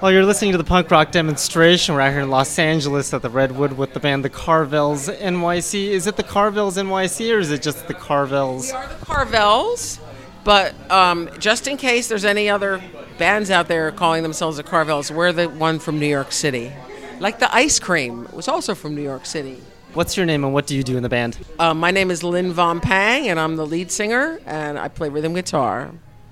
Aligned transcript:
Well, 0.00 0.10
you're 0.10 0.24
listening 0.24 0.52
to 0.52 0.58
the 0.58 0.64
punk 0.64 0.90
rock 0.90 1.12
demonstration. 1.12 1.94
We're 1.94 2.00
out 2.00 2.12
here 2.12 2.22
in 2.22 2.30
Los 2.30 2.58
Angeles 2.58 3.12
at 3.12 3.20
the 3.20 3.28
Redwood 3.28 3.74
with 3.74 3.92
the 3.92 4.00
band 4.00 4.24
The 4.24 4.30
Carvels 4.30 5.14
NYC. 5.14 5.88
Is 5.88 6.06
it 6.06 6.16
the 6.16 6.22
Carvels 6.22 6.78
NYC 6.82 7.36
or 7.36 7.38
is 7.38 7.50
it 7.50 7.60
just 7.60 7.86
the 7.86 7.92
Carvels? 7.92 8.68
We 8.68 8.72
are 8.72 8.88
the 8.88 9.04
Carvels, 9.04 10.00
but 10.42 10.74
um, 10.90 11.28
just 11.38 11.68
in 11.68 11.76
case 11.76 12.08
there's 12.08 12.24
any 12.24 12.48
other 12.48 12.82
bands 13.18 13.50
out 13.50 13.68
there 13.68 13.92
calling 13.92 14.22
themselves 14.22 14.56
the 14.56 14.62
Carvels, 14.62 15.14
we're 15.14 15.32
the 15.32 15.50
one 15.50 15.78
from 15.78 16.00
New 16.00 16.06
York 16.06 16.32
City. 16.32 16.72
Like 17.18 17.38
the 17.38 17.54
ice 17.54 17.78
cream 17.78 18.26
was 18.32 18.48
also 18.48 18.74
from 18.74 18.94
New 18.94 19.02
York 19.02 19.26
City. 19.26 19.60
What's 19.92 20.16
your 20.16 20.24
name 20.24 20.44
and 20.44 20.54
what 20.54 20.66
do 20.66 20.74
you 20.74 20.82
do 20.82 20.96
in 20.96 21.02
the 21.02 21.10
band? 21.10 21.36
Uh, 21.58 21.74
my 21.74 21.90
name 21.90 22.10
is 22.10 22.24
Lynn 22.24 22.54
Von 22.54 22.80
Pang, 22.80 23.28
and 23.28 23.38
I'm 23.38 23.56
the 23.56 23.66
lead 23.66 23.90
singer, 23.90 24.40
and 24.46 24.78
I 24.78 24.88
play 24.88 25.10
rhythm 25.10 25.34
guitar. 25.34 25.90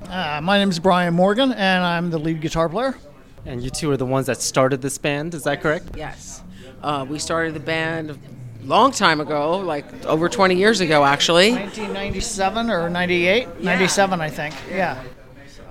Uh, 0.08 0.40
my 0.42 0.56
name 0.56 0.70
is 0.70 0.78
Brian 0.78 1.12
Morgan, 1.12 1.52
and 1.52 1.84
I'm 1.84 2.08
the 2.08 2.18
lead 2.18 2.40
guitar 2.40 2.70
player. 2.70 2.96
And 3.48 3.64
you 3.64 3.70
two 3.70 3.90
are 3.90 3.96
the 3.96 4.04
ones 4.04 4.26
that 4.26 4.42
started 4.42 4.82
this 4.82 4.98
band, 4.98 5.32
is 5.32 5.44
that 5.44 5.62
correct? 5.62 5.96
Yes. 5.96 6.42
Uh, 6.82 7.06
we 7.08 7.18
started 7.18 7.54
the 7.54 7.60
band 7.60 8.10
a 8.10 8.16
long 8.66 8.92
time 8.92 9.22
ago, 9.22 9.56
like 9.60 10.04
over 10.04 10.28
20 10.28 10.54
years 10.54 10.80
ago, 10.80 11.02
actually. 11.02 11.52
1997 11.52 12.70
or 12.70 12.90
98? 12.90 13.62
97, 13.62 14.20
I 14.20 14.28
think. 14.28 14.54
Yeah. 14.70 15.02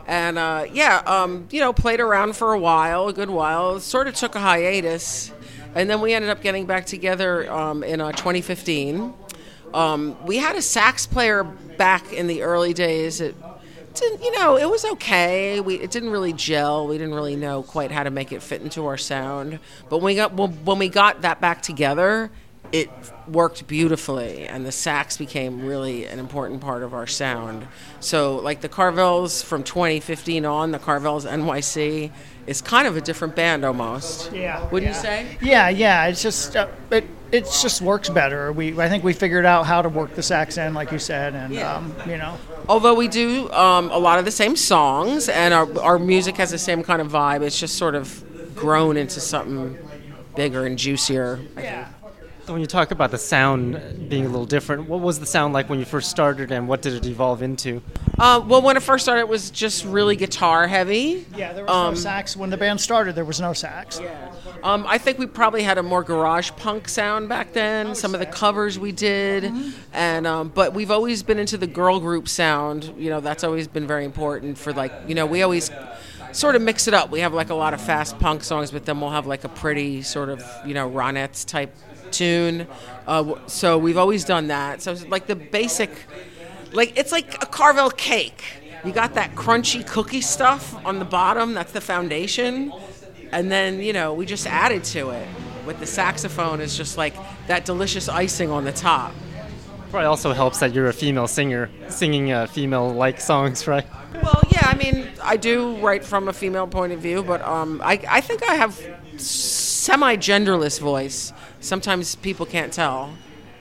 And 0.07 0.39
uh, 0.39 0.65
yeah, 0.73 1.03
um, 1.05 1.47
you 1.51 1.59
know, 1.59 1.71
played 1.71 1.99
around 1.99 2.35
for 2.35 2.53
a 2.53 2.59
while, 2.59 3.09
a 3.09 3.13
good 3.13 3.29
while. 3.29 3.79
Sort 3.79 4.07
of 4.07 4.15
took 4.15 4.33
a 4.33 4.39
hiatus, 4.39 5.31
and 5.75 5.87
then 5.87 6.01
we 6.01 6.15
ended 6.15 6.31
up 6.31 6.41
getting 6.41 6.65
back 6.65 6.87
together 6.87 7.51
um, 7.51 7.83
in 7.83 8.01
uh, 8.01 8.11
2015. 8.11 9.13
Um, 9.75 10.17
we 10.25 10.37
had 10.37 10.55
a 10.55 10.63
sax 10.63 11.05
player 11.05 11.43
back 11.43 12.11
in 12.11 12.25
the 12.25 12.41
early 12.41 12.73
days. 12.73 13.21
It 13.21 13.35
didn't, 13.99 14.23
you 14.23 14.31
know, 14.37 14.57
it 14.57 14.69
was 14.69 14.85
okay. 14.85 15.59
We 15.59 15.75
it 15.75 15.91
didn't 15.91 16.09
really 16.11 16.33
gel. 16.33 16.87
We 16.87 16.97
didn't 16.97 17.13
really 17.15 17.35
know 17.35 17.63
quite 17.63 17.91
how 17.91 18.03
to 18.03 18.09
make 18.09 18.31
it 18.31 18.41
fit 18.41 18.61
into 18.61 18.85
our 18.85 18.97
sound. 18.97 19.59
But 19.89 19.97
when 19.97 20.05
we 20.05 20.15
got 20.15 20.33
when, 20.33 20.51
when 20.65 20.79
we 20.79 20.89
got 20.89 21.21
that 21.21 21.41
back 21.41 21.61
together, 21.61 22.29
it 22.71 22.89
worked 23.27 23.65
beautifully 23.67 24.45
and 24.47 24.65
the 24.65 24.71
sax 24.71 25.17
became 25.17 25.65
really 25.65 26.05
an 26.05 26.19
important 26.19 26.59
part 26.61 26.83
of 26.83 26.93
our 26.93 27.07
sound 27.07 27.65
so 28.01 28.37
like 28.37 28.59
the 28.61 28.67
carvels 28.69 29.41
from 29.41 29.63
2015 29.63 30.45
on 30.45 30.71
the 30.71 30.79
carvels 30.79 31.25
nyc 31.25 32.11
is 32.45 32.61
kind 32.61 32.87
of 32.87 32.97
a 32.97 33.01
different 33.01 33.35
band 33.35 33.63
almost 33.63 34.31
Yeah. 34.33 34.67
wouldn't 34.69 34.91
yeah. 34.91 34.97
you 34.97 35.01
say 35.01 35.37
Yeah, 35.41 35.69
yeah. 35.69 36.07
It's 36.07 36.21
just 36.21 36.55
uh, 36.57 36.67
it 36.91 37.05
it 37.31 37.43
just 37.61 37.81
works 37.81 38.09
better. 38.09 38.51
We 38.51 38.79
I 38.79 38.87
think 38.89 39.03
we 39.03 39.13
figured 39.13 39.45
out 39.45 39.65
how 39.65 39.81
to 39.81 39.89
work 39.89 40.15
the 40.15 40.23
sax 40.23 40.57
in, 40.57 40.73
like 40.73 40.91
you 40.91 40.99
said, 40.99 41.33
and 41.35 41.53
Yeah. 41.53 41.75
um, 41.75 41.93
you 42.07 42.17
know. 42.17 42.35
although 42.69 42.93
we 42.95 43.07
do 43.07 43.51
um, 43.51 43.89
a 43.91 43.97
lot 43.97 44.19
of 44.19 44.25
the 44.25 44.31
same 44.31 44.55
songs 44.55 45.27
and 45.29 45.53
our, 45.53 45.67
our 45.81 45.99
music 45.99 46.37
has 46.37 46.51
the 46.51 46.57
same 46.57 46.83
kind 46.83 47.01
of 47.01 47.09
vibe 47.11 47.41
it's 47.41 47.59
just 47.59 47.75
sort 47.77 47.95
of 47.95 48.23
grown 48.55 48.97
into 48.97 49.19
something 49.19 49.77
bigger 50.35 50.65
and 50.65 50.77
juicier 50.77 51.39
Yeah. 51.57 51.87
So 52.45 52.53
when 52.53 52.61
you 52.61 52.67
talk 52.67 52.91
about 52.91 53.11
the 53.11 53.17
sound 53.17 54.07
being 54.09 54.25
a 54.25 54.29
little 54.29 54.45
different, 54.45 54.87
what 54.87 55.01
was 55.01 55.19
the 55.19 55.25
sound 55.25 55.53
like 55.53 55.69
when 55.69 55.79
you 55.79 55.85
first 55.85 56.09
started 56.09 56.49
and 56.49 56.65
what 56.69 56.81
did 56.81 56.93
it 56.93 57.05
evolve 57.05 57.41
into? 57.41 57.81
uh, 58.19 58.41
well 58.47 58.61
when 58.61 58.77
it 58.77 58.83
first 58.83 59.03
started 59.05 59.21
it 59.21 59.27
was 59.27 59.51
just 59.51 59.83
really 59.85 60.15
guitar 60.15 60.65
heavy 60.67 61.25
Yeah, 61.35 61.51
there 61.53 61.65
was 61.65 61.73
Um, 61.75 61.93
no 61.93 61.99
sax 61.99 62.37
when 62.37 62.49
the 62.49 62.57
band 62.57 62.79
started. 62.79 63.15
There 63.15 63.25
was 63.25 63.41
no 63.41 63.51
sax. 63.53 63.99
Um, 64.67 64.85
I 64.85 64.97
think 64.97 65.17
we 65.17 65.27
probably 65.27 65.63
had 65.63 65.77
a 65.77 65.83
more 65.83 66.03
garage 66.03 66.51
punk 66.57 66.89
sound 66.89 67.29
back 67.29 67.53
then. 67.53 67.95
Some 67.95 68.13
of 68.13 68.19
the 68.19 68.25
covers 68.25 68.77
we 68.77 68.91
did, 68.91 69.43
Mm-hmm. 69.45 69.69
and 69.93 70.27
um, 70.27 70.51
but 70.53 70.73
we've 70.73 70.91
always 70.91 71.23
been 71.23 71.39
into 71.39 71.57
the 71.57 71.67
girl 71.67 72.01
group 72.01 72.27
sound. 72.27 72.93
You 72.97 73.09
know, 73.09 73.21
that's 73.21 73.45
always 73.45 73.65
been 73.69 73.87
very 73.87 74.03
important 74.03 74.57
for 74.57 74.73
like 74.73 74.91
you 75.07 75.15
know 75.15 75.25
we 75.25 75.41
always 75.41 75.71
sort 76.33 76.55
of 76.57 76.61
mix 76.61 76.85
it 76.89 76.93
up. 76.93 77.11
We 77.11 77.21
have 77.21 77.33
like 77.33 77.49
a 77.49 77.55
lot 77.55 77.73
of 77.73 77.79
fast 77.79 78.19
punk 78.19 78.43
songs, 78.43 78.71
but 78.71 78.83
then 78.85 78.99
we'll 78.99 79.11
have 79.11 79.25
like 79.25 79.45
a 79.45 79.49
pretty 79.49 80.01
sort 80.01 80.27
of 80.27 80.43
you 80.65 80.73
know 80.73 80.89
Ronettes 80.89 81.45
type 81.45 81.73
tune. 82.11 82.67
Uh, 83.07 83.35
so 83.47 83.77
we've 83.77 83.97
always 83.97 84.25
done 84.25 84.47
that. 84.47 84.81
So 84.81 84.91
it's 84.91 85.07
like 85.07 85.27
the 85.27 85.35
basic, 85.37 85.91
like 86.73 86.97
it's 86.97 87.13
like 87.13 87.41
a 87.41 87.45
Carvel 87.45 87.89
cake. 87.89 88.43
You 88.83 88.91
got 88.91 89.13
that 89.13 89.33
crunchy 89.33 89.87
cookie 89.87 90.21
stuff 90.21 90.75
on 90.85 90.99
the 90.99 91.05
bottom. 91.05 91.53
That's 91.53 91.71
the 91.71 91.81
foundation 91.81 92.73
and 93.31 93.51
then 93.51 93.81
you 93.81 93.93
know 93.93 94.13
we 94.13 94.25
just 94.25 94.47
added 94.47 94.83
to 94.83 95.09
it 95.09 95.27
with 95.65 95.79
the 95.79 95.85
saxophone 95.85 96.61
is 96.61 96.77
just 96.77 96.97
like 96.97 97.13
that 97.47 97.65
delicious 97.65 98.07
icing 98.09 98.49
on 98.51 98.63
the 98.63 98.71
top 98.71 99.13
Probably 99.89 100.05
also 100.07 100.33
helps 100.33 100.59
that 100.59 100.73
you're 100.73 100.87
a 100.87 100.93
female 100.93 101.27
singer 101.29 101.69
singing 101.87 102.33
uh, 102.33 102.47
female-like 102.47 103.21
songs, 103.21 103.67
right? 103.67 103.85
well 104.21 104.41
yeah 104.49 104.63
i 104.65 104.75
mean 104.75 105.07
i 105.23 105.37
do 105.37 105.75
write 105.77 106.03
from 106.03 106.27
a 106.27 106.33
female 106.33 106.67
point 106.67 106.91
of 106.93 106.99
view 106.99 107.21
but 107.23 107.41
um, 107.41 107.81
I, 107.83 107.99
I 108.09 108.21
think 108.21 108.41
i 108.49 108.55
have 108.55 108.79
semi-genderless 109.17 110.79
voice 110.79 111.31
sometimes 111.59 112.15
people 112.15 112.45
can't 112.45 112.71
tell 112.73 113.13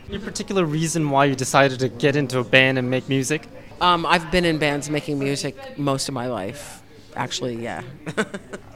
Any 0.08 0.18
particular 0.18 0.64
reason 0.64 1.10
why 1.10 1.26
you 1.26 1.34
decided 1.34 1.80
to 1.80 1.88
get 1.88 2.16
into 2.16 2.38
a 2.38 2.44
band 2.44 2.78
and 2.78 2.88
make 2.90 3.08
music? 3.08 3.48
um, 3.80 4.06
i've 4.06 4.30
been 4.30 4.44
in 4.44 4.58
bands 4.58 4.88
making 4.88 5.18
music 5.18 5.54
most 5.78 6.08
of 6.08 6.14
my 6.14 6.26
life 6.26 6.82
actually 7.14 7.62
yeah 7.62 7.82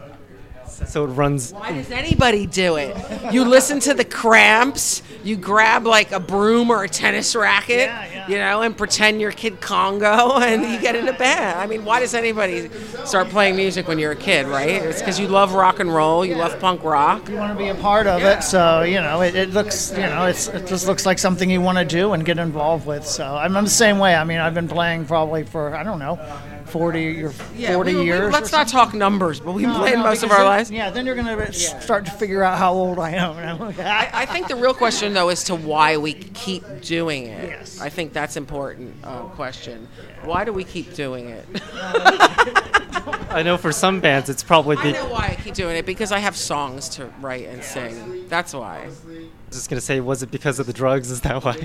So 0.86 1.04
it 1.04 1.08
runs. 1.08 1.52
Why 1.52 1.72
does 1.72 1.90
anybody 1.90 2.46
do 2.46 2.76
it? 2.76 2.96
You 3.32 3.44
listen 3.44 3.80
to 3.80 3.94
the 3.94 4.04
Cramps, 4.04 5.02
you 5.22 5.36
grab 5.36 5.86
like 5.86 6.12
a 6.12 6.20
broom 6.20 6.70
or 6.70 6.82
a 6.84 6.88
tennis 6.88 7.36
racket, 7.36 7.88
Yeah, 7.88 8.06
yeah. 8.12 8.28
you 8.28 8.38
know, 8.38 8.62
and 8.62 8.76
pretend 8.76 9.20
you're 9.20 9.30
Kid 9.32 9.60
Congo, 9.60 10.36
and 10.40 10.62
you 10.62 10.80
get 10.80 10.96
in 10.96 11.06
a 11.08 11.12
band. 11.12 11.58
I 11.58 11.66
mean, 11.66 11.84
why 11.84 12.00
does 12.00 12.14
anybody 12.14 12.68
start 13.04 13.28
playing 13.28 13.56
music 13.56 13.86
when 13.88 13.98
you're 13.98 14.12
a 14.12 14.16
kid, 14.16 14.46
right? 14.46 14.68
It's 14.70 15.00
because 15.00 15.18
you 15.20 15.28
love 15.28 15.52
rock 15.54 15.78
and 15.80 15.92
roll, 15.94 16.24
you 16.24 16.34
love 16.34 16.58
punk 16.60 16.82
rock. 16.82 17.28
You 17.28 17.36
want 17.36 17.52
to 17.52 17.58
be 17.58 17.68
a 17.68 17.74
part 17.74 18.06
of 18.06 18.22
it, 18.22 18.42
so 18.42 18.82
you 18.82 19.00
know 19.00 19.20
it, 19.22 19.34
it 19.34 19.50
looks 19.50 19.90
you 19.92 19.98
know 19.98 20.26
it's 20.26 20.48
it 20.48 20.66
just 20.66 20.86
looks 20.86 21.06
like 21.06 21.18
something 21.18 21.50
you 21.50 21.60
want 21.60 21.78
to 21.78 21.84
do 21.84 22.12
and 22.14 22.24
get 22.24 22.38
involved 22.38 22.86
with. 22.86 23.06
So 23.06 23.24
I'm, 23.24 23.56
I'm 23.56 23.64
the 23.64 23.70
same 23.70 23.98
way. 23.98 24.14
I 24.14 24.24
mean, 24.24 24.38
I've 24.38 24.54
been 24.54 24.68
playing 24.68 25.06
probably 25.06 25.44
for 25.44 25.74
I 25.74 25.82
don't 25.82 25.98
know, 25.98 26.18
40 26.70 27.22
or 27.24 27.30
40 27.30 27.92
we- 27.94 28.00
we- 28.00 28.06
years. 28.06 28.20
or 28.20 28.30
let's 28.30 28.52
not 28.52 28.68
talk 28.68 28.94
numbers, 28.94 29.40
but 29.40 29.52
we've 29.52 29.64
been 29.66 29.72
No, 29.74 29.80
playing 29.80 29.98
no, 29.98 30.04
most 30.04 30.22
of 30.22 30.30
our 30.30 30.38
then- 30.38 30.46
lives. 30.46 30.70
Yeah, 30.70 30.90
then 30.90 31.06
you're 31.06 31.14
gonna 31.16 31.52
start 31.52 32.04
to 32.06 32.10
figure 32.12 32.42
out 32.42 32.58
how 32.58 32.72
old 32.72 32.98
I 32.98 33.10
am. 33.10 33.62
I, 33.78 34.10
I 34.12 34.26
think 34.26 34.48
the 34.48 34.56
real 34.56 34.74
question, 34.74 35.12
though, 35.14 35.28
is 35.30 35.44
to 35.44 35.54
why 35.54 35.96
we 35.96 36.14
keep 36.14 36.64
doing 36.82 37.26
it. 37.26 37.48
Yes. 37.50 37.80
I 37.80 37.88
think 37.88 38.12
that's 38.12 38.36
important 38.36 38.94
uh, 39.04 39.22
question. 39.36 39.88
Why 40.24 40.44
do 40.44 40.52
we 40.52 40.64
keep 40.64 40.94
doing 40.94 41.28
it? 41.28 41.46
I 43.30 43.42
know 43.44 43.56
for 43.56 43.72
some 43.72 44.00
bands 44.00 44.28
it's 44.28 44.42
probably 44.42 44.76
I 44.76 44.92
know 44.92 45.08
why 45.08 45.36
I 45.38 45.42
keep 45.42 45.54
doing 45.54 45.76
it 45.76 45.86
because 45.86 46.10
I 46.12 46.18
have 46.18 46.36
songs 46.36 46.88
to 46.90 47.06
write 47.20 47.46
and 47.46 47.62
sing. 47.62 48.26
That's 48.28 48.52
why. 48.52 48.82
I 48.82 48.86
was 48.86 49.00
just 49.52 49.70
gonna 49.70 49.80
say, 49.80 50.00
was 50.00 50.22
it 50.22 50.30
because 50.30 50.58
of 50.58 50.66
the 50.66 50.72
drugs? 50.72 51.10
Is 51.10 51.20
that 51.22 51.42
why? 51.44 51.56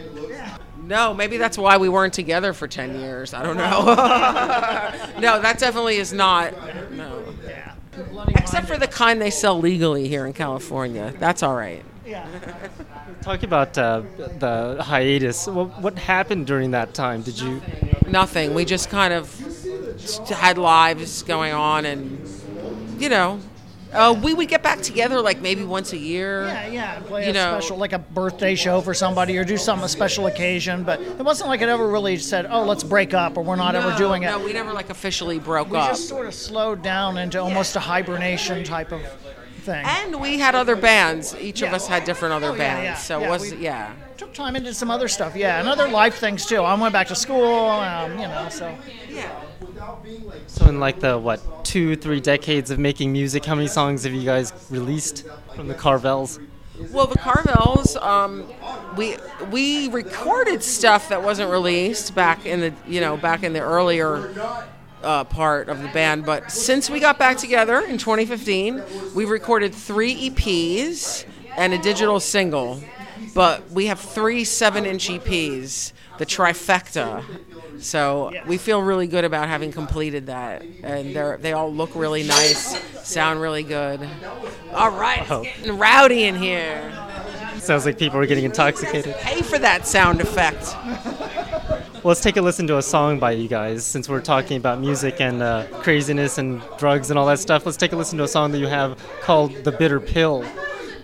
No, 0.85 1.13
maybe 1.13 1.38
that's 1.38 1.57
why 1.57 1.78
we 1.78 1.90
weren't 1.90 2.13
together 2.13 2.53
for 2.53 2.68
10 2.68 3.00
years. 3.00 3.34
I 3.34 3.41
don't 3.41 3.57
know. 3.57 3.85
no, 5.19 5.41
that 5.41 5.57
definitely 5.57 5.97
is 5.97 6.13
not. 6.13 6.53
No. 6.91 7.23
Except 8.29 8.68
for 8.68 8.78
the 8.78 8.88
kind 8.88 9.22
they 9.22 9.31
sell 9.31 9.59
legally 9.59 10.07
here 10.07 10.25
in 10.25 10.34
California. 10.34 11.13
That's 11.19 11.41
all 11.44 11.56
right. 11.56 11.84
Talking 13.22 13.46
about 13.46 13.75
uh, 13.78 14.03
the 14.40 14.78
hiatus, 14.84 15.47
what, 15.47 15.81
what 15.81 15.97
happened 15.97 16.46
during 16.46 16.72
that 16.72 16.94
time? 16.94 17.23
Did 17.23 17.40
you? 17.40 17.62
Nothing. 18.07 18.53
We 18.53 18.66
just 18.66 18.90
kind 18.90 19.13
of 19.13 19.34
had 20.29 20.59
lives 20.59 21.23
going 21.23 21.53
on 21.53 21.85
and, 21.85 22.29
you 23.00 23.09
know, 23.09 23.40
uh, 23.95 24.13
we 24.13 24.33
would 24.33 24.47
get 24.47 24.61
back 24.61 24.81
together 24.81 25.22
like 25.22 25.41
maybe 25.41 25.63
once 25.63 25.94
a 25.94 25.97
year. 25.97 26.45
Yeah, 26.45 26.67
yeah, 26.67 27.00
play 27.00 27.23
You 27.25 27.29
a 27.31 27.33
know- 27.33 27.59
special, 27.59 27.78
like 27.78 27.94
a 27.94 28.00
birthday 28.00 28.56
show 28.56 28.81
for 28.81 28.94
somebody, 28.94 29.38
or 29.38 29.44
do 29.44 29.57
some 29.57 29.81
a 29.83 29.89
special 29.89 30.28
occasion. 30.28 30.83
But 30.83 31.00
it 31.01 31.23
wasn't 31.23 31.50
like 31.50 31.61
it 31.61 31.69
ever 31.69 31.88
really 31.88 32.17
said, 32.17 32.47
"Oh, 32.50 32.63
let's 32.63 32.84
break 32.84 33.13
up," 33.13 33.38
or 33.38 33.44
"We're 33.44 33.55
not 33.55 33.75
ever 33.75 33.95
doing 33.97 34.23
it." 34.23 34.28
No, 34.28 34.39
we 34.39 34.53
never 34.53 34.73
like 34.73 34.89
officially 34.89 35.39
broke 35.39 35.72
we 35.72 35.78
up. 35.78 35.89
just 35.89 36.07
sort 36.09 36.25
of 36.28 36.34
slowed 36.34 36.81
down 36.84 37.17
into 37.17 37.39
almost 37.41 37.75
a 37.75 37.79
hibernation 37.79 38.63
type 38.63 38.91
of 38.91 39.01
thing. 39.61 39.84
And 39.85 40.20
we 40.22 40.37
had 40.37 40.53
other 40.53 40.75
bands. 40.75 41.35
Each 41.40 41.61
of 41.64 41.73
us 41.73 41.87
had 41.87 42.03
different 42.03 42.34
other 42.35 42.49
Oh, 42.49 42.52
yeah, 42.53 42.58
bands. 42.58 42.84
yeah, 42.85 42.96
So 42.97 43.20
yeah, 43.20 43.25
it 43.25 43.29
was 43.29 43.53
yeah. 43.53 43.91
Took 44.17 44.34
time 44.34 44.55
into 44.55 44.73
some 44.73 44.90
other 44.91 45.08
stuff, 45.09 45.35
yeah, 45.35 45.59
and 45.59 45.67
other 45.67 45.87
life 45.90 46.20
things 46.20 46.46
too. 46.46 46.61
I 46.61 46.73
went 46.75 46.93
back 46.93 47.08
to 47.08 47.16
school, 47.16 47.43
um, 47.67 48.11
you 48.14 48.28
know, 48.28 48.47
so 48.49 48.73
So 50.55 50.69
in 50.69 50.79
like 50.79 51.02
the 51.02 51.17
what 51.19 51.66
two, 51.66 51.97
three 51.97 52.22
decades 52.22 52.72
of 52.72 52.79
making 52.79 53.11
music, 53.11 53.43
how 53.43 53.55
many 53.55 53.67
songs 53.67 54.05
have 54.05 54.13
you 54.13 54.23
guys 54.23 54.53
released 54.69 55.25
from 55.53 55.67
the 55.67 55.73
Carvels? 55.73 56.41
Well, 56.91 57.07
the 57.07 57.17
Carvels, 57.17 58.02
um, 58.02 58.46
we 58.96 59.17
we 59.52 59.90
recorded 59.90 60.63
stuff 60.63 61.09
that 61.09 61.22
wasn't 61.22 61.52
released 61.52 62.16
back 62.16 62.46
in 62.46 62.61
the 62.61 62.73
you 62.87 63.02
know 63.02 63.17
back 63.17 63.43
in 63.43 63.52
the 63.52 63.59
earlier 63.59 64.34
uh, 65.03 65.25
part 65.25 65.67
of 65.67 65.81
the 65.81 65.90
band. 65.90 66.25
But 66.25 66.49
since 66.49 66.90
we 66.90 67.01
got 67.01 67.19
back 67.19 67.35
together 67.35 67.81
in 67.81 67.97
2015, 67.97 68.81
we've 69.13 69.29
recorded 69.29 69.75
three 69.75 70.29
EPs 70.29 71.25
and 71.58 71.73
a 71.73 71.78
digital 71.78 72.22
single. 72.22 72.81
But 73.34 73.69
we 73.72 73.87
have 73.87 73.99
three 73.99 74.46
seven-inch 74.46 75.09
EPs, 75.09 75.91
the 76.17 76.25
trifecta. 76.25 77.25
So 77.79 78.31
we 78.47 78.57
feel 78.57 78.81
really 78.81 79.07
good 79.07 79.23
about 79.25 79.47
having 79.47 79.72
completed 79.72 80.27
that, 80.27 80.63
and 80.83 81.16
they 81.16 81.35
they 81.39 81.53
all 81.53 81.72
look 81.73 81.91
really 81.95 82.23
nice, 82.23 82.77
sound 83.03 83.41
really 83.41 83.63
good. 83.63 84.07
All 84.73 84.91
right, 84.91 85.22
it's 85.22 85.31
Oh. 85.31 85.43
getting 85.43 85.77
rowdy 85.77 86.23
in 86.23 86.35
here. 86.35 86.91
Sounds 87.59 87.85
like 87.85 87.97
people 87.97 88.19
are 88.19 88.25
getting 88.25 88.43
intoxicated. 88.45 89.16
Pay 89.17 89.41
for 89.41 89.57
that 89.59 89.87
sound 89.87 90.22
effect. 90.22 90.75
Well, 92.03 92.11
let's 92.11 92.22
take 92.22 92.37
a 92.37 92.41
listen 92.41 92.67
to 92.67 92.77
a 92.77 92.81
song 92.83 93.17
by 93.17 93.31
you 93.31 93.47
guys 93.47 93.83
since 93.83 94.07
we're 94.07 94.22
talking 94.22 94.57
about 94.57 94.79
music 94.79 95.19
and 95.19 95.41
uh, 95.41 95.66
craziness 95.81 96.37
and 96.37 96.61
drugs 96.77 97.09
and 97.09 97.17
all 97.17 97.25
that 97.25 97.39
stuff. 97.39 97.66
Let's 97.66 97.77
take 97.77 97.93
a 97.93 97.95
listen 97.95 98.17
to 98.19 98.23
a 98.25 98.27
song 98.27 98.51
that 98.51 98.59
you 98.59 98.67
have 98.67 99.01
called 99.22 99.51
The 99.63 99.72
Bitter 99.72 99.99
Pill. 99.99 100.45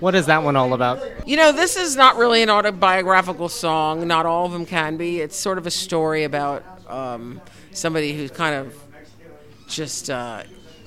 What 0.02 0.16
is 0.16 0.26
that 0.26 0.42
one 0.42 0.56
all 0.56 0.74
about? 0.74 1.28
You 1.28 1.38
know, 1.38 1.52
this 1.52 1.78
is 1.78 1.96
not 1.96 2.18
really 2.18 2.42
an 2.42 2.50
autobiographical 2.50 3.50
song. 3.50 4.08
Not 4.08 4.26
all 4.26 4.48
of 4.48 4.52
them 4.52 4.66
can 4.66 4.98
be. 4.98 5.22
It's 5.22 5.38
sort 5.38 5.60
of 5.60 5.68
a 5.68 5.72
story 5.72 6.24
about 6.24 6.64
um, 6.90 7.40
somebody 7.72 8.14
who's 8.14 8.32
kind 8.32 8.56
of 8.56 8.76
just, 9.68 10.10
uh, 10.10 10.42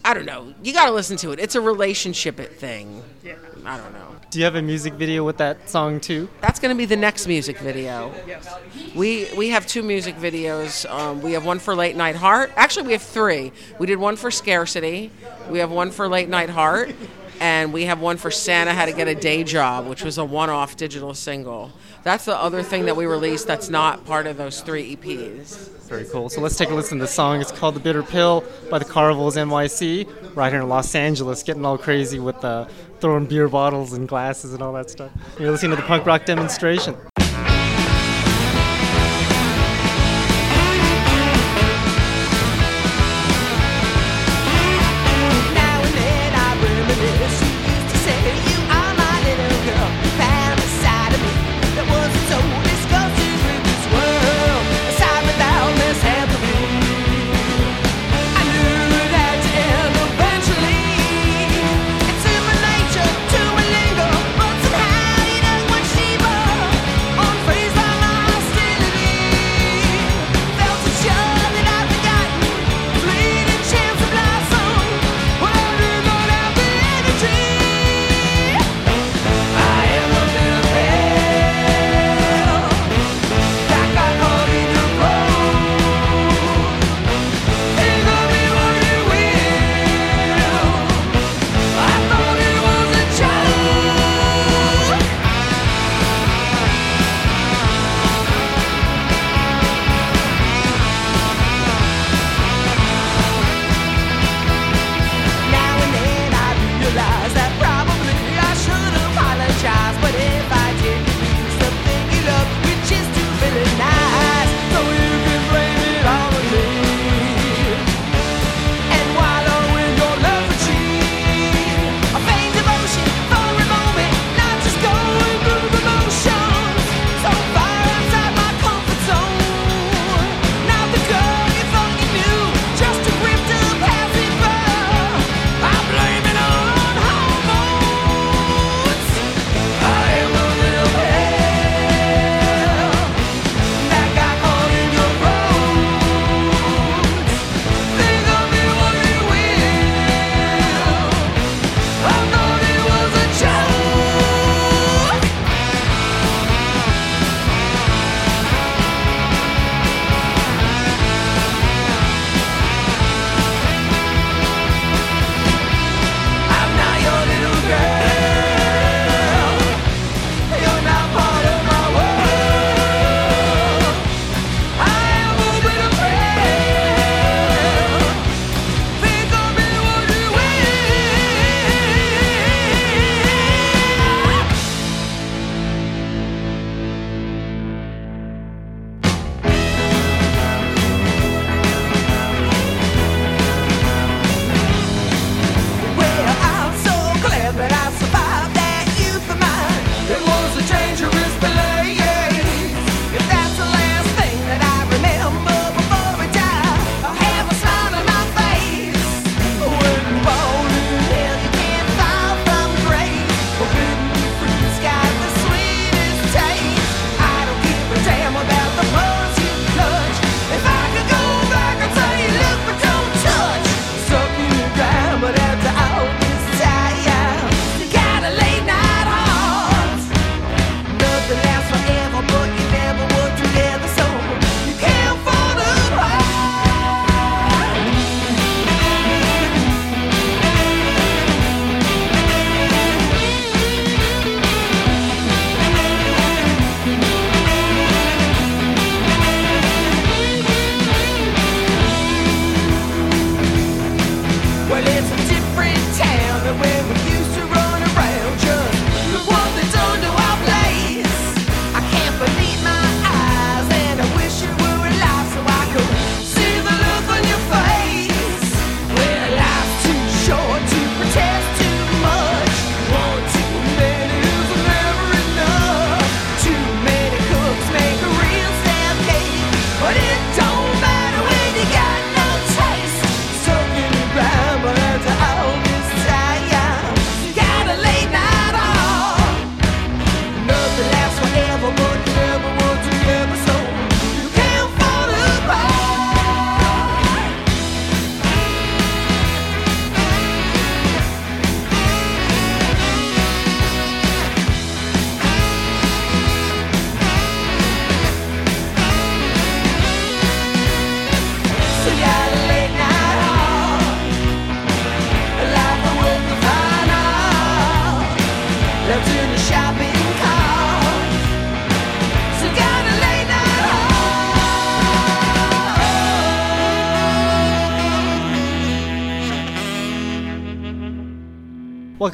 I 0.05 0.15
don't 0.15 0.27
know. 0.27 0.53
You 0.65 0.73
got 0.73 0.87
to 0.87 0.93
listen 0.93 1.17
to 1.19 1.31
it. 1.31 1.39
It's 1.39 1.55
a 1.55 1.61
relationship 1.61 2.37
thing. 2.59 3.05
Yeah. 3.23 3.37
I 3.65 3.77
don't 3.77 3.93
know. 3.93 4.17
Do 4.31 4.41
you 4.41 4.45
have 4.47 4.57
a 4.57 4.63
music 4.63 4.95
video 4.95 5.23
with 5.23 5.37
that 5.37 5.71
song 5.71 6.01
too? 6.01 6.29
That's 6.41 6.59
going 6.59 6.75
to 6.75 6.77
be 6.77 6.85
the 6.85 6.97
next 6.97 7.29
music 7.29 7.57
video. 7.59 8.13
Yes. 8.27 8.53
We 8.97 9.29
we 9.37 9.51
have 9.51 9.65
two 9.65 9.85
music 9.85 10.17
videos. 10.17 10.91
Um, 10.91 11.23
we 11.23 11.33
have 11.33 11.47
one 11.47 11.61
for 11.61 11.77
Late 11.77 11.95
Night 11.95 12.17
Heart. 12.17 12.53
Actually, 12.57 12.89
we 12.89 12.93
have 12.95 13.03
three. 13.03 13.53
We 13.79 13.87
did 13.87 13.99
one 13.99 14.17
for 14.17 14.33
Scarcity. 14.33 15.13
We 15.49 15.61
have 15.61 15.71
one 15.71 15.93
for 15.93 16.09
Late 16.09 16.29
Night 16.29 16.51
Heart, 16.51 16.97
and 17.41 17.73
we 17.73 17.85
have 17.85 18.01
one 18.01 18.17
for 18.17 18.31
Santa 18.31 18.73
Had 18.73 18.87
to 18.87 18.93
Get 18.93 19.09
a 19.09 19.15
Day 19.15 19.45
Job, 19.45 19.87
which 19.87 20.03
was 20.03 20.19
a 20.19 20.25
one-off 20.25 20.77
digital 20.77 21.15
single. 21.15 21.73
That's 22.03 22.25
the 22.25 22.37
other 22.37 22.63
thing 22.63 22.87
that 22.87 22.97
we 22.97 23.07
released. 23.07 23.47
That's 23.47 23.69
not 23.69 24.05
part 24.05 24.27
of 24.27 24.37
those 24.37 24.61
three 24.61 24.97
EPs. 24.97 25.71
Very 25.89 26.05
cool. 26.07 26.29
So 26.29 26.41
let's 26.41 26.57
take 26.57 26.71
a 26.71 26.75
listen 26.75 26.99
to 26.99 27.05
the 27.05 27.09
song. 27.09 27.41
It's 27.41 27.53
called 27.53 27.75
The 27.75 27.81
Bitter 27.81 28.03
Pill 28.03 28.45
by 28.71 28.79
the 28.79 28.85
Carvels 28.85 29.37
NYC, 29.37 30.37
right 30.37 30.53
here 30.53 30.63
in 30.63 30.69
Los 30.69 30.95
Angeles, 30.95 31.43
getting 31.43 31.65
all 31.65 31.79
crazy 31.79 32.19
with 32.19 32.43
uh, 32.45 32.67
throwing 33.01 33.27
beer 33.27 33.49
bottles 33.49 33.93
and 33.93 34.09
glasses 34.09 34.55
and 34.55 34.63
all 34.63 34.73
that 34.73 34.91
stuff. 34.91 35.11
You're 35.39 35.51
listening 35.51 35.73
to 35.73 35.77
the 35.77 35.87
punk 35.87 36.07
rock 36.07 36.25
demonstration. 36.25 36.97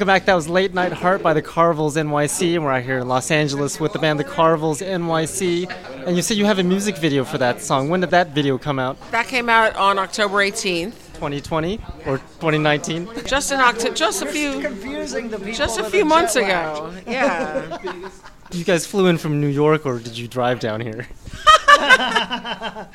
Welcome 0.01 0.15
back. 0.15 0.25
That 0.25 0.33
was 0.33 0.49
Late 0.49 0.73
Night 0.73 0.93
Heart 0.93 1.21
by 1.21 1.35
the 1.35 1.43
Carvels 1.43 1.95
NYC, 1.95 2.55
and 2.55 2.63
we're 2.63 2.71
out 2.71 2.81
here 2.81 2.97
in 2.97 3.07
Los 3.07 3.29
Angeles 3.29 3.79
with 3.79 3.93
the 3.93 3.99
band 3.99 4.19
the 4.19 4.23
Carvels 4.23 4.81
NYC. 4.81 5.71
And 6.07 6.15
you 6.15 6.23
said 6.23 6.37
you 6.37 6.45
have 6.45 6.57
a 6.57 6.63
music 6.63 6.97
video 6.97 7.23
for 7.23 7.37
that 7.37 7.61
song. 7.61 7.87
When 7.87 7.99
did 7.99 8.09
that 8.09 8.29
video 8.29 8.57
come 8.57 8.79
out? 8.79 8.97
That 9.11 9.27
came 9.27 9.47
out 9.47 9.75
on 9.75 9.99
October 9.99 10.37
18th. 10.37 10.93
2020 11.13 11.79
or 12.07 12.17
2019? 12.17 13.09
Just 13.27 13.51
in 13.51 13.59
October, 13.59 13.93
just 13.93 14.23
a 14.23 14.25
few, 14.25 14.59
confusing 14.59 15.29
the 15.29 15.37
people. 15.37 15.53
just 15.53 15.79
a 15.79 15.83
few 15.83 16.03
months 16.03 16.35
ago. 16.35 16.91
Yeah. 17.05 17.77
You 18.53 18.65
guys 18.65 18.85
flew 18.85 19.05
in 19.05 19.17
from 19.17 19.39
New 19.39 19.47
York, 19.47 19.85
or 19.85 19.97
did 19.99 20.17
you 20.17 20.27
drive 20.27 20.59
down 20.59 20.81
here? 20.81 21.07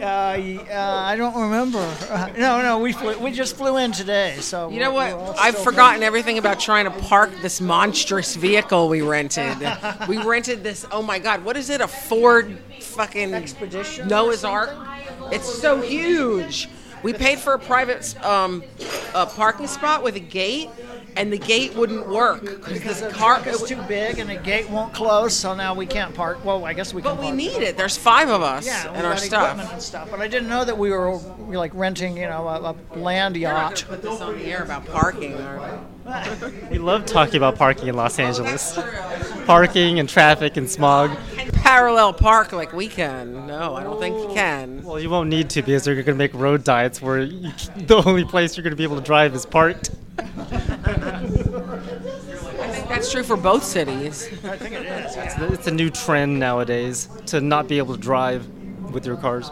Uh, 0.00 0.02
uh, 0.02 1.02
I 1.04 1.14
don't 1.14 1.38
remember. 1.38 1.78
Uh, 2.08 2.30
no, 2.38 2.62
no, 2.62 2.78
we 2.78 2.92
flew, 2.92 3.18
we 3.18 3.32
just 3.32 3.56
flew 3.56 3.76
in 3.76 3.92
today. 3.92 4.36
So 4.40 4.70
You 4.70 4.80
know 4.80 4.92
what? 4.92 5.12
I've 5.38 5.58
forgotten 5.58 6.02
everything 6.02 6.38
about 6.38 6.58
trying 6.58 6.86
to 6.86 6.90
park 6.90 7.30
this 7.42 7.60
monstrous 7.60 8.34
vehicle 8.34 8.88
we 8.88 9.02
rented. 9.02 9.58
we 10.08 10.16
rented 10.24 10.62
this. 10.62 10.86
Oh 10.90 11.02
my 11.02 11.18
God! 11.18 11.44
What 11.44 11.58
is 11.58 11.68
it? 11.68 11.82
A 11.82 11.88
Ford 11.88 12.58
fucking 12.80 13.34
Expedition? 13.34 14.08
Noah's 14.08 14.42
Ark. 14.42 14.70
It's 15.32 15.52
so 15.60 15.82
huge. 15.82 16.68
We 17.02 17.12
paid 17.12 17.38
for 17.38 17.54
a 17.54 17.58
private 17.58 18.14
um, 18.24 18.62
a 19.14 19.26
parking 19.26 19.66
spot 19.66 20.02
with 20.02 20.16
a 20.16 20.20
gate, 20.20 20.70
and 21.16 21.32
the 21.32 21.38
gate 21.38 21.74
wouldn't 21.74 22.08
work 22.08 22.40
Because 22.42 22.72
because 22.72 23.00
the 23.00 23.08
the 23.08 23.14
car. 23.14 23.40
truck 23.40 23.46
is 23.54 23.62
too 23.62 23.80
big 23.88 24.18
and 24.18 24.28
the 24.30 24.36
gate 24.36 24.68
won't 24.70 24.92
close, 24.94 25.34
so 25.34 25.54
now 25.54 25.74
we 25.74 25.86
can't 25.86 26.14
park. 26.14 26.44
Well, 26.44 26.64
I 26.64 26.72
guess 26.72 26.94
we 26.94 27.02
can. 27.02 27.12
but 27.16 27.20
we 27.20 27.26
park. 27.26 27.36
need 27.36 27.62
it. 27.62 27.76
There's 27.76 27.96
five 27.96 28.28
of 28.28 28.42
us 28.42 28.66
Yeah, 28.66 28.90
we 28.90 28.96
and 28.98 29.06
our 29.06 29.12
got 29.14 29.20
stuff. 29.22 29.42
equipment 29.50 29.72
and 29.72 29.82
stuff. 29.82 30.10
But 30.10 30.20
I 30.20 30.28
didn't 30.28 30.48
know 30.48 30.64
that 30.64 30.76
we 30.78 30.90
were 30.90 31.16
like 31.48 31.72
renting, 31.74 32.16
you 32.16 32.26
know, 32.26 32.46
a, 32.48 32.74
a 32.94 32.98
land 32.98 33.36
yacht. 33.36 33.84
gonna 33.88 33.96
put 34.00 34.02
this 34.10 34.20
on 34.20 34.38
the 34.38 34.44
air 34.44 34.62
about 34.62 34.86
parking. 34.86 35.36
We 36.70 36.78
love 36.78 37.06
talking 37.06 37.36
about 37.36 37.56
parking 37.56 37.88
in 37.88 37.94
Los 37.94 38.18
Angeles. 38.18 38.76
Parking 39.46 39.98
and 40.00 40.08
traffic 40.08 40.56
and 40.56 40.68
smog. 40.68 41.10
parallel 41.52 42.12
park 42.12 42.52
like 42.52 42.72
we 42.72 42.88
can. 42.88 43.46
No, 43.46 43.74
I 43.76 43.82
don't 43.84 44.00
think 44.00 44.16
you 44.16 44.34
can. 44.34 44.82
Well, 44.82 44.98
you 44.98 45.08
won't 45.10 45.28
need 45.28 45.50
to 45.50 45.62
because 45.62 45.84
they're 45.84 45.94
going 45.94 46.06
to 46.06 46.14
make 46.14 46.34
road 46.34 46.64
diets 46.64 47.00
where 47.00 47.20
you, 47.20 47.52
the 47.76 48.02
only 48.06 48.24
place 48.24 48.56
you're 48.56 48.62
going 48.64 48.72
to 48.72 48.76
be 48.76 48.82
able 48.84 48.96
to 48.96 49.02
drive 49.02 49.34
is 49.34 49.46
parked. 49.46 49.90
I 50.84 52.68
think 52.72 52.88
that's 52.88 53.10
true 53.10 53.22
for 53.22 53.36
both 53.36 53.64
cities. 53.64 54.28
I 54.44 54.56
think 54.56 54.74
it 54.74 54.86
is. 54.86 55.16
It's 55.52 55.66
a 55.66 55.70
new 55.70 55.90
trend 55.90 56.38
nowadays 56.38 57.08
to 57.26 57.40
not 57.40 57.68
be 57.68 57.78
able 57.78 57.94
to 57.94 58.00
drive 58.00 58.46
with 58.92 59.06
your 59.06 59.16
cars. 59.16 59.50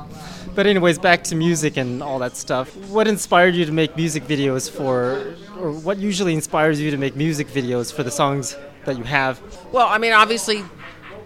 But 0.54 0.66
anyways, 0.66 0.98
back 0.98 1.22
to 1.24 1.36
music 1.36 1.76
and 1.76 2.02
all 2.02 2.18
that 2.18 2.36
stuff. 2.36 2.74
What 2.88 3.06
inspired 3.06 3.54
you 3.54 3.64
to 3.64 3.72
make 3.72 3.96
music 3.96 4.24
videos 4.24 4.68
for, 4.68 5.34
or 5.60 5.72
what 5.72 5.98
usually 5.98 6.34
inspires 6.34 6.80
you 6.80 6.90
to 6.90 6.96
make 6.96 7.14
music 7.14 7.46
videos 7.48 7.92
for 7.92 8.02
the 8.02 8.10
songs 8.10 8.56
that 8.84 8.98
you 8.98 9.04
have? 9.04 9.40
Well, 9.70 9.86
I 9.86 9.98
mean, 9.98 10.12
obviously, 10.12 10.64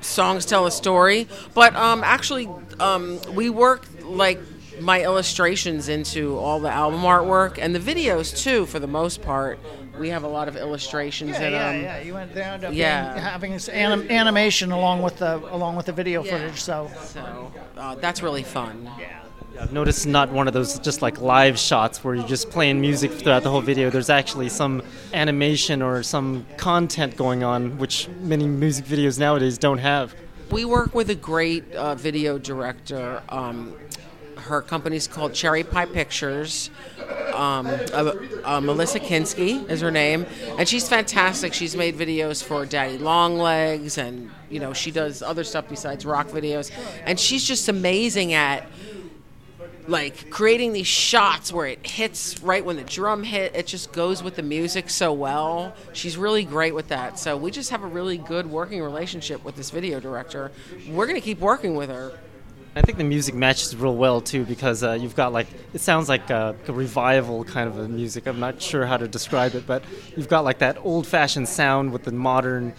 songs 0.01 0.45
tell 0.45 0.67
a 0.67 0.71
story, 0.71 1.29
but 1.55 1.75
um, 1.77 2.03
actually, 2.05 2.49
um, 2.79 3.21
we 3.33 3.49
work 3.49 3.87
like 4.03 4.39
my 4.81 5.03
illustrations 5.03 5.89
into 5.89 6.37
all 6.37 6.61
the 6.61 6.71
album 6.71 7.01
artwork 7.01 7.59
and 7.59 7.75
the 7.75 7.79
videos 7.79 8.37
too. 8.37 8.67
For 8.67 8.79
the 8.79 8.87
most 8.87 9.23
part, 9.23 9.59
we 9.99 10.09
have 10.09 10.23
a 10.25 10.29
lot 10.29 10.49
of 10.49 10.57
illustrations 10.57 11.33
Yeah, 11.33 11.43
in 11.47 11.53
yeah, 11.53 11.73
them. 11.73 11.83
yeah. 11.83 12.01
You 12.03 12.15
went 12.15 12.35
there 12.35 12.59
to 12.59 12.73
yeah. 12.75 13.19
having 13.19 13.53
this 13.53 13.69
anim- 13.69 14.11
animation 14.11 14.73
along 14.73 15.03
with 15.03 15.19
the 15.19 15.37
along 15.55 15.77
with 15.77 15.87
the 15.87 15.93
video 15.93 16.25
Yeah. 16.25 16.33
footage. 16.33 16.61
So 16.61 16.91
So 17.05 17.53
uh, 17.77 17.95
that's 17.97 18.23
really 18.23 18.43
fun. 18.43 18.89
Yeah. 18.99 19.19
I've 19.61 19.73
noticed 19.73 20.07
not 20.07 20.31
one 20.31 20.49
of 20.49 20.55
those 20.55 20.79
just 20.79 21.03
like 21.03 21.21
live 21.21 21.59
shots 21.59 22.03
where 22.03 22.15
you're 22.15 22.27
just 22.27 22.49
playing 22.51 22.81
music 22.81 23.13
throughout 23.13 23.43
the 23.43 23.51
whole 23.51 23.61
video. 23.61 23.91
There's 23.91 24.09
actually 24.11 24.49
some 24.49 24.83
animation 25.13 25.83
or 25.83 26.03
some 26.03 26.47
content 26.57 27.17
going 27.17 27.45
on, 27.45 27.77
which 27.79 28.09
many 28.21 28.47
music 28.49 28.87
videos 28.87 29.19
nowadays 29.19 29.59
don't 29.59 29.79
have. 29.79 30.15
We 30.51 30.65
work 30.65 30.95
with 30.95 31.11
a 31.11 31.15
great 31.15 31.71
uh, 31.75 31.95
video 31.95 32.39
director. 32.39 33.23
Um, 33.29 33.75
her 34.43 34.63
company's 34.63 35.07
called 35.07 35.35
Cherry 35.35 35.65
Pie 35.65 35.87
Pictures. 35.87 36.71
Um, 37.35 37.67
uh, 37.67 38.13
uh, 38.45 38.61
Melissa 38.61 39.01
Kinsky 39.01 39.69
is 39.71 39.81
her 39.81 39.91
name, 39.91 40.27
and 40.59 40.69
she's 40.69 40.89
fantastic. 40.89 41.55
She's 41.55 41.75
made 41.75 41.97
videos 41.97 42.45
for 42.45 42.67
Daddy 42.67 42.99
Longlegs, 42.99 43.99
and 43.99 44.31
you 44.51 44.61
know 44.61 44.73
she 44.73 44.91
does 44.91 45.23
other 45.23 45.45
stuff 45.45 45.69
besides 45.69 46.05
rock 46.05 46.29
videos. 46.29 46.71
And 47.07 47.19
she's 47.19 47.47
just 47.47 47.69
amazing 47.69 48.35
at 48.35 48.67
like 49.89 50.31
creating 50.31 50.73
these 50.73 50.87
shots 50.87 51.53
where 51.53 51.67
it 51.67 51.85
hits 51.85 52.41
right 52.43 52.65
when 52.65 52.77
the 52.77 52.85
drum 52.85 53.25
hit. 53.25 53.55
It 53.55 53.67
just 53.67 53.93
goes 53.93 54.23
with 54.23 54.37
the 54.37 54.43
music 54.43 54.91
so 54.91 55.13
well. 55.13 55.75
She's 55.93 56.17
really 56.17 56.45
great 56.45 56.75
with 56.75 56.89
that. 56.89 57.19
So 57.19 57.37
we 57.37 57.51
just 57.51 57.71
have 57.71 57.83
a 57.83 57.87
really 57.87 58.19
good 58.19 58.47
working 58.47 58.83
relationship 58.83 59.45
with 59.45 59.57
this 59.57 59.71
video 59.71 60.01
director. 60.01 60.53
We're 60.89 61.07
gonna 61.07 61.21
keep 61.21 61.41
working 61.41 61.75
with 61.75 61.89
her. 61.89 62.13
I 62.75 62.81
think 62.81 62.97
the 62.97 63.05
music 63.05 63.35
matches 63.35 63.77
real 63.77 63.97
well 63.97 64.21
too 64.21 64.45
because 64.45 64.83
uh, 64.83 64.93
you've 64.93 65.15
got 65.15 65.33
like 65.33 65.47
it 65.75 65.81
sounds 65.81 66.09
like 66.09 66.31
a, 66.31 66.57
a 66.67 66.73
revival 66.73 67.45
kind 67.45 67.69
of 67.69 67.79
a 67.79 67.89
music. 67.89 68.27
I'm 68.27 68.41
not 68.41 68.63
sure 68.63 68.87
how 68.87 68.97
to 68.97 69.07
describe 69.07 69.55
it, 69.55 69.67
but 69.67 69.85
you've 70.17 70.29
got 70.29 70.45
like 70.45 70.59
that 70.59 70.79
old-fashioned 70.79 71.49
sound 71.49 71.93
with 71.93 72.05
the 72.05 72.13
modern 72.13 72.73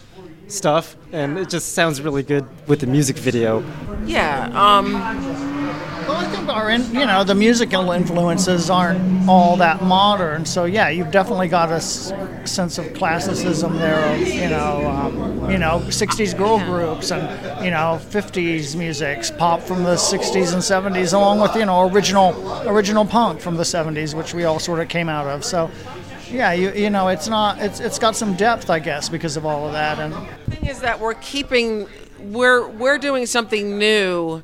stuff, 0.47 0.95
and 1.11 1.37
it 1.37 1.49
just 1.49 1.73
sounds 1.73 2.01
really 2.01 2.23
good 2.23 2.47
with 2.67 2.79
the 2.79 2.87
music 2.87 3.17
video. 3.17 3.63
Yeah. 4.05 4.49
Um, 4.53 5.52
our, 6.07 6.71
you 6.71 7.05
know, 7.05 7.23
the 7.23 7.35
musical 7.35 7.91
influences 7.91 8.69
aren't 8.69 9.27
all 9.29 9.57
that 9.57 9.81
modern. 9.83 10.45
So 10.45 10.65
yeah, 10.65 10.89
you've 10.89 11.11
definitely 11.11 11.47
got 11.47 11.71
a 11.71 11.75
s- 11.75 12.11
sense 12.45 12.77
of 12.77 12.93
classicism 12.93 13.77
there. 13.77 14.13
Of, 14.13 14.27
you 14.27 14.49
know, 14.49 14.85
um, 14.87 15.51
you 15.51 15.57
know, 15.57 15.79
'60s 15.87 16.37
girl 16.37 16.59
groups 16.59 17.11
and 17.11 17.23
you 17.63 17.71
know 17.71 17.99
'50s 18.09 18.75
musics, 18.75 19.31
pop 19.31 19.61
from 19.61 19.83
the 19.83 19.95
'60s 19.95 20.53
and 20.53 20.61
'70s, 20.95 21.13
along 21.13 21.39
with 21.39 21.55
you 21.55 21.65
know 21.65 21.89
original 21.89 22.33
original 22.67 23.05
punk 23.05 23.39
from 23.39 23.55
the 23.55 23.63
'70s, 23.63 24.13
which 24.13 24.33
we 24.33 24.43
all 24.43 24.59
sort 24.59 24.79
of 24.79 24.87
came 24.87 25.09
out 25.09 25.27
of. 25.27 25.43
So. 25.43 25.69
Yeah, 26.31 26.53
you, 26.53 26.71
you 26.71 26.89
know, 26.89 27.09
it's 27.09 27.27
not. 27.27 27.59
It's 27.59 27.79
it's 27.79 27.99
got 27.99 28.15
some 28.15 28.33
depth, 28.33 28.71
I 28.71 28.79
guess, 28.79 29.07
because 29.07 29.37
of 29.37 29.45
all 29.45 29.67
of 29.67 29.73
that. 29.73 29.99
And 29.99 30.13
the 30.47 30.55
thing 30.55 30.67
is 30.67 30.79
that 30.79 30.99
we're 30.99 31.13
keeping 31.15 31.85
we're 32.19 32.67
we're 32.69 32.97
doing 32.97 33.27
something 33.27 33.77
new 33.77 34.41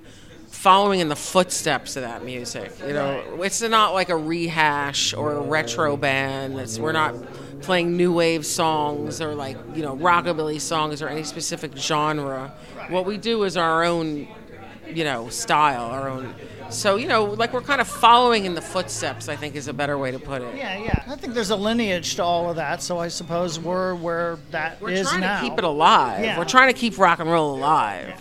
following 0.60 1.00
in 1.00 1.08
the 1.08 1.16
footsteps 1.16 1.96
of 1.96 2.04
that 2.04 2.26
music 2.26 2.70
you 2.86 2.92
know? 2.92 3.24
It's 3.42 3.62
not 3.62 3.94
like 3.94 4.10
a 4.10 4.18
rehash 4.18 5.14
or 5.14 5.32
a 5.36 5.42
retro 5.42 5.96
band. 5.96 6.60
It's 6.60 6.78
we're 6.78 6.92
not 6.92 7.16
playing 7.62 7.96
new 7.96 8.12
wave 8.12 8.46
songs 8.46 9.22
or 9.22 9.36
like 9.36 9.58
you 9.74 9.82
know 9.82 9.96
rockabilly 9.96 10.60
songs 10.60 11.02
or 11.02 11.08
any 11.08 11.24
specific 11.24 11.78
genre. 11.78 12.54
What 12.90 13.06
we 13.06 13.18
do 13.18 13.44
is 13.44 13.56
our 13.56 13.86
own 13.86 14.28
you 14.94 15.06
know 15.06 15.30
style 15.30 15.86
our 15.86 16.10
own. 16.10 16.36
So 16.70 16.98
you 16.98 17.08
know 17.08 17.24
like 17.24 17.54
we're 17.54 17.62
kind 17.62 17.80
of 17.80 17.88
following 17.88 18.44
in 18.44 18.54
the 18.54 18.62
footsteps 18.62 19.30
i 19.30 19.36
think 19.36 19.56
is 19.56 19.68
a 19.68 19.74
better 19.74 19.98
way 19.98 20.12
to 20.12 20.20
put 20.20 20.42
it. 20.42 20.56
Yeah, 20.58 20.78
yeah, 20.78 21.04
I 21.08 21.16
think 21.16 21.36
there's 21.36 21.52
a 21.52 21.56
lineage 21.56 22.16
to 22.16 22.24
all 22.24 22.50
of 22.50 22.58
that. 22.58 22.82
So 22.82 23.00
I 23.00 23.08
suppose 23.08 23.60
we're 23.60 23.96
where 23.96 24.38
that 24.52 24.82
we're 24.82 24.90
is 24.90 25.10
trying 25.10 25.22
to 25.22 25.40
keep 25.42 25.58
it 25.58 25.64
alive. 25.64 26.22
Yeah. 26.22 26.38
we're 26.38 26.44
trying 26.44 26.74
to 26.74 26.78
keep 26.78 26.98
rock 26.98 27.20
and 27.20 27.32
roll 27.32 27.56
alive. 27.56 28.10
Yeah, 28.10 28.20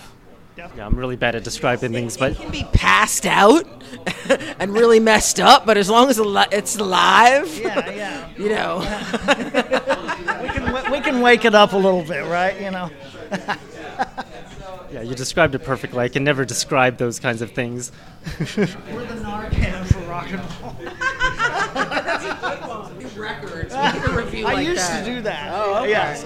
I'm 0.58 0.96
really 0.96 1.16
bad 1.16 1.34
at 1.34 1.44
describing 1.44 1.92
things, 1.92 2.16
but 2.16 2.36
can 2.36 2.50
be 2.50 2.64
passed 2.72 3.26
out 3.26 3.64
and 4.58 4.72
really 4.72 5.00
messed 5.00 5.40
up, 5.40 5.66
but 5.66 5.76
as 5.76 5.88
long 5.88 6.08
as 6.08 6.18
it's 6.18 6.80
live, 6.80 7.58
Yeah, 7.58 7.90
yeah. 7.90 8.28
you 8.38 8.48
know. 8.48 8.78
we 10.42 10.48
can 10.48 10.92
we 10.92 11.00
can 11.00 11.20
wake 11.20 11.44
it 11.44 11.54
up 11.54 11.72
a 11.72 11.76
little 11.76 12.02
bit, 12.02 12.24
right? 12.26 12.60
You 12.60 12.70
know. 12.70 12.90
yeah, 14.92 15.02
you 15.02 15.14
described 15.14 15.54
it 15.54 15.60
perfectly. 15.60 16.00
I 16.04 16.08
can 16.08 16.24
never 16.24 16.44
describe 16.44 16.96
those 16.98 17.18
kinds 17.18 17.42
of 17.42 17.52
things. 17.52 17.92
We're 18.38 18.66
the 18.66 19.20
Narcan 19.22 19.86
for 19.86 20.00
rock 20.10 20.30
and 20.30 20.40
roll. 20.62 20.76
Records. 23.16 23.74
We 23.74 24.00
need 24.00 24.08
a 24.08 24.16
review 24.16 24.46
I 24.46 24.52
like 24.54 24.66
used 24.66 24.80
that. 24.80 25.04
to 25.04 25.14
do 25.14 25.20
that. 25.22 25.50
Oh, 25.52 25.78
okay. 25.80 25.90
Yes. 25.90 26.22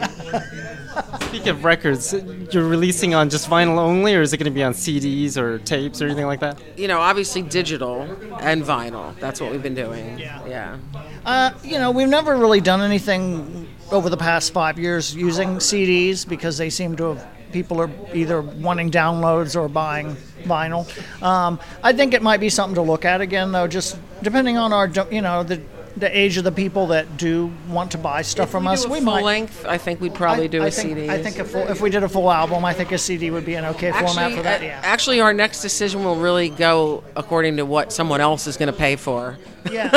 Speaking 1.23 1.49
of 1.49 1.65
records, 1.65 2.15
you're 2.51 2.69
releasing 2.69 3.15
on 3.15 3.31
just 3.31 3.49
vinyl 3.49 3.79
only, 3.79 4.15
or 4.15 4.21
is 4.21 4.33
it 4.33 4.37
going 4.37 4.45
to 4.45 4.51
be 4.51 4.63
on 4.63 4.73
CDs 4.73 5.37
or 5.37 5.59
tapes 5.59 6.03
or 6.03 6.07
anything 6.07 6.27
like 6.27 6.41
that? 6.41 6.61
You 6.77 6.89
know, 6.89 7.01
obviously 7.01 7.43
digital 7.43 8.03
and 8.41 8.63
vinyl. 8.63 9.19
That's 9.19 9.41
what 9.41 9.51
we've 9.51 9.63
been 9.63 9.75
doing. 9.75 10.19
Yeah. 10.19 10.47
Yeah. 10.47 10.77
Uh, 11.25 11.51
you 11.65 11.79
know, 11.79 11.91
we've 11.91 12.09
never 12.09 12.37
really 12.37 12.61
done 12.61 12.81
anything 12.81 13.69
over 13.91 14.11
the 14.11 14.17
past 14.17 14.53
five 14.53 14.79
years 14.79 15.15
using 15.15 15.57
CDs 15.57 16.29
because 16.29 16.59
they 16.59 16.71
seem 16.71 16.97
to 16.97 17.15
have 17.15 17.27
people 17.53 17.81
are 17.81 17.91
either 18.15 18.41
wanting 18.41 18.91
downloads 18.91 19.61
or 19.61 19.69
buying 19.69 20.17
vinyl. 20.45 20.87
Um, 21.23 21.61
I 21.83 21.93
think 21.93 22.15
it 22.15 22.23
might 22.23 22.41
be 22.41 22.49
something 22.49 22.75
to 22.75 22.83
look 22.83 23.05
at 23.05 23.21
again, 23.21 23.53
though, 23.53 23.69
just 23.69 23.99
depending 24.23 24.57
on 24.57 24.73
our, 24.73 24.89
you 25.11 25.21
know, 25.21 25.43
the 25.43 25.63
the 25.97 26.17
age 26.17 26.37
of 26.37 26.45
the 26.45 26.53
people 26.53 26.87
that 26.89 27.17
do 27.17 27.53
want 27.69 27.91
to 27.93 27.99
buy 27.99 28.23
stuff 28.23 28.51
from 28.51 28.67
us, 28.67 28.83
do 28.83 28.89
a 28.89 28.93
we 28.93 28.99
full 28.99 29.07
might. 29.07 29.25
length. 29.25 29.65
I 29.67 29.79
think 29.79 30.01
we'd 30.01 30.15
probably 30.15 30.45
I, 30.45 30.49
do 30.49 30.63
a 30.63 30.67
I 30.67 30.71
think, 30.71 30.97
CD. 30.97 31.11
I 31.11 31.23
think 31.23 31.39
a 31.39 31.45
full, 31.45 31.63
if 31.69 31.81
we 31.81 31.91
did 31.91 32.03
a 32.03 32.09
full 32.09 32.31
album, 32.31 32.65
I 32.65 32.73
think 32.73 32.93
a 32.93 32.99
CD 32.99 33.31
would 33.31 33.45
be 33.45 33.55
an 33.55 33.65
okay 33.67 33.93
format 33.93 34.33
for 34.33 34.43
that. 34.43 34.61
uh, 34.61 34.65
Yeah. 34.65 34.81
actually, 34.83 35.21
our 35.21 35.33
next 35.33 35.61
decision 35.63 36.05
will 36.05 36.17
really 36.17 36.49
go 36.49 37.05
according 37.17 37.57
to 37.59 37.65
what 37.67 37.93
someone 37.93 38.21
else 38.21 38.47
is 38.47 38.57
going 38.57 38.73
to 38.73 38.79
pay 38.79 38.97
for. 38.97 39.39
yeah, 39.71 39.91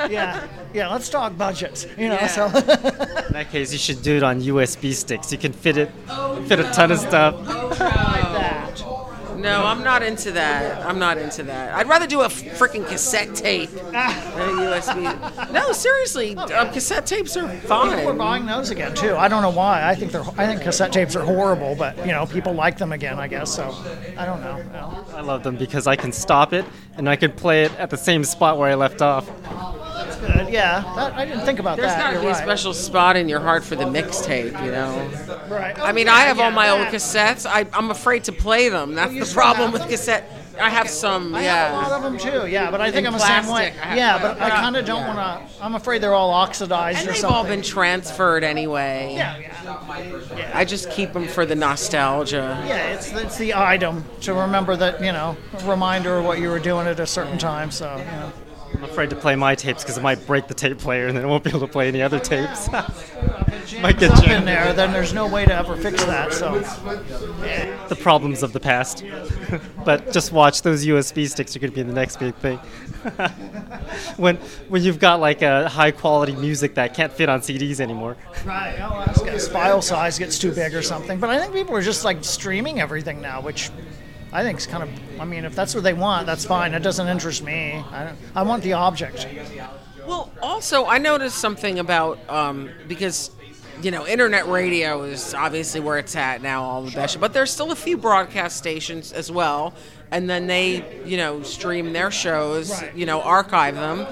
yeah, 0.10 0.46
yeah. 0.74 0.88
Let's 0.88 1.08
talk 1.08 1.36
budgets. 1.36 1.86
You 1.96 2.08
know, 2.08 2.14
Yeah. 2.14 2.26
so 2.28 2.46
In 2.46 3.32
that 3.32 3.48
case, 3.50 3.72
you 3.72 3.78
should 3.78 4.02
do 4.02 4.16
it 4.16 4.22
on 4.22 4.40
USB 4.40 4.92
sticks. 4.92 5.32
You 5.32 5.38
can 5.38 5.52
fit 5.52 5.76
it, 5.76 5.90
fit 6.46 6.60
a 6.60 6.64
ton 6.72 6.92
of 6.92 6.98
stuff. 6.98 7.34
that. 7.78 8.82
No, 9.38 9.64
I'm 9.64 9.84
not 9.84 10.02
into 10.02 10.32
that. 10.32 10.84
I'm 10.84 10.98
not 10.98 11.16
into 11.18 11.42
that. 11.44 11.74
I'd 11.74 11.88
rather 11.88 12.06
do 12.06 12.22
a 12.22 12.26
freaking 12.28 12.86
cassette 12.86 13.34
tape 13.34 13.70
than 13.70 13.94
a 13.94 14.52
USB. 14.62 15.52
No, 15.52 15.72
seriously, 15.72 16.36
um, 16.36 16.72
cassette 16.72 17.06
tapes 17.06 17.36
are 17.36 17.48
fine. 17.60 17.96
People 17.96 18.12
are 18.12 18.14
buying 18.14 18.46
those 18.46 18.70
again 18.70 18.94
too. 18.94 19.16
I 19.16 19.28
don't 19.28 19.42
know 19.42 19.50
why. 19.50 19.88
I 19.88 19.94
think 19.94 20.12
they're. 20.12 20.24
I 20.36 20.46
think 20.46 20.62
cassette 20.62 20.92
tapes 20.92 21.14
are 21.16 21.24
horrible, 21.24 21.74
but 21.76 21.96
you 21.98 22.12
know, 22.12 22.26
people 22.26 22.52
like 22.52 22.78
them 22.78 22.92
again. 22.92 23.18
I 23.18 23.28
guess 23.28 23.54
so. 23.54 23.74
I 24.16 24.26
don't 24.26 24.40
know. 24.42 24.56
you 24.58 24.64
know. 24.64 25.04
I 25.14 25.20
love 25.20 25.42
them 25.42 25.56
because 25.56 25.86
I 25.86 25.96
can 25.96 26.12
stop 26.12 26.52
it 26.52 26.64
and 26.96 27.08
I 27.08 27.16
can 27.16 27.32
play 27.32 27.64
it 27.64 27.72
at 27.78 27.90
the 27.90 27.96
same 27.96 28.24
spot 28.24 28.58
where 28.58 28.68
I 28.70 28.74
left 28.74 29.02
off. 29.02 29.28
Good. 30.20 30.48
Yeah, 30.48 30.80
that, 30.96 31.14
I 31.14 31.24
didn't 31.24 31.44
think 31.44 31.58
about 31.58 31.76
There's 31.76 31.92
that. 31.92 32.12
got 32.14 32.18
to 32.18 32.24
be 32.24 32.30
a 32.30 32.34
special 32.34 32.72
spot 32.74 33.16
in 33.16 33.28
your 33.28 33.40
heart 33.40 33.64
for 33.64 33.76
the 33.76 33.84
mixtape, 33.84 34.64
you 34.64 34.70
know. 34.72 35.10
Right. 35.48 35.78
I 35.78 35.92
mean, 35.92 36.08
I 36.08 36.20
have 36.22 36.38
all 36.40 36.50
Yeah, 36.50 36.54
my 36.56 36.70
old 36.70 36.86
cassettes. 36.88 37.46
I, 37.46 37.66
I'm 37.72 37.90
afraid 37.90 38.24
to 38.24 38.32
play 38.32 38.68
them. 38.68 38.94
That's 38.94 39.10
oh, 39.12 39.14
you 39.14 39.24
the 39.24 39.32
problem 39.34 39.72
with 39.72 39.82
cassette. 39.88 40.30
I 40.60 40.70
have 40.70 40.90
some, 40.90 41.36
I 41.36 41.42
have 41.42 41.72
a 41.72 41.76
lot 41.76 41.92
of 41.92 42.02
them 42.02 42.18
too. 42.18 42.48
Yeah, 42.50 42.68
but 42.72 42.80
I 42.80 42.90
think 42.90 43.06
In 43.06 43.12
I'm 43.14 43.18
the 43.20 43.24
same 43.24 43.46
way. 43.54 43.70
plastic. 43.76 43.96
Yeah, 43.96 44.18
but 44.20 44.40
I 44.40 44.50
kind 44.50 44.76
of 44.76 44.84
don't 44.84 45.02
Yeah. 45.02 45.14
want 45.14 45.48
to. 45.52 45.64
I'm 45.64 45.76
afraid 45.76 46.02
they're 46.02 46.14
all 46.14 46.30
oxidized 46.30 46.98
And 46.98 47.08
or 47.08 47.12
they've 47.12 47.20
something. 47.20 47.36
all 47.36 47.44
been 47.44 47.62
transferred 47.62 48.42
anyway. 48.42 49.12
Yeah, 49.14 49.38
yeah. 49.38 50.50
I 50.54 50.64
just 50.64 50.90
keep 50.90 51.12
them 51.12 51.28
for 51.28 51.46
the 51.46 51.54
nostalgia. 51.54 52.60
Yeah, 52.66 52.88
it's 52.94 53.12
it's 53.12 53.38
the 53.38 53.54
item 53.54 54.04
to 54.22 54.34
remember 54.34 54.74
that 54.76 55.00
you 55.00 55.12
know, 55.12 55.36
a 55.60 55.64
reminder 55.70 56.16
of 56.18 56.24
what 56.24 56.40
you 56.40 56.48
were 56.48 56.58
doing 56.58 56.88
at 56.88 56.98
a 56.98 57.06
certain 57.06 57.38
time. 57.38 57.70
So 57.70 57.96
you 57.96 58.04
know. 58.04 58.32
I'm 58.74 58.84
afraid 58.84 59.10
to 59.10 59.16
play 59.16 59.34
my 59.34 59.54
tapes 59.54 59.82
because 59.82 59.98
it 59.98 60.02
might 60.02 60.24
break 60.26 60.46
the 60.46 60.54
tape 60.54 60.78
player 60.78 61.08
and 61.08 61.16
then 61.16 61.24
I 61.24 61.26
won't 61.26 61.42
be 61.42 61.50
able 61.50 61.60
to 61.60 61.66
play 61.68 61.88
any 61.88 62.02
other 62.02 62.18
tapes. 62.18 62.70
might 63.80 63.98
get 63.98 64.12
Up 64.12 64.28
in 64.28 64.44
there, 64.44 64.72
then 64.72 64.92
there's 64.92 65.12
no 65.12 65.26
way 65.26 65.44
to 65.44 65.54
ever 65.54 65.76
fix 65.76 66.04
that. 66.04 66.32
So 66.32 66.60
The 67.88 67.96
problems 67.96 68.42
of 68.42 68.52
the 68.52 68.60
past. 68.60 69.04
but 69.84 70.12
just 70.12 70.32
watch 70.32 70.62
those 70.62 70.84
USB 70.86 71.28
sticks 71.28 71.56
are 71.56 71.58
going 71.58 71.72
to 71.72 71.76
be 71.76 71.82
the 71.82 71.92
next 71.92 72.16
big 72.16 72.34
thing. 72.36 72.58
when 74.16 74.36
when 74.68 74.82
you've 74.82 74.98
got 74.98 75.20
like 75.20 75.42
a 75.42 75.68
high 75.68 75.90
quality 75.90 76.34
music 76.34 76.74
that 76.74 76.94
can't 76.94 77.12
fit 77.12 77.28
on 77.28 77.40
CDs 77.40 77.80
anymore. 77.80 78.16
right, 78.44 78.76
oh, 78.80 79.38
file 79.50 79.80
size 79.80 80.18
gets 80.18 80.38
too 80.38 80.52
big 80.52 80.74
or 80.74 80.82
something. 80.82 81.18
But 81.18 81.30
I 81.30 81.38
think 81.38 81.52
people 81.52 81.76
are 81.76 81.82
just 81.82 82.04
like 82.04 82.24
streaming 82.24 82.80
everything 82.80 83.20
now, 83.20 83.40
which. 83.40 83.70
I 84.32 84.42
think 84.42 84.58
it's 84.58 84.66
kind 84.66 84.82
of. 84.82 85.20
I 85.20 85.24
mean, 85.24 85.44
if 85.44 85.54
that's 85.54 85.74
what 85.74 85.84
they 85.84 85.94
want, 85.94 86.26
that's 86.26 86.44
fine. 86.44 86.74
It 86.74 86.82
doesn't 86.82 87.08
interest 87.08 87.42
me. 87.42 87.74
I, 87.74 88.12
I 88.34 88.42
want 88.42 88.62
the 88.62 88.74
object. 88.74 89.26
Well, 90.06 90.32
also, 90.42 90.86
I 90.86 90.98
noticed 90.98 91.38
something 91.38 91.78
about 91.78 92.18
um, 92.28 92.70
because 92.86 93.30
you 93.82 93.90
know, 93.90 94.06
internet 94.06 94.48
radio 94.48 95.02
is 95.02 95.34
obviously 95.34 95.80
where 95.80 95.98
it's 95.98 96.16
at 96.16 96.42
now, 96.42 96.62
all 96.62 96.82
the 96.82 96.90
best. 96.90 97.20
But 97.20 97.32
there's 97.32 97.50
still 97.50 97.70
a 97.70 97.76
few 97.76 97.96
broadcast 97.96 98.56
stations 98.56 99.12
as 99.12 99.30
well, 99.30 99.74
and 100.10 100.28
then 100.28 100.46
they, 100.46 101.02
you 101.04 101.16
know, 101.16 101.42
stream 101.42 101.92
their 101.92 102.10
shows, 102.10 102.72
you 102.94 103.06
know, 103.06 103.20
archive 103.20 103.74
them. 103.76 104.06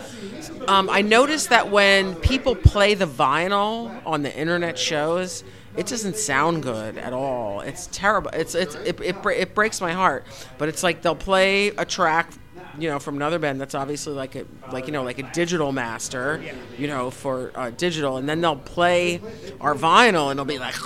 Um, 0.69 0.89
I 0.91 1.03
noticed 1.03 1.51
that 1.51 1.71
when 1.71 2.15
people 2.17 2.55
play 2.55 2.95
the 2.95 3.07
vinyl 3.07 4.01
on 4.07 4.23
the 4.23 4.37
internet 4.37 4.79
shows, 4.79 5.45
it 5.77 5.87
doesn't 5.87 6.17
sound 6.17 6.63
good 6.63 6.99
at 6.99 7.13
all. 7.13 7.61
It's 7.61 7.89
terrible. 7.93 8.31
It's 8.33 8.55
it's 8.55 8.75
it, 8.77 9.01
it, 9.01 9.17
it 9.25 9.55
breaks 9.55 9.81
my 9.81 9.93
heart. 9.93 10.25
But 10.59 10.69
it's 10.69 10.83
like 10.83 11.03
they'll 11.03 11.15
play 11.15 11.69
a 11.69 11.85
track 11.85 12.31
you 12.79 12.89
know, 12.91 12.99
from 12.99 13.17
another 13.17 13.39
band 13.39 13.61
that's 13.61 13.75
obviously 13.75 14.13
like 14.13 14.35
a 14.35 14.45
like 14.73 14.87
you 14.87 14.93
know 14.93 15.03
like 15.03 15.19
a 15.19 15.31
digital 15.33 15.73
master, 15.73 16.43
you 16.79 16.87
know, 16.87 17.11
for 17.11 17.53
uh, 17.55 17.71
digital, 17.71 18.17
and 18.17 18.29
then 18.29 18.41
they'll 18.41 18.57
play 18.57 19.21
our 19.61 19.75
vinyl, 19.75 20.31
and 20.31 20.39
it'll 20.39 20.45
be 20.45 20.59
like. 20.59 20.75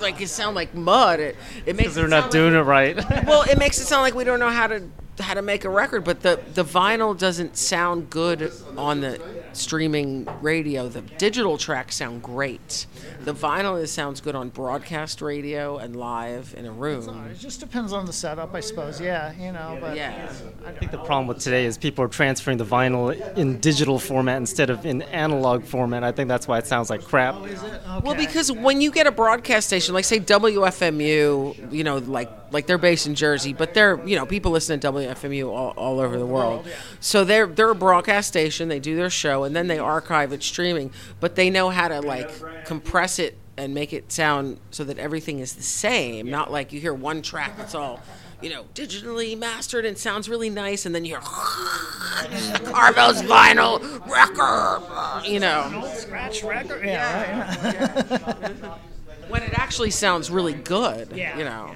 Like 0.00 0.20
it 0.20 0.28
sound 0.28 0.54
like 0.54 0.76
mud. 0.76 1.18
It, 1.18 1.36
it 1.66 1.74
makes 1.74 1.96
they're 1.96 2.04
it 2.04 2.10
not 2.10 2.30
doing 2.30 2.54
it 2.54 2.60
right. 2.60 2.96
Well, 3.26 3.42
it 3.42 3.58
makes 3.58 3.80
it 3.80 3.86
sound 3.86 4.02
like 4.02 4.14
we 4.14 4.22
don't 4.22 4.38
know 4.38 4.48
how 4.48 4.68
to 4.68 4.88
how 5.18 5.34
to 5.34 5.42
make 5.42 5.64
a 5.64 5.68
record, 5.68 6.04
but 6.04 6.20
the 6.20 6.38
the 6.54 6.62
vinyl 6.64 7.18
doesn't 7.18 7.56
sound 7.56 8.08
good 8.08 8.52
on 8.76 9.00
the 9.00 9.20
streaming 9.58 10.28
radio. 10.40 10.88
The 10.88 11.02
digital 11.02 11.58
tracks 11.58 11.96
sound 11.96 12.22
great. 12.22 12.86
The 13.24 13.34
vinyl 13.34 13.80
is, 13.80 13.90
sounds 13.92 14.20
good 14.20 14.34
on 14.34 14.48
broadcast 14.48 15.20
radio 15.20 15.78
and 15.78 15.96
live 15.96 16.54
in 16.56 16.66
a 16.66 16.72
room. 16.72 17.26
It 17.30 17.38
just 17.38 17.60
depends 17.60 17.92
on 17.92 18.06
the 18.06 18.12
setup, 18.12 18.54
I 18.54 18.60
suppose. 18.60 19.00
Yeah, 19.00 19.32
you 19.38 19.52
know, 19.52 19.78
but 19.80 19.96
Yeah. 19.96 20.32
I 20.66 20.72
think 20.72 20.92
the 20.92 20.98
problem 20.98 21.26
with 21.26 21.38
today 21.38 21.64
is 21.66 21.76
people 21.78 22.04
are 22.04 22.08
transferring 22.08 22.58
the 22.58 22.64
vinyl 22.64 23.12
in 23.36 23.58
digital 23.60 23.98
format 23.98 24.36
instead 24.38 24.70
of 24.70 24.86
in 24.86 25.02
analog 25.02 25.64
format. 25.64 26.04
I 26.04 26.12
think 26.12 26.28
that's 26.28 26.46
why 26.48 26.58
it 26.58 26.66
sounds 26.66 26.90
like 26.90 27.04
crap. 27.04 27.34
Oh, 27.36 28.00
well, 28.04 28.14
because 28.14 28.50
when 28.52 28.80
you 28.80 28.90
get 28.90 29.06
a 29.06 29.12
broadcast 29.12 29.66
station, 29.66 29.94
like 29.94 30.04
say 30.04 30.20
WFMU, 30.20 31.72
you 31.72 31.84
know, 31.84 31.98
like 31.98 32.30
like 32.50 32.66
they're 32.66 32.78
based 32.78 33.06
in 33.06 33.14
Jersey, 33.14 33.52
but 33.52 33.74
they're 33.74 34.00
you 34.06 34.16
know 34.16 34.26
people 34.26 34.52
listen 34.52 34.78
to 34.80 34.92
WFMU 34.92 35.48
all, 35.50 35.70
all 35.76 36.00
over 36.00 36.18
the 36.18 36.26
world. 36.26 36.66
So 37.00 37.24
they're 37.24 37.46
they're 37.46 37.70
a 37.70 37.74
broadcast 37.74 38.28
station. 38.28 38.68
They 38.68 38.80
do 38.80 38.96
their 38.96 39.10
show 39.10 39.44
and 39.48 39.56
then 39.56 39.66
they 39.66 39.78
archive 39.80 40.32
it 40.32 40.42
streaming, 40.44 40.92
but 41.20 41.34
they 41.34 41.48
know 41.50 41.70
how 41.70 41.88
to 41.88 42.00
like 42.00 42.30
compress 42.66 43.18
it 43.18 43.36
and 43.56 43.74
make 43.74 43.92
it 43.92 44.12
sound 44.12 44.60
so 44.70 44.84
that 44.84 44.98
everything 44.98 45.40
is 45.40 45.54
the 45.54 45.62
same. 45.62 46.30
Not 46.30 46.52
like 46.52 46.72
you 46.72 46.80
hear 46.80 46.92
one 46.94 47.22
track 47.22 47.56
that's 47.56 47.74
all. 47.74 48.00
You 48.40 48.50
know, 48.50 48.64
digitally 48.74 49.36
mastered 49.36 49.84
and 49.84 49.98
sounds 49.98 50.28
really 50.28 50.48
nice, 50.50 50.86
and 50.86 50.94
then 50.94 51.04
you 51.04 51.12
hear 51.16 51.20
Carvel's 52.72 53.22
vinyl 53.22 53.80
record. 54.06 55.26
You 55.28 55.40
know, 55.40 55.90
scratch 55.96 56.44
record. 56.44 56.84
Yeah, 56.84 57.48
right. 57.64 58.78
when 59.28 59.42
it 59.42 59.58
actually 59.58 59.90
sounds 59.90 60.30
really 60.30 60.52
good. 60.54 61.10
Yeah, 61.14 61.36
You 61.36 61.44
know, 61.44 61.74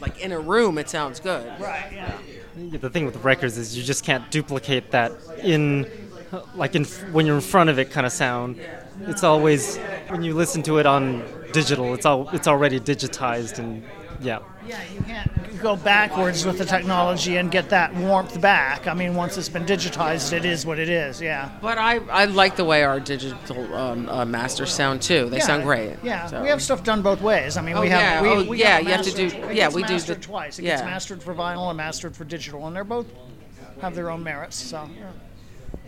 like 0.00 0.20
in 0.20 0.30
a 0.32 0.38
room, 0.38 0.78
it 0.78 0.88
sounds 0.88 1.18
good. 1.20 1.46
right. 1.60 1.86
Yeah. 1.92 2.12
Yeah, 2.56 2.78
The 2.78 2.88
thing 2.88 3.04
with 3.04 3.16
records 3.24 3.58
is 3.58 3.76
you 3.76 3.82
just 3.82 4.04
can't 4.04 4.30
duplicate 4.30 4.90
that 4.92 5.12
in, 5.42 5.84
like 6.54 6.74
in 6.74 6.84
when 7.12 7.26
you're 7.26 7.36
in 7.36 7.40
front 7.40 7.70
of 7.70 7.78
it 7.78 7.90
kind 7.90 8.06
of 8.06 8.12
sound. 8.12 8.60
It's 9.02 9.22
always 9.24 9.76
when 10.08 10.22
you 10.22 10.34
listen 10.34 10.62
to 10.64 10.78
it 10.78 10.86
on 10.86 11.22
digital. 11.52 11.94
It's 11.94 12.06
all 12.06 12.28
it's 12.30 12.48
already 12.48 12.80
digitized 12.80 13.58
and 13.58 13.84
yeah. 14.20 14.38
Yeah, 14.66 14.80
you 14.92 15.00
can't 15.02 15.30
go 15.62 15.76
backwards 15.76 16.44
with 16.44 16.58
the 16.58 16.64
technology 16.64 17.36
and 17.36 17.50
get 17.52 17.68
that 17.68 17.94
warmth 17.94 18.40
back. 18.40 18.88
I 18.88 18.94
mean, 18.94 19.14
once 19.14 19.36
it's 19.38 19.48
been 19.48 19.64
digitized, 19.64 20.32
it 20.32 20.44
is 20.44 20.66
what 20.66 20.78
it 20.80 20.88
is. 20.88 21.20
Yeah. 21.20 21.50
But 21.62 21.78
I, 21.78 21.98
I 22.10 22.24
like 22.24 22.56
the 22.56 22.64
way 22.64 22.82
our 22.82 22.98
digital 22.98 23.72
um, 23.74 24.08
uh, 24.08 24.24
masters 24.24 24.72
sound 24.72 25.02
too. 25.02 25.28
They 25.28 25.36
yeah, 25.36 25.44
sound 25.46 25.62
great. 25.62 25.96
Yeah, 26.02 26.26
So- 26.26 26.42
we 26.42 26.48
have 26.48 26.60
stuff 26.60 26.82
done 26.82 27.00
both 27.02 27.20
ways. 27.20 27.56
I 27.56 27.62
mean, 27.62 27.76
Oh, 27.76 27.82
we 27.82 27.88
have 27.90 28.00
yeah. 28.00 28.22
we, 28.22 28.28
Oh, 28.28 28.44
we 28.50 28.58
yeah, 28.58 28.78
have 28.78 28.82
you 28.84 28.88
have 28.90 29.02
to 29.04 29.12
do- 29.12 29.26
it 29.26 29.34
yeah, 29.34 29.66
gets 29.66 29.74
we 29.76 29.82
do 29.84 29.92
mastered 29.92 30.16
the- 30.16 30.22
twice. 30.22 30.58
It 30.58 30.62
gets 30.62 30.82
mastered 30.82 31.22
for 31.22 31.32
vinyl 31.34 31.68
and 31.68 31.76
mastered 31.76 32.16
for 32.16 32.24
digital, 32.24 32.66
and 32.66 32.74
they're 32.74 32.82
both 32.82 33.06
have 33.82 33.94
their 33.94 34.10
own 34.10 34.24
merits. 34.24 34.56
So. 34.56 34.88
yeah. 34.98 35.10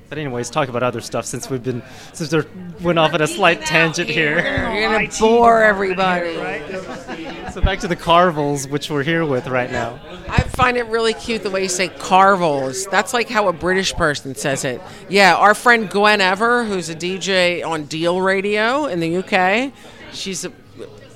But 0.08 0.16
anyways, 0.18 0.48
talk 0.48 0.68
about 0.68 0.82
other 0.82 1.02
stuff 1.02 1.26
since 1.26 1.50
we've 1.50 1.62
been 1.62 1.82
since 2.14 2.32
we 2.32 2.42
went 2.82 2.98
off 2.98 3.12
at 3.12 3.20
a 3.20 3.26
slight 3.26 3.60
tangent 3.66 4.08
here. 4.08 4.36
You're 4.74 4.90
gonna 4.90 5.08
bore 5.20 5.62
everybody. 5.62 6.36
right? 6.38 7.52
So 7.52 7.60
back 7.60 7.80
to 7.80 7.88
the 7.88 7.96
Carvels, 7.96 8.68
which 8.70 8.88
we're 8.90 9.02
here 9.02 9.26
with 9.26 9.46
right 9.48 9.70
now. 9.70 10.00
I 10.28 10.42
find 10.44 10.76
it 10.76 10.86
really 10.86 11.12
cute 11.12 11.42
the 11.42 11.50
way 11.50 11.62
you 11.62 11.68
say 11.68 11.88
carvels. 11.88 12.86
That's 12.90 13.12
like 13.12 13.28
how 13.28 13.48
a 13.48 13.52
British 13.52 13.92
person 13.94 14.34
says 14.34 14.64
it. 14.64 14.80
Yeah, 15.08 15.34
our 15.36 15.54
friend 15.54 15.90
Gwen 15.90 16.20
Ever, 16.20 16.64
who's 16.64 16.88
a 16.88 16.94
DJ 16.94 17.64
on 17.64 17.84
Deal 17.84 18.20
Radio 18.20 18.86
in 18.86 19.00
the 19.00 19.16
UK, 19.18 19.72
she's 20.12 20.44
a, 20.44 20.52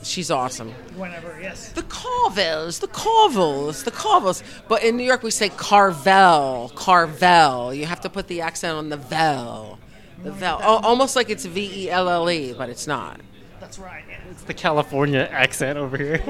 she's 0.02 0.30
awesome. 0.30 0.70
Whenever, 0.96 1.38
yes. 1.40 1.72
The 1.72 1.82
Carvels, 1.82 2.80
the 2.80 2.88
Carvels, 2.88 3.84
the 3.84 3.90
Carvels. 3.90 4.42
But 4.68 4.82
in 4.82 4.96
New 4.96 5.04
York, 5.04 5.22
we 5.22 5.30
say 5.30 5.48
Carvel, 5.50 6.72
Carvel. 6.74 7.74
You 7.74 7.86
have 7.86 8.00
to 8.02 8.10
put 8.10 8.28
the 8.28 8.40
accent 8.40 8.76
on 8.76 8.88
the 8.88 8.96
vel. 8.96 9.78
The 10.22 10.32
vel. 10.32 10.60
Oh, 10.62 10.80
almost 10.82 11.16
like 11.16 11.30
it's 11.30 11.44
V 11.44 11.84
E 11.84 11.90
L 11.90 12.08
L 12.08 12.30
E, 12.30 12.54
but 12.56 12.68
it's 12.68 12.86
not. 12.86 13.20
That's 13.60 13.78
right. 13.78 14.04
Yeah. 14.08 14.20
It's 14.30 14.44
the 14.44 14.54
California 14.54 15.28
accent 15.30 15.78
over 15.78 15.96
here. 15.96 16.22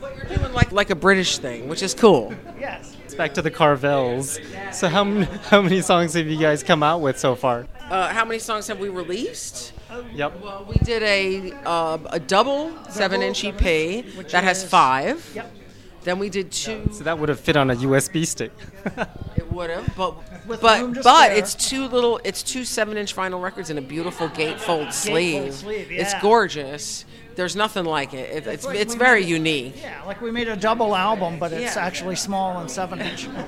But 0.00 0.16
you're 0.16 0.36
doing 0.36 0.52
like, 0.52 0.72
like 0.72 0.90
a 0.90 0.94
British 0.94 1.38
thing, 1.38 1.68
which 1.68 1.82
is 1.82 1.94
cool. 1.94 2.34
Yes. 2.58 2.95
It's 3.16 3.18
back 3.18 3.34
to 3.34 3.42
the 3.42 3.50
Carvels. 3.50 4.38
So 4.74 4.88
how 4.88 5.02
many, 5.04 5.24
how 5.44 5.62
many 5.62 5.80
songs 5.80 6.12
have 6.14 6.26
you 6.26 6.38
guys 6.38 6.62
come 6.62 6.82
out 6.82 7.00
with 7.00 7.18
so 7.18 7.34
far? 7.34 7.66
Uh, 7.88 8.08
how 8.08 8.26
many 8.26 8.38
songs 8.38 8.66
have 8.66 8.78
we 8.78 8.90
released? 8.90 9.72
Yep. 10.12 10.42
Well, 10.42 10.66
we 10.68 10.74
did 10.84 11.02
a 11.02 11.52
uh, 11.64 11.98
a 12.10 12.20
double 12.20 12.72
seven 12.90 13.22
inch 13.22 13.42
EP 13.44 14.04
that 14.28 14.44
has 14.44 14.64
five. 14.64 15.30
Yep. 15.34 15.54
Then 16.02 16.18
we 16.18 16.28
did 16.28 16.52
two. 16.52 16.88
So 16.92 17.04
that 17.04 17.18
would 17.18 17.30
have 17.30 17.40
fit 17.40 17.56
on 17.56 17.70
a 17.70 17.76
USB 17.76 18.26
stick. 18.26 18.52
It 19.36 19.52
would 19.52 19.70
have, 19.70 19.96
but 19.96 20.16
With 20.46 20.60
but 20.60 20.92
but 20.94 21.02
spare. 21.02 21.32
it's 21.36 21.54
two 21.54 21.86
little, 21.88 22.20
it's 22.24 22.42
two 22.42 22.64
seven-inch 22.64 23.16
vinyl 23.16 23.42
records 23.42 23.70
in 23.70 23.78
a 23.78 23.80
beautiful 23.80 24.28
gatefold 24.28 24.92
sleeve. 24.92 25.44
Gatefold 25.44 25.52
sleeve, 25.52 25.92
yeah. 25.92 26.02
It's 26.02 26.14
gorgeous. 26.20 27.04
There's 27.36 27.54
nothing 27.54 27.84
like 27.84 28.12
it. 28.14 28.30
it 28.38 28.46
it's 28.46 28.64
like 28.66 28.76
it's 28.78 28.94
very 28.94 29.20
made- 29.20 29.28
unique. 29.28 29.82
Yeah, 29.82 30.02
like 30.04 30.20
we 30.20 30.30
made 30.30 30.48
a 30.48 30.56
double 30.56 30.96
album, 30.96 31.38
but 31.38 31.52
it's 31.52 31.76
Yeah. 31.76 31.84
actually 31.86 32.16
small 32.16 32.58
and 32.58 32.70
seven 32.70 33.00
inch. 33.00 33.28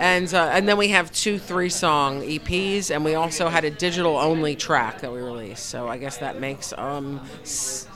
And 0.00 0.34
uh, 0.34 0.50
and 0.52 0.68
then 0.68 0.76
we 0.76 0.88
have 0.88 1.12
two 1.12 1.38
three-song 1.38 2.22
EPs, 2.22 2.90
and 2.90 3.04
we 3.04 3.14
also 3.14 3.48
had 3.48 3.64
a 3.64 3.70
digital-only 3.70 4.56
track 4.56 5.00
that 5.02 5.12
we 5.12 5.20
released. 5.20 5.66
So 5.66 5.86
I 5.88 5.98
guess 5.98 6.16
that 6.18 6.40
makes 6.40 6.72
um 6.76 7.20
s- 7.42 7.86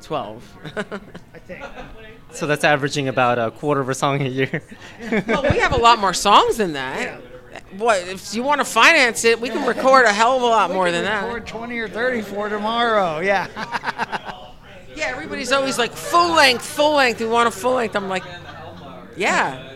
twelve. 0.00 0.44
I 1.34 1.38
think. 1.40 1.64
So 2.30 2.46
that's 2.46 2.62
averaging 2.62 3.08
about 3.08 3.40
a 3.40 3.50
quarter 3.50 3.80
of 3.80 3.88
a 3.88 3.94
song 3.94 4.22
a 4.22 4.28
year. 4.28 4.62
well, 5.26 5.42
we 5.42 5.58
have 5.58 5.72
a 5.72 5.76
lot 5.78 5.98
more 5.98 6.14
songs 6.14 6.58
than 6.58 6.74
that. 6.74 7.20
What 7.76 8.06
if 8.08 8.34
you 8.34 8.42
want 8.42 8.60
to 8.60 8.64
finance 8.64 9.24
it? 9.24 9.40
We 9.40 9.48
can 9.48 9.66
record 9.66 10.06
a 10.06 10.12
hell 10.12 10.36
of 10.36 10.42
a 10.42 10.46
lot 10.46 10.70
more 10.70 10.90
than 10.90 11.04
that. 11.04 11.24
Record 11.24 11.46
20 11.46 11.78
or 11.78 11.88
30 11.88 12.22
for 12.22 12.48
tomorrow. 12.48 13.20
Yeah. 13.20 13.48
Yeah, 14.96 15.08
everybody's 15.08 15.52
always 15.52 15.76
like 15.76 15.92
full 15.92 16.34
length, 16.34 16.64
full 16.64 16.94
length. 16.94 17.20
We 17.20 17.26
want 17.26 17.48
a 17.48 17.50
full 17.50 17.74
length. 17.74 17.94
I'm 17.94 18.08
like, 18.08 18.24
yeah, 19.14 19.74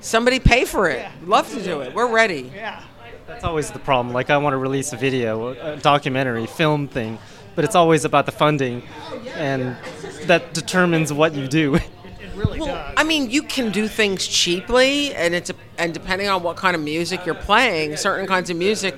somebody 0.00 0.40
pay 0.40 0.64
for 0.64 0.88
it. 0.88 1.06
Love 1.24 1.48
to 1.52 1.62
do 1.62 1.82
it. 1.82 1.94
We're 1.94 2.10
ready. 2.12 2.50
Yeah. 2.52 2.82
That's 3.26 3.44
always 3.44 3.70
the 3.70 3.78
problem. 3.78 4.12
Like 4.12 4.28
I 4.28 4.38
want 4.38 4.54
to 4.54 4.58
release 4.58 4.92
a 4.92 4.96
video, 4.96 5.48
a 5.48 5.76
documentary, 5.76 6.46
film 6.46 6.88
thing, 6.88 7.18
but 7.54 7.64
it's 7.64 7.74
always 7.74 8.04
about 8.04 8.26
the 8.26 8.32
funding, 8.32 8.82
oh, 9.08 9.18
and 9.36 9.76
that 10.24 10.52
determines 10.52 11.12
what 11.12 11.34
you 11.34 11.46
do. 11.48 11.78
Really 12.36 12.60
Well, 12.60 12.68
does. 12.68 12.94
I 12.96 13.04
mean, 13.04 13.30
you 13.30 13.42
can 13.42 13.72
do 13.72 13.88
things 13.88 14.26
cheaply, 14.26 15.14
and 15.14 15.34
it's 15.34 15.50
and 15.78 15.94
depending 15.94 16.28
on 16.28 16.42
what 16.42 16.56
kind 16.56 16.76
of 16.76 16.82
music 16.82 17.24
you're 17.24 17.34
playing, 17.34 17.96
certain 17.96 18.26
kinds 18.26 18.50
of 18.50 18.56
music, 18.56 18.94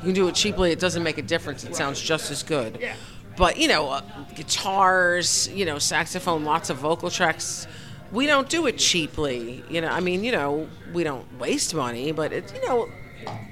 you 0.00 0.06
can 0.06 0.12
do 0.12 0.28
it 0.28 0.34
cheaply. 0.34 0.72
It 0.72 0.80
doesn't 0.80 1.02
make 1.02 1.18
a 1.18 1.22
difference. 1.22 1.64
It 1.64 1.76
sounds 1.76 2.00
just 2.00 2.30
as 2.30 2.42
good. 2.42 2.78
Yeah. 2.80 2.94
But 3.36 3.58
you 3.58 3.68
know, 3.68 3.88
uh, 3.90 4.02
guitars, 4.34 5.48
you 5.48 5.64
know, 5.64 5.78
saxophone, 5.78 6.44
lots 6.44 6.70
of 6.70 6.78
vocal 6.78 7.10
tracks. 7.10 7.66
We 8.12 8.26
don't 8.26 8.48
do 8.48 8.66
it 8.66 8.76
cheaply. 8.76 9.62
You 9.70 9.80
know, 9.80 9.88
I 9.88 10.00
mean, 10.00 10.24
you 10.24 10.32
know, 10.32 10.68
we 10.92 11.04
don't 11.04 11.38
waste 11.38 11.74
money, 11.74 12.10
but 12.10 12.32
it, 12.32 12.52
you 12.54 12.66
know, 12.66 12.88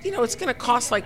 you 0.02 0.10
know, 0.10 0.22
it's 0.24 0.34
going 0.34 0.52
to 0.52 0.58
cost 0.58 0.90
like 0.90 1.04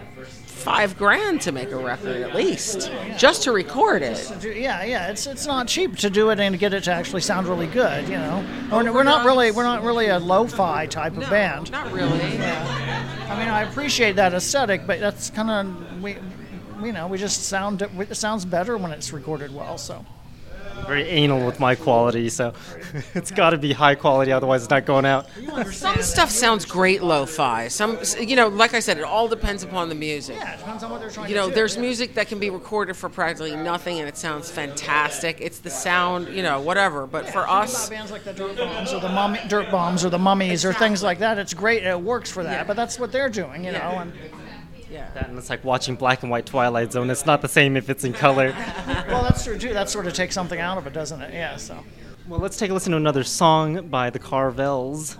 five 0.62 0.96
grand 0.96 1.40
to 1.42 1.52
make 1.52 1.70
a 1.70 1.76
record 1.76 2.22
at 2.22 2.34
least, 2.34 2.90
just 3.18 3.42
to 3.42 3.52
record 3.52 4.02
it. 4.02 4.44
Yeah, 4.44 4.84
yeah, 4.84 5.08
it's 5.08 5.26
it's 5.26 5.46
not 5.46 5.68
cheap 5.68 5.96
to 5.98 6.10
do 6.10 6.30
it 6.30 6.40
and 6.40 6.58
get 6.58 6.72
it 6.72 6.84
to 6.84 6.92
actually 6.92 7.22
sound 7.22 7.48
really 7.48 7.66
good. 7.66 8.08
You 8.08 8.16
know, 8.16 8.44
we're, 8.70 8.92
we're 8.92 9.02
not 9.02 9.24
really 9.24 9.50
we're 9.50 9.64
not 9.64 9.82
really 9.82 10.06
a 10.06 10.18
lo-fi 10.18 10.86
type 10.86 11.16
of 11.16 11.28
band. 11.28 11.70
Not 11.72 11.92
really. 11.92 12.20
I 12.22 13.38
mean, 13.38 13.48
I 13.48 13.62
appreciate 13.62 14.16
that 14.16 14.34
aesthetic, 14.34 14.86
but 14.86 15.00
that's 15.00 15.30
kind 15.30 15.50
of 15.50 16.02
we, 16.02 16.16
you 16.82 16.92
know, 16.92 17.06
we 17.08 17.18
just 17.18 17.44
sound 17.44 17.82
it 17.82 18.16
sounds 18.16 18.44
better 18.44 18.78
when 18.78 18.92
it's 18.92 19.12
recorded 19.12 19.54
well. 19.54 19.78
So 19.78 20.04
Very 20.86 21.08
anal 21.08 21.44
with 21.46 21.60
my 21.60 21.74
quality, 21.74 22.28
so 22.28 22.52
it's 23.14 23.30
got 23.30 23.50
to 23.50 23.58
be 23.58 23.72
high 23.72 23.94
quality, 23.94 24.32
otherwise 24.32 24.62
it's 24.62 24.70
not 24.70 24.84
going 24.84 25.04
out. 25.04 25.26
Some 25.70 26.02
stuff 26.02 26.30
sounds 26.30 26.64
great 26.64 27.02
lo-fi. 27.02 27.68
Some, 27.68 27.98
you 28.20 28.36
know, 28.36 28.48
like 28.48 28.74
I 28.74 28.80
said, 28.80 28.98
it 28.98 29.04
all 29.04 29.28
depends 29.28 29.62
upon 29.62 29.88
the 29.88 29.94
music. 29.94 30.36
yeah, 30.36 30.56
depends 30.56 30.82
on 30.82 30.90
what 30.90 31.00
they're 31.00 31.10
trying 31.10 31.28
You 31.28 31.34
know, 31.34 31.48
there's 31.48 31.78
music 31.78 32.14
that 32.14 32.28
can 32.28 32.38
be 32.38 32.50
recorded 32.50 32.96
for 32.96 33.08
practically 33.08 33.56
nothing 33.56 33.98
and 33.98 34.08
it 34.08 34.16
sounds 34.16 34.50
fantastic. 34.50 35.40
It's 35.40 35.58
the 35.58 35.70
sound, 35.70 36.28
you 36.28 36.42
know, 36.42 36.60
whatever. 36.60 37.06
But 37.06 37.28
for 37.28 37.48
us, 37.48 37.88
bands 37.88 38.10
like 38.10 38.24
the 38.24 38.32
Dirt 38.32 38.56
Bombs 38.56 38.92
or 38.92 39.00
the 39.00 39.08
Mummy, 39.08 39.40
Dirt 39.48 39.70
Bombs 39.70 40.04
or 40.04 40.10
the 40.10 40.18
Mummies 40.18 40.64
or 40.64 40.72
things 40.72 41.02
like 41.02 41.18
that, 41.20 41.38
it's 41.38 41.54
great. 41.54 41.84
It 41.84 42.00
works 42.00 42.30
for 42.30 42.42
that, 42.42 42.66
but 42.66 42.76
that's 42.76 42.98
what 42.98 43.12
they're 43.12 43.28
doing, 43.28 43.64
you 43.64 43.72
know. 43.72 43.78
And 43.78 44.12
yeah. 44.14 44.38
That 45.14 45.28
and 45.28 45.38
it's 45.38 45.50
like 45.50 45.64
watching 45.64 45.96
black 45.96 46.22
and 46.22 46.30
white 46.30 46.46
Twilight 46.46 46.92
Zone. 46.92 47.10
It's 47.10 47.26
not 47.26 47.42
the 47.42 47.48
same 47.48 47.76
if 47.76 47.90
it's 47.90 48.04
in 48.04 48.12
color. 48.12 48.52
well, 49.08 49.22
that's 49.22 49.44
true 49.44 49.58
too. 49.58 49.72
That 49.72 49.88
sort 49.90 50.06
of 50.06 50.14
takes 50.14 50.34
something 50.34 50.60
out 50.60 50.78
of 50.78 50.86
it, 50.86 50.92
doesn't 50.92 51.20
it? 51.20 51.32
Yeah. 51.34 51.56
So 51.56 51.82
Well, 52.28 52.40
let's 52.40 52.56
take 52.56 52.70
a 52.70 52.74
listen 52.74 52.92
to 52.92 52.96
another 52.96 53.24
song 53.24 53.88
by 53.88 54.10
the 54.10 54.18
Carvels. 54.18 55.18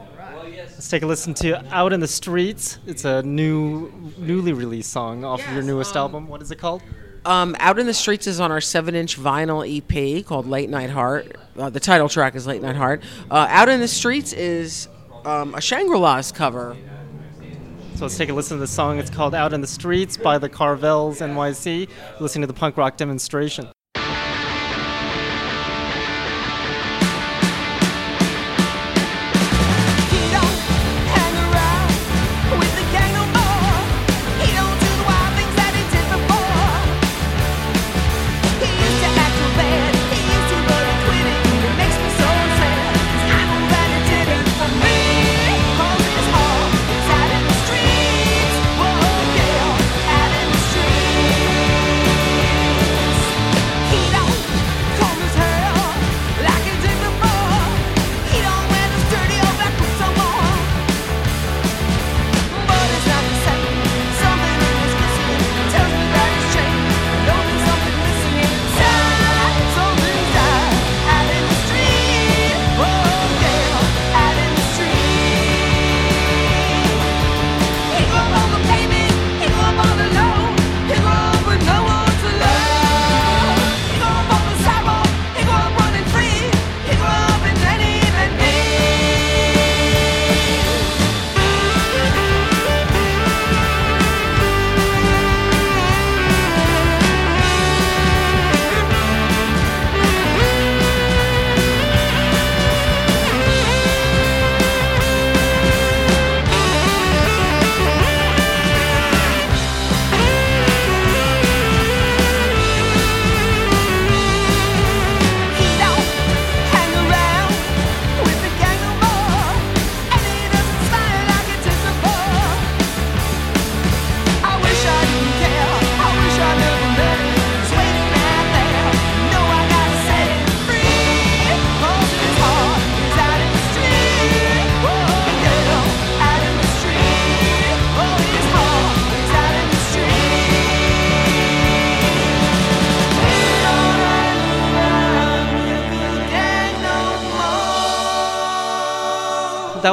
Let's 0.54 0.88
take 0.88 1.02
a 1.02 1.06
listen 1.06 1.34
to 1.34 1.64
"Out 1.74 1.92
in 1.92 2.00
the 2.00 2.08
Streets." 2.08 2.78
It's 2.86 3.04
a 3.04 3.22
new, 3.22 3.92
newly 4.18 4.52
released 4.52 4.90
song 4.90 5.24
off 5.24 5.46
of 5.46 5.52
your 5.52 5.62
newest 5.62 5.96
um, 5.96 6.00
album. 6.02 6.28
What 6.28 6.42
is 6.42 6.50
it 6.50 6.58
called? 6.58 6.82
Um, 7.24 7.54
Out 7.60 7.78
in 7.78 7.86
the 7.86 7.94
Streets 7.94 8.26
is 8.26 8.40
on 8.40 8.50
our 8.50 8.60
seven-inch 8.60 9.16
vinyl 9.18 9.62
EP 9.64 10.26
called 10.26 10.46
Late 10.48 10.68
Night 10.68 10.90
Heart. 10.90 11.36
Uh, 11.56 11.70
the 11.70 11.78
title 11.78 12.08
track 12.08 12.34
is 12.34 12.48
Late 12.48 12.62
Night 12.62 12.74
Heart. 12.74 13.04
Uh, 13.30 13.46
Out 13.48 13.68
in 13.68 13.78
the 13.78 13.86
Streets 13.86 14.32
is 14.32 14.88
um, 15.24 15.54
a 15.54 15.60
Shangri-La's 15.60 16.32
cover. 16.32 16.76
So 18.02 18.06
let's 18.06 18.18
take 18.18 18.30
a 18.30 18.34
listen 18.34 18.56
to 18.56 18.60
the 18.60 18.66
song. 18.66 18.98
It's 18.98 19.10
called 19.10 19.32
"Out 19.32 19.52
in 19.52 19.60
the 19.60 19.66
Streets" 19.68 20.16
by 20.16 20.36
the 20.36 20.48
Carvels 20.48 21.20
NYC. 21.20 21.88
Listening 22.18 22.40
to 22.40 22.48
the 22.48 22.52
punk 22.52 22.76
rock 22.76 22.96
demonstration. 22.96 23.68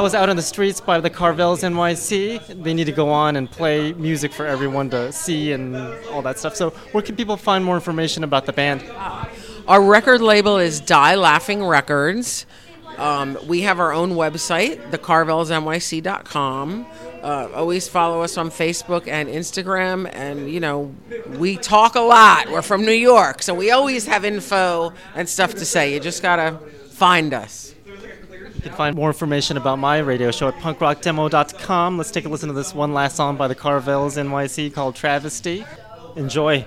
Was 0.00 0.14
"Out 0.14 0.28
on 0.28 0.36
the 0.36 0.42
Streets" 0.42 0.80
by 0.80 1.00
the 1.00 1.10
Carvels 1.10 1.62
NYC. 1.62 2.62
They 2.62 2.74
need 2.74 2.84
to 2.84 2.92
go 2.92 3.10
on 3.10 3.36
and 3.36 3.50
play 3.50 3.92
music 3.92 4.32
for 4.32 4.46
everyone 4.46 4.90
to 4.90 5.12
see 5.12 5.52
and 5.52 5.76
all 6.08 6.22
that 6.22 6.38
stuff. 6.38 6.56
So, 6.56 6.70
where 6.92 7.02
can 7.02 7.16
people 7.16 7.36
find 7.36 7.64
more 7.64 7.74
information 7.74 8.24
about 8.24 8.46
the 8.46 8.52
band? 8.52 8.84
Our 9.68 9.82
record 9.82 10.20
label 10.20 10.58
is 10.58 10.80
Die 10.80 11.14
Laughing 11.14 11.64
Records. 11.64 12.46
Um, 12.96 13.38
we 13.46 13.62
have 13.62 13.80
our 13.80 13.92
own 13.92 14.12
website, 14.12 14.90
thecarvelsnyc.com. 14.90 16.86
Uh, 17.22 17.48
always 17.54 17.88
follow 17.88 18.22
us 18.22 18.36
on 18.36 18.50
Facebook 18.50 19.06
and 19.08 19.28
Instagram. 19.28 20.10
And, 20.12 20.50
you 20.50 20.60
know, 20.60 20.94
we 21.38 21.56
talk 21.56 21.94
a 21.94 22.00
lot. 22.00 22.50
We're 22.50 22.62
from 22.62 22.84
New 22.84 22.92
York, 22.92 23.42
so 23.42 23.54
we 23.54 23.70
always 23.70 24.06
have 24.06 24.24
info 24.24 24.92
and 25.14 25.28
stuff 25.28 25.54
to 25.54 25.64
say. 25.64 25.94
You 25.94 26.00
just 26.00 26.22
got 26.22 26.36
to 26.36 26.58
find 26.88 27.32
us. 27.32 27.69
You 28.60 28.64
can 28.68 28.76
find 28.76 28.94
more 28.94 29.08
information 29.08 29.56
about 29.56 29.78
my 29.78 30.00
radio 30.00 30.30
show 30.30 30.48
at 30.48 30.54
punkrockdemo.com. 30.56 31.96
Let's 31.96 32.10
take 32.10 32.26
a 32.26 32.28
listen 32.28 32.48
to 32.48 32.52
this 32.52 32.74
one 32.74 32.92
last 32.92 33.16
song 33.16 33.36
by 33.36 33.48
the 33.48 33.54
Carvels 33.54 34.22
NYC 34.22 34.74
called 34.74 34.94
Travesty. 34.94 35.64
Enjoy. 36.14 36.66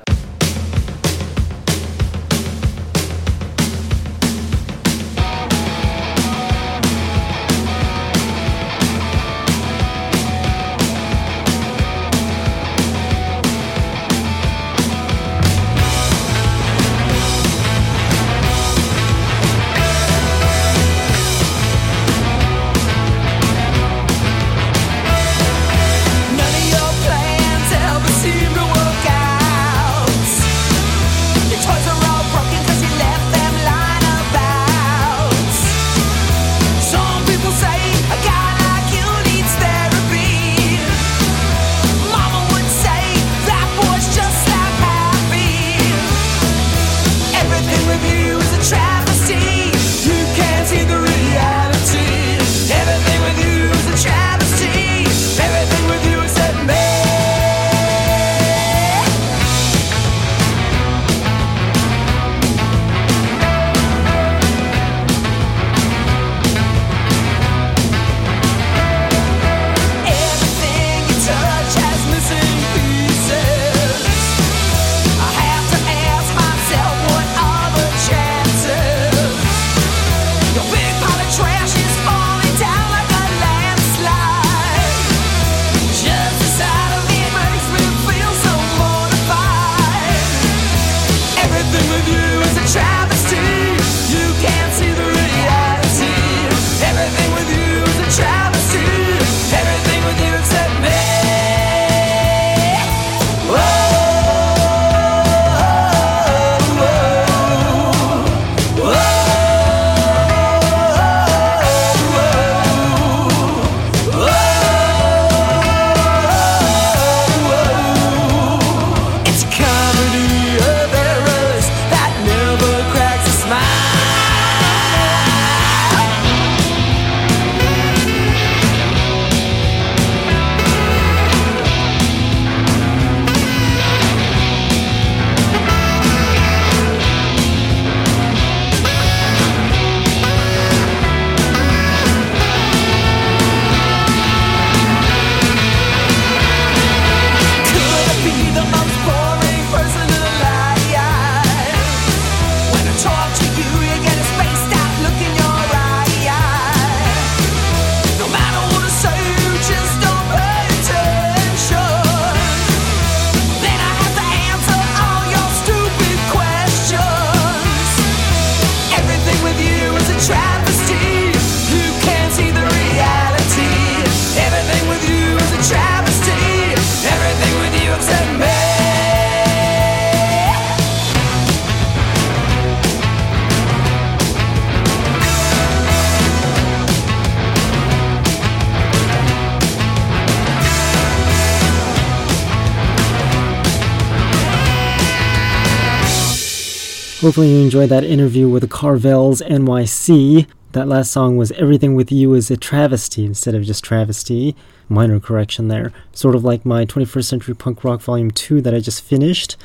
Hopefully, 197.23 197.55
you 197.55 197.63
enjoyed 197.63 197.88
that 197.88 198.03
interview 198.03 198.49
with 198.49 198.63
the 198.63 198.67
Carvels 198.67 199.41
NYC. 199.47 200.45
That 200.73 200.89
last 200.89 201.09
song 201.09 201.38
was 201.38 201.53
Everything 201.53 201.95
With 201.95 202.12
You 202.12 202.33
is 202.33 202.51
a 202.51 202.57
Travesty 202.57 203.23
instead 203.23 203.55
of 203.55 203.63
just 203.63 203.81
Travesty. 203.81 204.57
Minor 204.89 205.21
correction 205.21 205.69
there. 205.69 205.93
Sort 206.12 206.36
of 206.36 206.43
like 206.43 206.65
my 206.65 206.83
21st 206.83 207.23
Century 207.23 207.55
Punk 207.55 207.81
Rock 207.86 208.01
Volume 208.01 208.29
2 208.29 208.59
that 208.63 208.75
I 208.75 208.81
just 208.81 209.01
finished. 209.01 209.55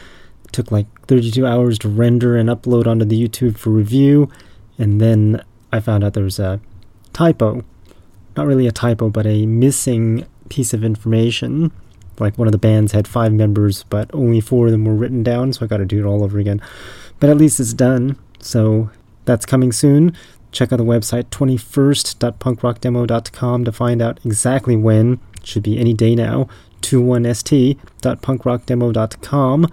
It 0.45 0.53
took 0.53 0.71
like 0.71 0.87
32 1.09 1.45
hours 1.45 1.81
to 1.81 1.89
render 1.89 2.37
and 2.37 2.49
upload 2.49 2.87
onto 2.87 3.05
the 3.05 3.21
YouTube 3.21 3.59
for 3.59 3.71
review. 3.71 4.31
And 4.79 5.01
then 5.01 5.43
I 5.73 5.81
found 5.81 6.05
out 6.05 6.15
there 6.15 6.23
was 6.23 6.39
a 6.39 6.61
typo. 7.13 7.65
Not 8.37 8.47
really 8.47 8.69
a 8.69 8.73
typo, 8.73 9.11
but 9.11 9.27
a 9.27 9.47
missing 9.47 10.27
piece 10.49 10.73
of 10.73 10.85
information. 10.85 11.73
Like 12.21 12.39
one 12.39 12.47
of 12.47 12.53
the 12.53 12.59
bands 12.59 12.93
had 12.93 13.09
five 13.09 13.33
members, 13.33 13.83
but 13.83 14.09
only 14.15 14.41
four 14.41 14.67
of 14.67 14.73
them 14.73 14.85
were 14.85 14.95
written 14.95 15.25
down, 15.25 15.53
so 15.53 15.65
I 15.65 15.69
gotta 15.69 15.85
do 15.85 15.99
it 15.99 16.07
all 16.07 16.23
over 16.23 16.39
again. 16.39 16.63
But 17.21 17.31
at 17.31 17.37
least 17.37 17.61
it's 17.61 17.73
done, 17.73 18.19
so 18.41 18.91
that's 19.25 19.47
coming 19.47 19.73
soon. 19.73 20.15
Check 20.53 20.73
out 20.73 20.79
the 20.79 20.85
website 20.85 21.25
21st.punkrockdemo.com 21.25 23.65
to 23.65 23.73
find 23.73 24.01
out 24.01 24.21
exactly 24.25 24.77
when. 24.77 25.19
Should 25.43 25.63
be 25.63 25.79
any 25.79 25.95
day 25.95 26.15
now. 26.15 26.49
21st.punkrockdemo.com 26.83 29.67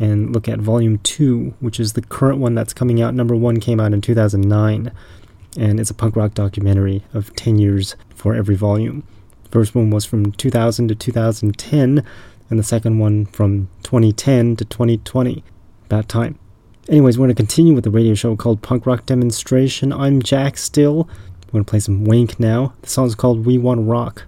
and 0.00 0.32
look 0.32 0.48
at 0.48 0.58
volume 0.58 0.98
2, 0.98 1.54
which 1.60 1.78
is 1.78 1.92
the 1.92 2.00
current 2.00 2.38
one 2.38 2.54
that's 2.54 2.72
coming 2.72 3.02
out. 3.02 3.14
Number 3.14 3.36
1 3.36 3.60
came 3.60 3.78
out 3.78 3.92
in 3.92 4.00
2009, 4.00 4.90
and 5.58 5.78
it's 5.78 5.90
a 5.90 5.94
punk 5.94 6.16
rock 6.16 6.32
documentary 6.32 7.04
of 7.12 7.36
10 7.36 7.58
years 7.58 7.94
for 8.14 8.34
every 8.34 8.56
volume. 8.56 9.04
The 9.44 9.50
First 9.50 9.74
one 9.74 9.90
was 9.90 10.06
from 10.06 10.32
2000 10.32 10.88
to 10.88 10.94
2010, 10.94 12.02
and 12.48 12.58
the 12.58 12.64
second 12.64 12.98
one 12.98 13.26
from 13.26 13.68
2010 13.82 14.56
to 14.56 14.64
2020. 14.64 15.44
About 15.84 16.08
time. 16.08 16.38
Anyways, 16.90 17.16
we're 17.16 17.26
going 17.26 17.36
to 17.36 17.40
continue 17.40 17.72
with 17.72 17.84
the 17.84 17.90
radio 17.90 18.14
show 18.14 18.34
called 18.34 18.62
Punk 18.62 18.84
Rock 18.84 19.06
Demonstration. 19.06 19.92
I'm 19.92 20.20
Jack 20.20 20.58
Still. 20.58 21.08
We're 21.46 21.52
going 21.52 21.64
to 21.64 21.70
play 21.70 21.78
some 21.78 22.04
Wink 22.04 22.40
now. 22.40 22.72
The 22.82 22.88
song's 22.88 23.14
called 23.14 23.46
We 23.46 23.58
Want 23.58 23.86
Rock. 23.86 24.24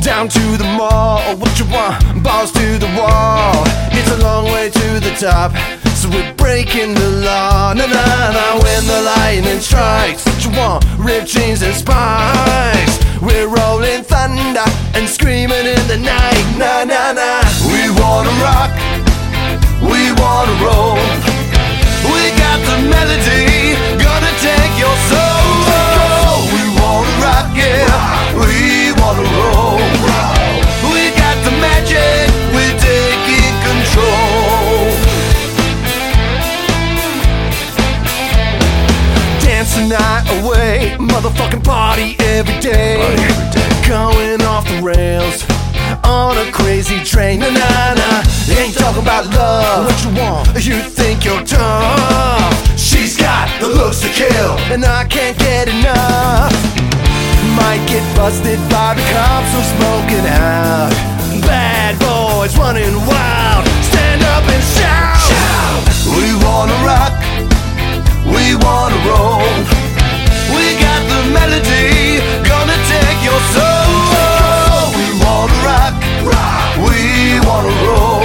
Down 0.00 0.28
to 0.28 0.56
the 0.56 0.72
mall. 0.78 1.18
What 1.34 1.58
you 1.58 1.64
want? 1.72 2.22
Balls 2.22 2.52
to 2.52 2.78
the 2.78 2.86
wall. 2.96 3.64
It's 3.90 4.12
a 4.12 4.18
long 4.18 4.44
way 4.44 4.70
to 4.70 5.00
the 5.00 5.12
top. 5.18 5.50
So 5.96 6.08
we're 6.08 6.32
breaking 6.34 6.94
the 6.94 7.10
law. 7.24 7.74
Na 7.74 7.84
na 7.84 8.30
na. 8.30 8.62
When 8.62 8.86
the 8.86 9.02
lightning 9.02 9.58
strikes, 9.58 10.24
what 10.24 10.44
you 10.44 10.52
want? 10.56 10.84
Rib 11.00 11.26
chains 11.26 11.62
and 11.62 11.74
spikes. 11.74 13.09
We're 13.22 13.48
rolling 13.48 14.02
thunder 14.02 14.64
and 14.96 15.06
screaming 15.08 15.66
in 15.66 15.82
the 15.88 15.98
night. 15.98 16.44
Na 16.56 16.84
na 16.84 17.12
na. 17.12 17.42
We 17.68 17.90
wanna 18.00 18.32
rock. 18.40 18.72
We 19.82 20.12
wanna 20.20 20.54
roll. 20.64 20.96
We 22.12 22.22
got 22.42 22.58
the 22.68 22.78
melody, 22.88 23.76
gonna 24.00 24.32
take 24.40 24.74
your 24.84 24.96
soul. 25.12 26.48
We 26.54 26.62
wanna 26.80 27.12
rock, 27.24 27.48
yeah. 27.54 28.40
We 28.40 28.92
wanna 29.00 29.26
roll. 29.36 29.69
Night 39.90 40.22
away, 40.38 40.94
motherfucking 41.00 41.64
party 41.64 42.14
every 42.20 42.58
day. 42.60 42.94
Going 43.88 44.40
off 44.42 44.64
the 44.70 44.78
rails 44.80 45.42
on 46.04 46.38
a 46.38 46.46
crazy 46.52 47.02
train. 47.02 47.40
Na 47.40 47.50
na 47.50 47.94
na, 47.98 48.10
ain't 48.54 48.78
talking 48.78 49.02
about 49.02 49.26
love. 49.34 49.86
What 49.86 49.98
you 50.04 50.12
want? 50.14 50.46
You 50.62 50.78
think 50.78 51.24
you're 51.24 51.42
tough? 51.42 52.54
She's 52.78 53.16
got 53.16 53.50
the 53.60 53.66
looks 53.66 54.00
to 54.02 54.08
kill, 54.10 54.54
and 54.70 54.84
I 54.84 55.04
can't 55.06 55.36
get 55.36 55.66
enough. 55.66 56.54
Might 57.58 57.82
get 57.90 58.04
busted 58.14 58.60
by 58.70 58.94
the 58.94 59.02
cops 59.10 59.50
for 59.50 59.64
smoking 59.74 60.26
out. 60.30 60.94
Bad 61.42 61.98
boys 61.98 62.56
running 62.56 62.94
wild. 63.10 63.66
Stand 63.90 64.22
up 64.22 64.46
and 64.54 64.64
shout. 64.78 65.18
shout. 65.26 65.82
We 66.14 66.30
wanna 66.46 66.78
rock. 66.86 67.18
We 68.30 68.54
wanna 68.54 68.98
roll. 69.10 69.79
We 70.54 70.64
got 70.86 71.02
the 71.12 71.20
melody, 71.36 72.20
gonna 72.50 72.78
take 72.92 73.20
your 73.24 73.40
soul. 73.54 74.92
We 74.96 75.06
wanna 75.24 75.54
rock, 75.66 75.94
we 76.86 77.40
wanna 77.48 77.74
roll. 77.86 78.24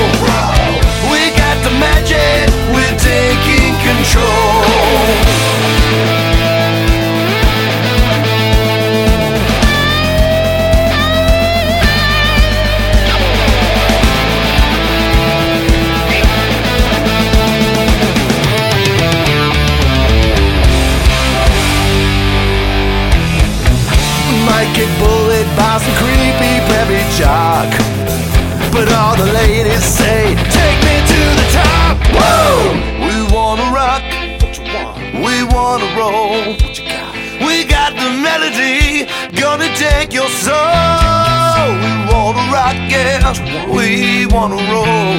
We 1.11 1.21
got 1.41 1.57
the 1.63 1.71
magic, 1.85 2.49
we're 2.73 2.97
taking 2.97 3.73
control. 3.87 4.65
Creepy 26.85 27.03
jock. 27.17 27.69
But 28.71 28.91
all 28.91 29.15
the 29.15 29.31
ladies 29.33 29.83
say, 29.83 30.35
take 30.35 30.79
me 30.87 30.95
to 31.11 31.21
the 31.39 31.47
top. 31.51 31.97
Whoa! 32.13 32.57
We 33.05 33.15
wanna 33.33 33.67
rock. 33.71 34.03
We 35.13 35.43
wanna 35.55 35.87
roll. 35.97 36.55
We 37.45 37.63
got 37.65 37.93
the 37.95 38.09
melody, 38.27 39.05
gonna 39.39 39.69
take 39.75 40.13
your 40.13 40.29
soul. 40.29 41.65
We 41.83 41.93
wanna 42.11 42.43
rock, 42.51 42.77
yeah. 42.89 43.33
We 43.69 44.27
wanna 44.27 44.59
roll. 44.73 45.15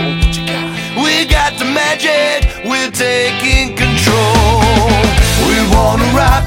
We 1.02 1.26
got 1.26 1.58
the 1.58 1.64
magic, 1.64 2.64
we're 2.64 2.90
taking 2.90 3.76
control. 3.76 4.90
We 5.48 5.56
wanna 5.74 6.08
rock. 6.14 6.44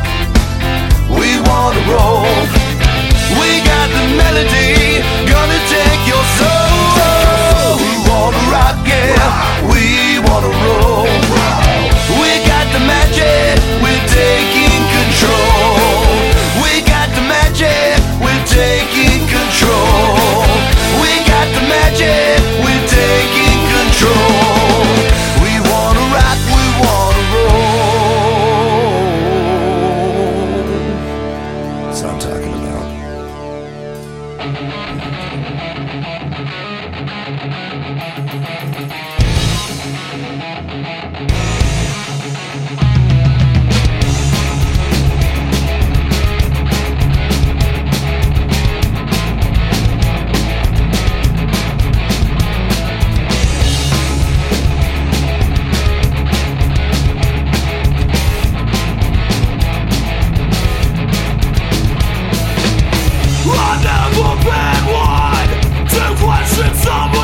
We 1.10 1.40
wanna 1.42 1.82
roll. 1.92 2.69
We 3.38 3.62
got 3.62 3.88
the 3.94 4.06
melody, 4.18 5.04
gonna 5.30 5.60
take 5.70 6.02
your 6.08 6.26
soul. 6.40 7.78
We 7.78 7.92
wanna 8.10 8.42
rock, 8.50 8.78
yeah. 8.88 9.70
We 9.70 10.18
wanna 10.28 10.52
roll. 10.66 11.06
We 12.22 12.32
got 12.50 12.66
the 12.74 12.82
magic, 12.90 13.60
we're 13.84 14.06
taking 14.10 14.82
control. 14.98 16.02
We 16.64 16.82
got 16.82 17.10
the 17.18 17.24
magic, 17.30 18.02
we're 18.24 18.46
taking 18.50 19.22
control. 19.30 20.48
We 21.02 21.12
got 21.30 21.48
the 21.54 21.64
magic, 21.70 22.42
question 66.60 66.76
someone 66.76 67.19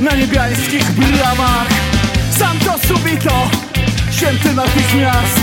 Na 0.00 0.14
niebiańskich 0.14 0.90
bramach. 0.90 1.66
Santo 2.38 2.78
subito. 2.86 3.50
Święty 4.10 4.54
natychmiast. 4.54 5.40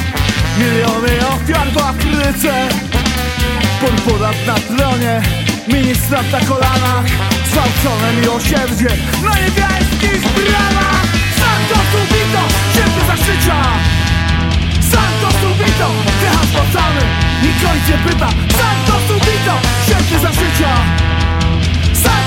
Miliony 0.60 1.28
ofiar 1.28 1.68
w 1.72 1.78
Afryce. 1.78 2.68
Ponad 4.06 4.36
na 4.48 4.56
tronie. 4.56 5.22
Ministrant 5.68 6.32
na 6.32 6.40
kolanach. 6.40 7.06
Zgwałcone 7.50 8.14
miłosierdzie. 8.22 8.90
Na 9.24 9.36
niebiańskich 9.36 10.22
bramach. 10.22 11.04
Santo 11.40 11.76
subito. 11.92 12.42
Święty 12.74 13.02
za 13.08 13.16
życia 13.16 13.56
Santo 14.92 15.38
subito, 15.42 15.88
dycha 16.22 16.44
spocony 16.44 17.02
Nikt 17.44 17.62
nic 17.62 17.90
nie 17.90 17.98
pyta. 18.12 18.30
Santo 18.30 19.00
subito, 19.08 19.54
świetny 19.86 20.20
za 20.20 21.07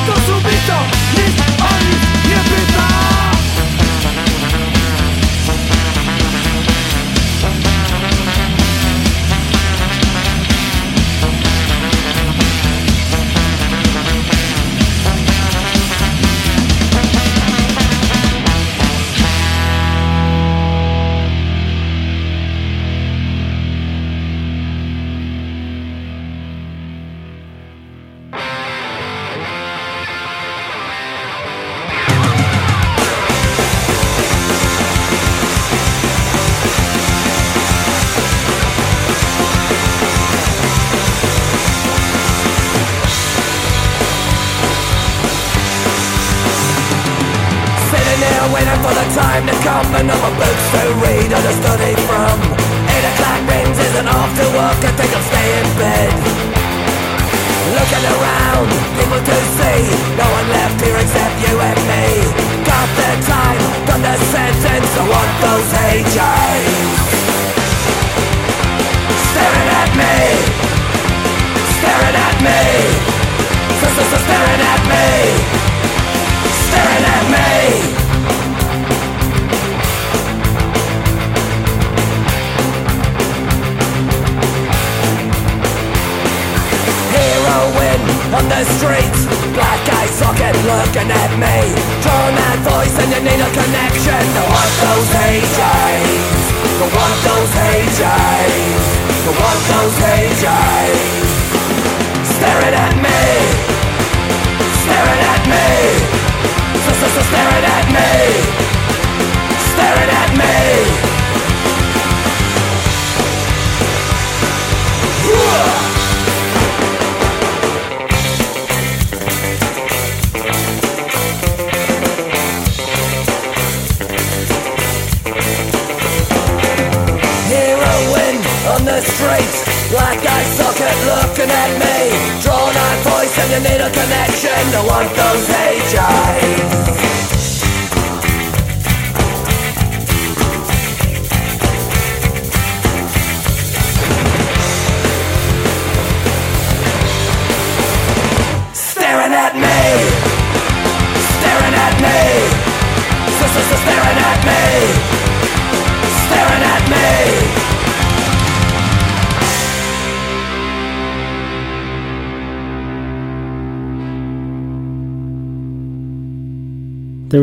Santo 0.01 0.21
subito, 0.21 0.79
nikt 1.15 1.61
o 1.61 1.85
nic 1.85 2.29
nie 2.29 2.37
pyta 2.37 3.20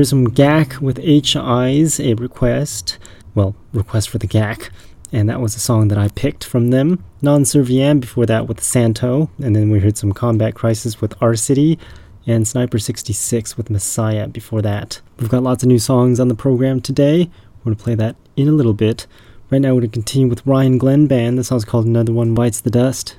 Some 0.07 0.29
GAC 0.29 0.79
with 0.79 0.99
HIs, 0.99 1.99
a 1.99 2.13
request, 2.13 2.97
well, 3.35 3.57
request 3.73 4.07
for 4.07 4.19
the 4.19 4.25
GAC, 4.25 4.69
and 5.11 5.27
that 5.27 5.41
was 5.41 5.53
a 5.53 5.59
song 5.59 5.89
that 5.89 5.97
I 5.97 6.07
picked 6.07 6.45
from 6.45 6.69
them. 6.69 7.03
Non 7.21 7.43
Serviam 7.43 7.99
before 7.99 8.25
that 8.25 8.47
with 8.47 8.63
Santo, 8.63 9.29
and 9.43 9.53
then 9.53 9.69
we 9.69 9.81
heard 9.81 9.97
some 9.97 10.13
Combat 10.13 10.55
Crisis 10.55 11.01
with 11.01 11.21
R 11.21 11.35
City, 11.35 11.77
and 12.25 12.47
Sniper 12.47 12.79
66 12.79 13.57
with 13.57 13.69
Messiah 13.69 14.29
before 14.29 14.61
that. 14.61 15.01
We've 15.19 15.27
got 15.27 15.43
lots 15.43 15.63
of 15.63 15.67
new 15.67 15.77
songs 15.77 16.21
on 16.21 16.29
the 16.29 16.35
program 16.35 16.79
today. 16.79 17.29
We're 17.59 17.71
going 17.71 17.75
to 17.75 17.83
play 17.83 17.95
that 17.95 18.15
in 18.37 18.47
a 18.47 18.53
little 18.53 18.73
bit. 18.73 19.07
Right 19.49 19.59
now, 19.59 19.73
we're 19.73 19.81
going 19.81 19.91
to 19.91 19.95
continue 19.95 20.29
with 20.29 20.47
Ryan 20.47 20.77
Glenn 20.77 21.07
Band. 21.07 21.37
The 21.37 21.43
song's 21.43 21.65
called 21.65 21.85
Another 21.85 22.13
One 22.13 22.33
Bites 22.33 22.61
the 22.61 22.69
Dust. 22.69 23.17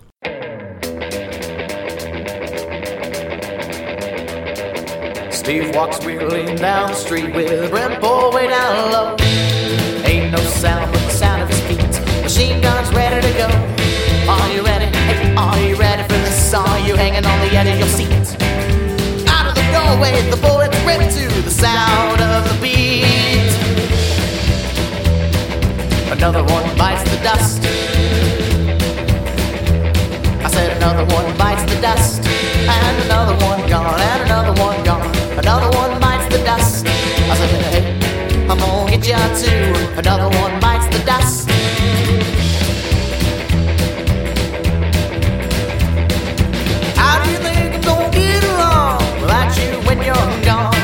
Steve 5.48 5.74
walks 5.74 5.98
wearily 6.04 6.54
down 6.56 6.90
the 6.90 6.94
street 6.94 7.34
with 7.34 7.50
a 7.50 7.70
brim 7.70 7.98
pulled 8.02 8.34
way 8.34 8.48
down 8.48 8.92
low. 8.92 9.16
Ain't 10.04 10.30
no 10.30 10.36
sound 10.36 10.92
but 10.92 11.00
the 11.00 11.10
sound 11.10 11.40
of 11.40 11.48
his 11.48 11.58
feet. 11.60 12.22
Machine 12.22 12.60
guns 12.60 12.92
ready 12.92 13.26
to 13.26 13.32
go. 13.32 13.46
Are 14.30 14.52
you 14.52 14.62
ready? 14.62 14.94
Hey, 14.94 15.34
are 15.36 15.58
you 15.66 15.74
ready 15.76 16.02
for 16.02 16.20
this? 16.20 16.52
Are 16.52 16.78
you 16.80 16.96
hanging 16.96 17.24
on 17.24 17.48
the 17.48 17.56
edge 17.56 17.66
of 17.66 17.78
your 17.78 17.88
seat? 17.88 18.12
Out 19.26 19.48
of 19.48 19.54
the 19.54 19.64
doorway, 19.72 20.20
the 20.28 20.36
bullets 20.36 20.76
rip 20.84 21.00
to 21.16 21.40
the 21.40 21.50
sound 21.50 22.20
of 22.20 22.44
the 22.50 22.58
beat. 22.60 23.48
Another 26.12 26.44
one 26.44 26.76
bites 26.76 27.10
the 27.10 27.16
dust. 27.22 28.37
Said 30.58 30.76
another 30.78 31.04
one 31.14 31.36
bites 31.38 31.62
the 31.72 31.80
dust. 31.80 32.20
And 32.26 33.02
another 33.04 33.36
one 33.46 33.60
gone, 33.68 34.00
and 34.00 34.22
another 34.24 34.60
one 34.60 34.82
gone. 34.82 35.06
Another 35.38 35.70
one 35.78 36.00
bites 36.00 36.26
the 36.34 36.42
dust. 36.42 36.84
I 36.84 37.36
said, 37.36 37.62
hey, 37.74 38.48
I'm 38.50 38.58
gonna 38.58 38.90
get 38.90 39.06
you 39.06 39.20
too. 39.38 39.72
Another 39.96 40.28
one 40.36 40.58
bites 40.58 40.88
the 40.88 41.00
dust. 41.04 41.48
How 46.98 47.22
do 47.22 47.30
you 47.30 47.38
think 47.38 47.76
I'm 47.76 47.82
gonna 47.82 48.10
get 48.10 48.42
along 48.42 49.20
without 49.20 49.56
you 49.58 49.70
when 49.86 49.98
you're 50.02 50.44
gone? 50.44 50.77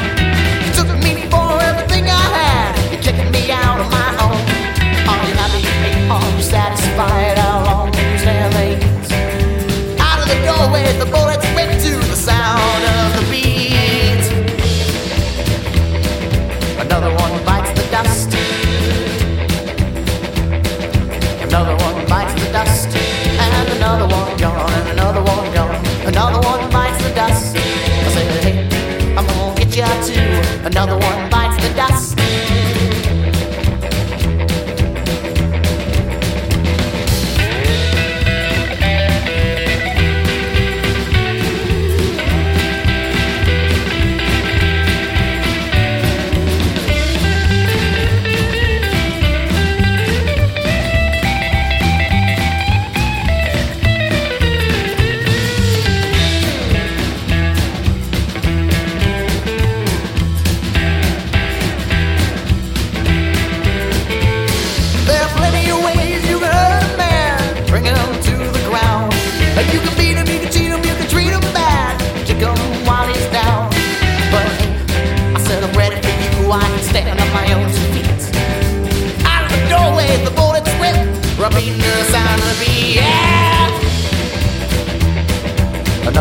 Another 30.65 30.97
one 30.97 31.31
bites 31.31 31.63
the 31.63 31.75
dust. 31.75 32.04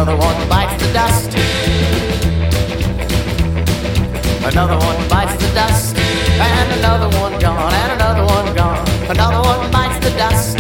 Another 0.04 0.20
one 0.20 0.50
bites 0.50 0.84
the 0.84 0.92
dust. 0.92 1.32
Another 4.44 4.76
one 4.76 5.08
bites 5.08 5.42
the 5.42 5.50
dust. 5.56 5.96
And 5.96 6.72
another 6.80 7.08
one 7.18 7.40
gone, 7.40 7.74
and 7.74 7.94
another 7.94 8.26
one 8.26 8.54
gone. 8.54 8.86
Another 9.10 9.40
one 9.48 9.72
bites 9.72 10.06
the 10.06 10.12
dust. 10.18 10.58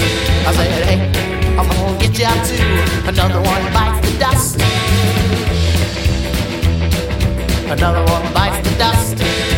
I 0.48 0.54
said, 0.54 0.86
hey, 0.86 1.58
I'm 1.58 1.68
gonna 1.68 2.00
get 2.00 2.18
you 2.18 2.26
out 2.26 2.46
too. 2.48 2.64
Another 3.06 3.42
one 3.42 3.74
bites 3.74 4.10
the 4.10 4.18
dust. 4.18 4.62
Another 7.70 8.06
one 8.14 8.34
bites 8.34 8.70
the 8.70 8.78
dust. 8.78 9.53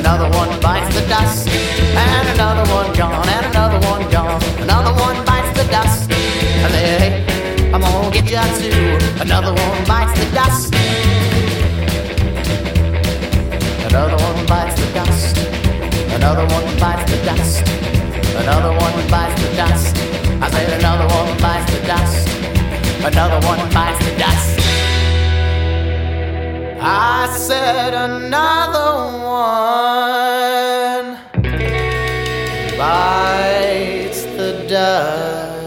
Another 0.00 0.30
one 0.36 0.58
bites 0.60 0.94
the 0.94 1.06
dust. 1.08 1.46
And 1.46 2.28
another 2.34 2.64
one 2.72 2.90
gone, 2.96 3.28
and 3.28 3.46
another 3.46 3.80
one 3.86 4.10
gone. 4.10 4.42
Another 4.58 4.94
one 4.94 5.24
bites 5.26 5.52
the 5.58 5.68
dust. 5.70 6.10
Said, 6.10 7.00
hey, 7.00 7.72
I'm 7.74 7.82
gonna 7.82 8.10
get 8.10 8.24
you 8.24 8.40
too. 8.58 9.20
Another 9.20 9.52
one 9.52 9.84
bites 9.84 10.18
the 10.18 10.26
dust. 10.32 10.74
Another 13.88 14.16
one 14.24 14.46
bites 14.46 14.80
the 14.80 14.86
dust. 14.94 15.36
Another 16.16 16.46
one 16.54 16.78
bites 16.80 17.10
the 17.10 17.18
dust. 17.26 17.68
Another 18.40 18.72
one 18.72 19.10
bites 19.10 19.42
the 19.42 19.54
dust. 19.54 19.96
I 20.40 20.50
said 20.50 20.80
another 20.80 21.08
one 21.14 21.38
bites 21.42 21.70
the 21.74 21.86
dust. 21.86 22.28
Another 23.04 23.46
one 23.46 23.60
bites 23.70 24.04
the 24.06 24.16
dust. 24.16 24.59
I 26.82 27.28
said 27.36 27.92
another 27.92 29.18
one 29.22 31.18
bites 32.78 34.22
the 34.24 34.64
dust. 34.66 35.60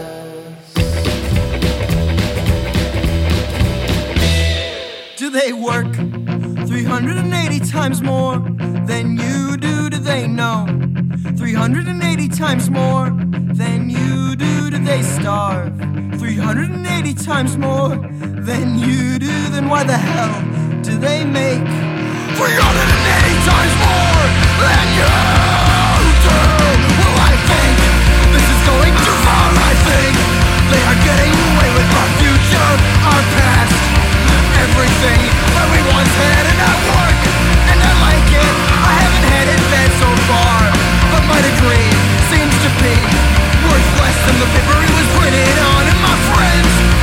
Do 5.16 5.30
they 5.30 5.52
work 5.52 5.94
380 5.94 7.60
times 7.60 8.02
more 8.02 8.38
than 8.84 9.16
you 9.16 9.56
do? 9.56 9.88
Do 9.90 9.98
they 9.98 10.26
know? 10.26 10.66
380 11.36 12.28
times 12.28 12.68
more 12.68 13.10
than 13.54 13.88
you 13.88 14.34
do? 14.34 14.68
Do 14.68 14.78
they 14.78 15.02
starve? 15.02 15.78
380 16.18 17.14
times 17.14 17.56
more 17.56 17.90
than 17.90 18.76
you 18.80 19.20
do? 19.20 19.48
Then 19.50 19.68
why 19.68 19.84
the 19.84 19.96
hell 19.96 20.53
they 21.04 21.20
make 21.20 21.60
380 21.60 22.40
times 22.40 23.74
more 23.76 24.24
than 24.56 24.84
you 24.96 25.12
do? 26.24 26.40
Well, 26.96 27.16
I 27.28 27.36
think 27.44 27.76
this 28.32 28.46
is 28.48 28.60
going 28.64 28.94
too 29.04 29.16
far. 29.20 29.48
I 29.52 29.72
think 29.84 30.16
they 30.72 30.82
are 30.88 30.98
getting 31.04 31.28
away 31.28 31.68
with 31.76 31.88
our 31.92 32.10
future, 32.24 32.70
our 33.04 33.22
past 33.36 33.76
everything 34.64 35.20
that 35.52 35.68
we 35.68 35.80
once 35.92 36.14
had 36.24 36.44
and 36.48 36.60
at 36.72 36.78
work 36.88 37.20
and 37.68 37.78
I 37.84 37.92
like 38.00 38.28
it 38.32 38.54
I 38.80 38.92
haven't 38.96 39.26
had 39.28 39.46
it 39.50 39.60
bad 39.68 39.90
so 40.00 40.08
far 40.30 40.60
but 41.12 41.22
my 41.28 41.40
degree 41.42 41.90
seems 42.32 42.54
to 42.64 42.70
be 42.80 42.96
worth 43.66 43.88
less 44.00 44.18
than 44.24 44.36
the 44.40 44.48
paper 44.56 44.78
it 44.78 44.92
was 44.94 45.08
printed 45.20 45.58
on 45.68 45.84
and 45.84 46.00
my 46.00 46.16
friends 46.32 46.93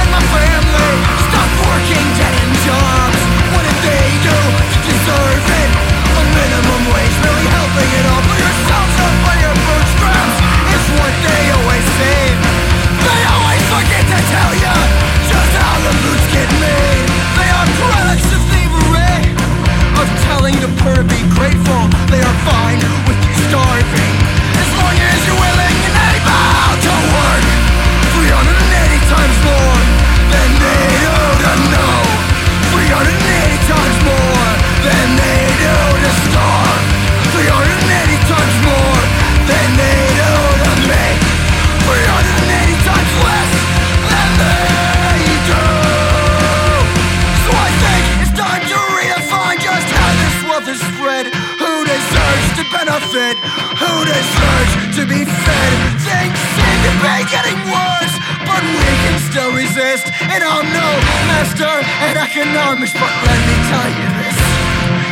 To 54.01 55.05
be 55.07 55.25
fed? 55.25 55.73
Things 56.01 56.37
seem 56.57 56.77
to 56.85 56.93
be 57.01 57.15
getting 57.29 57.57
worse, 57.69 58.15
but 58.45 58.61
we 58.61 58.89
can 59.01 59.17
still 59.29 59.53
resist. 59.53 60.05
And 60.21 60.43
I'm 60.43 60.65
no 60.73 60.89
master 61.29 61.69
in 62.09 62.17
economics, 62.17 62.93
but 62.93 63.13
let 63.25 63.39
me 63.47 63.55
tell 63.71 63.89
you 63.97 64.07
this: 64.21 64.37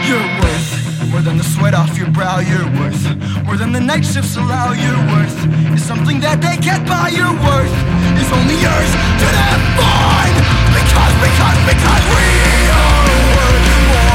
you're 0.09 0.29
worth 0.41 1.09
more 1.11 1.21
than 1.21 1.37
the 1.37 1.43
sweat 1.43 1.73
off 1.73 1.97
your 1.97 2.09
brow. 2.11 2.39
You're 2.39 2.69
worth 2.81 3.01
more 3.45 3.57
than 3.57 3.71
the 3.71 3.79
night 3.79 4.05
shifts 4.05 4.35
allow. 4.37 4.73
You're 4.73 5.05
worth 5.13 5.37
is 5.73 5.85
something 5.85 6.19
that 6.21 6.41
they 6.41 6.57
can't 6.57 6.85
buy. 6.85 7.09
Your 7.09 7.33
worth 7.45 7.75
is 8.17 8.29
only 8.33 8.57
yours 8.57 8.91
to 9.21 9.27
define. 9.37 10.35
Because, 10.75 11.15
because, 11.25 11.59
because 11.71 12.03
we 12.13 12.25
are 12.73 13.09
worth 13.37 13.69
more 13.89 14.08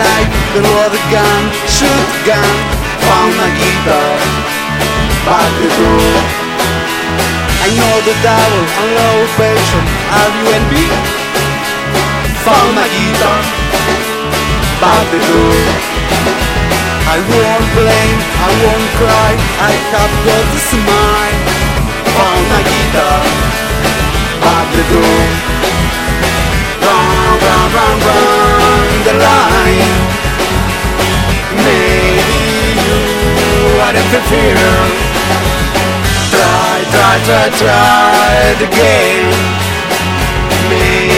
light, 0.00 0.28
the 0.56 0.60
loaded 0.64 1.04
gun, 1.12 1.42
shoot 1.68 2.10
gun. 2.24 2.56
Found 3.06 3.32
my 3.36 3.50
guitar, 3.60 4.12
back 5.26 5.50
the 5.60 5.70
door. 5.76 6.14
I 7.60 7.68
know 7.76 7.96
the 8.08 8.16
devil 8.24 8.62
on 8.80 8.88
low 8.96 9.18
pressure, 9.36 9.84
RUNB. 10.44 10.74
Found 12.46 12.70
my 12.78 12.88
guitar, 12.88 13.40
back 14.80 15.04
the 15.12 15.20
door. 15.28 15.60
I 17.10 17.18
won't 17.30 17.68
blame, 17.74 18.18
I 18.48 18.50
won't 18.62 18.90
cry, 19.00 19.30
I 19.68 19.72
have 19.92 20.14
got 20.26 20.44
to 20.54 20.60
smile. 20.70 21.40
Found 22.16 22.44
my 22.52 22.62
guitar, 22.70 23.20
back 24.44 24.66
the 24.76 24.84
door. 24.92 25.22
Run, 26.86 27.32
run, 27.44 27.66
run, 27.76 27.96
run 28.06 28.90
the 29.06 29.14
line. 29.24 29.59
Are 33.80 33.92
the 33.92 34.20
fear. 34.28 34.60
Try, 36.30 36.76
try, 36.92 37.16
try, 37.26 37.46
try 37.60 38.30
it 38.52 38.60
again. 38.68 39.32
Maybe 40.68 41.09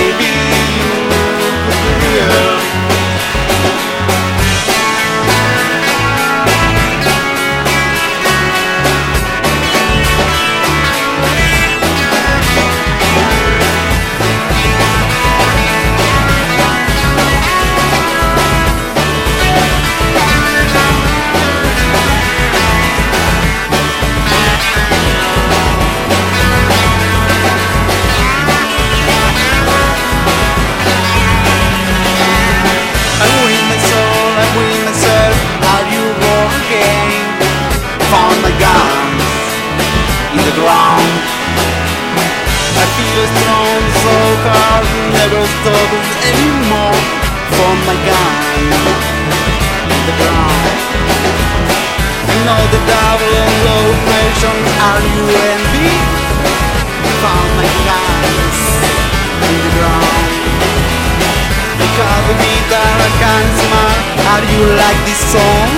How 64.33 64.41
do 64.41 64.47
you 64.47 64.65
like 64.65 64.97
this 65.05 65.21
song? 65.31 65.69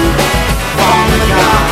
Oh 0.79 1.09
my 1.11 1.19
god 1.29 1.64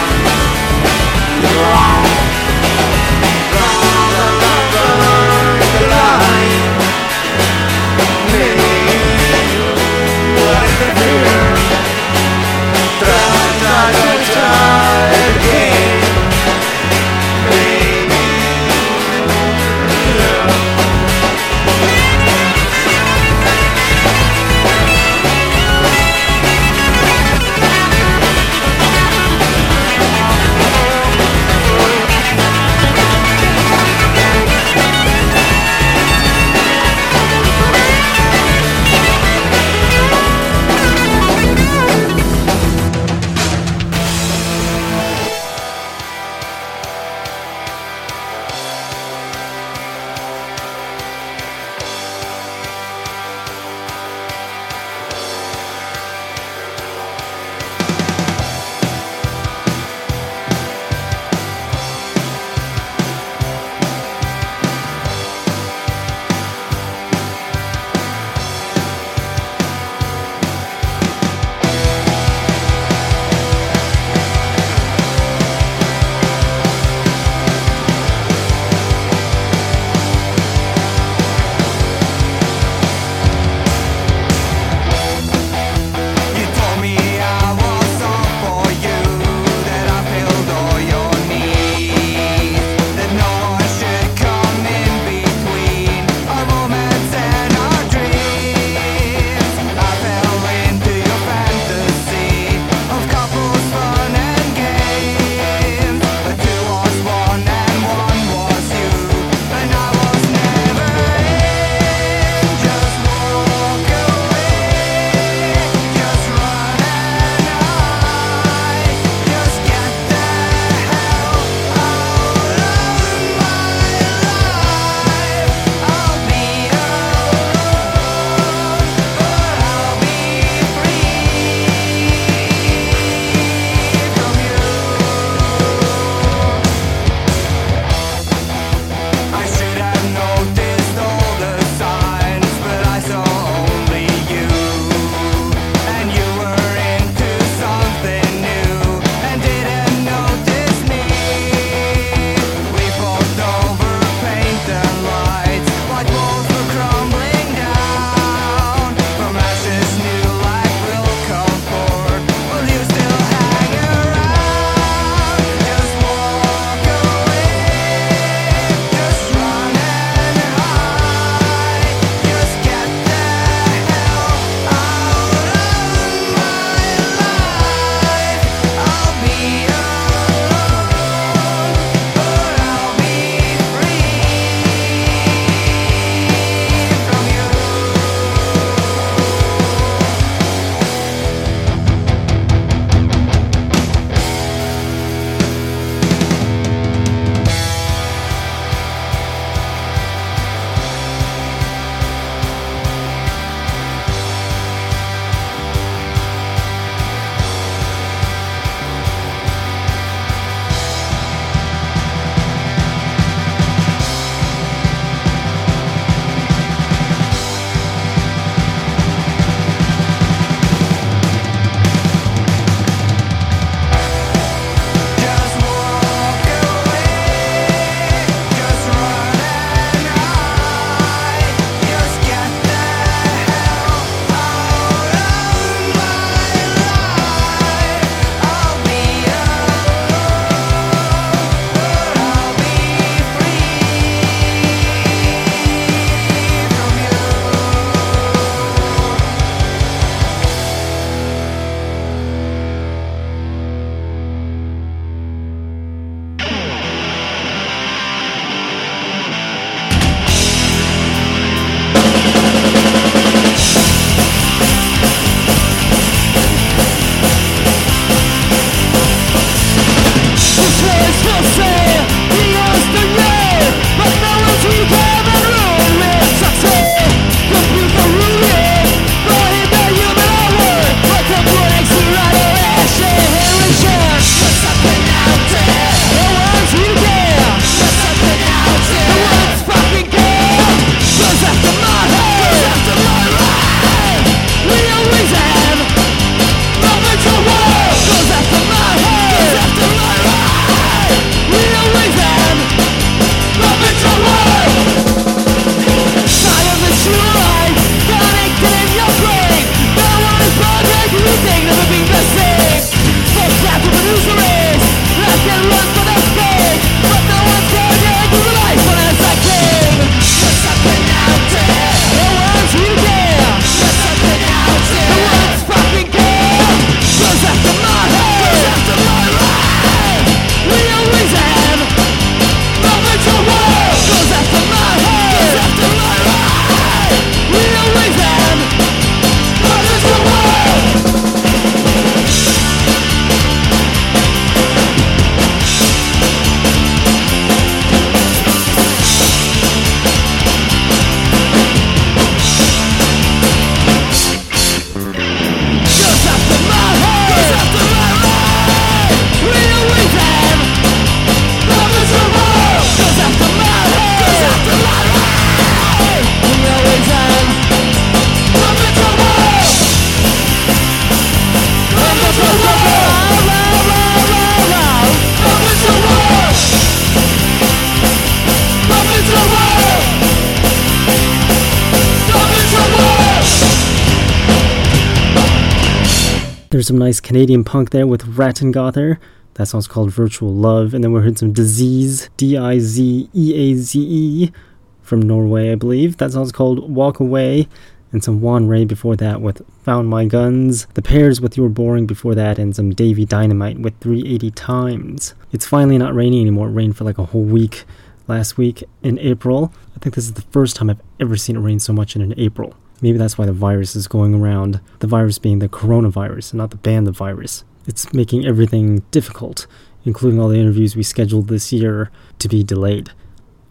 There's 386.82 386.88
some 386.88 386.98
nice 386.98 387.20
Canadian 387.20 387.62
punk 387.62 387.90
there 387.90 388.08
with 388.08 388.22
Rattengother. 388.34 389.18
That 389.54 389.68
song's 389.68 389.86
called 389.86 390.10
Virtual 390.10 390.52
Love. 390.52 390.94
And 390.94 391.04
then 391.04 391.12
we 391.12 391.20
heard 391.20 391.38
some 391.38 391.52
Disease, 391.52 392.28
D 392.36 392.58
I 392.58 392.80
Z 392.80 393.30
E 393.32 393.54
A 393.54 393.74
Z 393.76 394.00
E, 394.00 394.52
from 395.00 395.22
Norway, 395.22 395.70
I 395.70 395.76
believe. 395.76 396.16
That 396.16 396.32
song's 396.32 396.50
called 396.50 396.92
Walk 396.92 397.20
Away. 397.20 397.68
And 398.10 398.24
some 398.24 398.40
Juan 398.40 398.66
Ray 398.66 398.84
before 398.84 399.14
that 399.14 399.40
with 399.40 399.62
Found 399.84 400.08
My 400.08 400.24
Guns. 400.24 400.88
The 400.94 401.02
Pairs 401.02 401.40
with 401.40 401.56
You're 401.56 401.68
Boring 401.68 402.04
before 402.04 402.34
that. 402.34 402.58
And 402.58 402.74
some 402.74 402.90
Davy 402.90 403.24
Dynamite 403.24 403.78
with 403.78 403.96
380 404.00 404.50
Times. 404.50 405.34
It's 405.52 405.64
finally 405.64 405.98
not 405.98 406.16
raining 406.16 406.40
anymore. 406.40 406.66
It 406.66 406.72
rained 406.72 406.96
for 406.96 407.04
like 407.04 407.18
a 407.18 407.26
whole 407.26 407.44
week 407.44 407.84
last 408.26 408.58
week 408.58 408.82
in 409.04 409.20
April. 409.20 409.72
I 409.94 410.00
think 410.00 410.16
this 410.16 410.24
is 410.24 410.32
the 410.32 410.42
first 410.42 410.74
time 410.74 410.90
I've 410.90 411.00
ever 411.20 411.36
seen 411.36 411.54
it 411.54 411.60
rain 411.60 411.78
so 411.78 411.92
much 411.92 412.16
in 412.16 412.22
an 412.22 412.34
April. 412.36 412.74
Maybe 413.03 413.18
that's 413.18 413.36
why 413.36 413.46
the 413.46 413.53
virus 413.53 413.94
is 413.94 414.09
going 414.09 414.34
around. 414.34 414.80
The 415.00 415.07
virus 415.07 415.38
being 415.38 415.59
the 415.59 415.68
coronavirus 415.68 416.55
not 416.55 416.70
the 416.70 416.76
band 416.76 417.07
the 417.07 417.12
virus. 417.12 417.64
It's 417.86 418.12
making 418.14 418.46
everything 418.46 419.00
difficult, 419.11 419.66
including 420.05 420.40
all 420.40 420.48
the 420.48 420.61
interviews 420.61 420.94
we 420.94 421.03
scheduled 421.03 421.48
this 421.48 421.72
year 421.72 422.11
to 422.38 422.48
be 422.48 422.62
delayed 422.62 423.11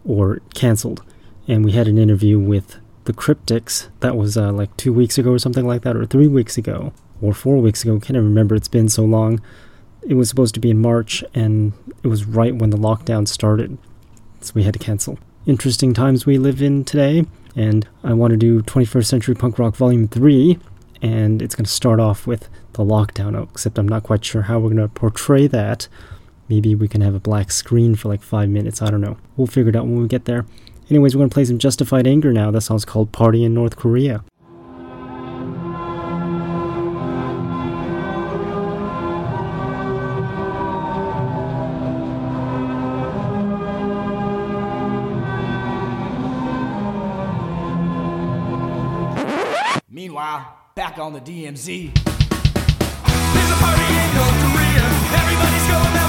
or 0.04 0.40
canceled. 0.54 1.02
And 1.48 1.64
we 1.64 1.72
had 1.72 1.88
an 1.88 1.98
interview 1.98 2.38
with 2.38 2.76
the 3.04 3.12
Cryptics 3.12 3.88
that 4.00 4.16
was 4.16 4.36
uh, 4.36 4.52
like 4.52 4.76
two 4.76 4.92
weeks 4.92 5.18
ago 5.18 5.32
or 5.32 5.38
something 5.38 5.66
like 5.66 5.82
that, 5.82 5.96
or 5.96 6.06
three 6.06 6.28
weeks 6.28 6.56
ago, 6.56 6.92
or 7.20 7.32
four 7.32 7.56
weeks 7.56 7.82
ago. 7.82 7.98
Can't 7.98 8.16
even 8.16 8.24
remember. 8.24 8.54
It's 8.54 8.68
been 8.68 8.88
so 8.88 9.02
long. 9.02 9.40
It 10.02 10.14
was 10.14 10.28
supposed 10.28 10.54
to 10.54 10.60
be 10.60 10.70
in 10.70 10.78
March, 10.78 11.24
and 11.34 11.72
it 12.02 12.08
was 12.08 12.24
right 12.24 12.54
when 12.54 12.70
the 12.70 12.76
lockdown 12.76 13.26
started. 13.26 13.78
So 14.40 14.52
we 14.54 14.64
had 14.64 14.74
to 14.74 14.78
cancel. 14.78 15.18
Interesting 15.46 15.94
times 15.94 16.26
we 16.26 16.38
live 16.38 16.62
in 16.62 16.84
today, 16.84 17.24
and 17.54 17.86
I 18.02 18.12
want 18.14 18.32
to 18.32 18.36
do 18.36 18.62
21st 18.62 19.06
Century 19.06 19.34
Punk 19.34 19.58
Rock 19.58 19.76
Volume 19.76 20.08
3, 20.08 20.58
and 21.00 21.42
it's 21.42 21.54
going 21.54 21.64
to 21.64 21.70
start 21.70 22.00
off 22.00 22.26
with 22.26 22.48
the 22.74 22.84
lockdown, 22.84 23.42
except 23.50 23.78
I'm 23.78 23.88
not 23.88 24.02
quite 24.02 24.24
sure 24.24 24.42
how 24.42 24.58
we're 24.58 24.70
going 24.70 24.76
to 24.76 24.88
portray 24.88 25.46
that. 25.48 25.88
Maybe 26.48 26.74
we 26.74 26.88
can 26.88 27.00
have 27.00 27.14
a 27.14 27.20
black 27.20 27.50
screen 27.50 27.94
for 27.94 28.08
like 28.08 28.22
five 28.22 28.48
minutes. 28.48 28.82
I 28.82 28.90
don't 28.90 29.00
know. 29.00 29.16
We'll 29.36 29.46
figure 29.46 29.70
it 29.70 29.76
out 29.76 29.84
when 29.84 30.02
we 30.02 30.08
get 30.08 30.24
there. 30.26 30.44
Anyways, 30.90 31.14
we're 31.14 31.20
going 31.20 31.30
to 31.30 31.34
play 31.34 31.44
some 31.44 31.58
Justified 31.58 32.06
Anger 32.06 32.32
now. 32.32 32.50
That 32.50 32.60
song's 32.62 32.84
called 32.84 33.12
Party 33.12 33.44
in 33.44 33.54
North 33.54 33.76
Korea. 33.76 34.24
On 51.02 51.12
the 51.12 51.20
DMZ. 51.20 51.66
There's 51.66 53.50
a 53.50 53.58
party 53.58 53.82
in 53.82 54.14
North 54.14 54.38
Korea. 54.46 54.86
Everybody's 55.18 55.66
going 55.66 56.01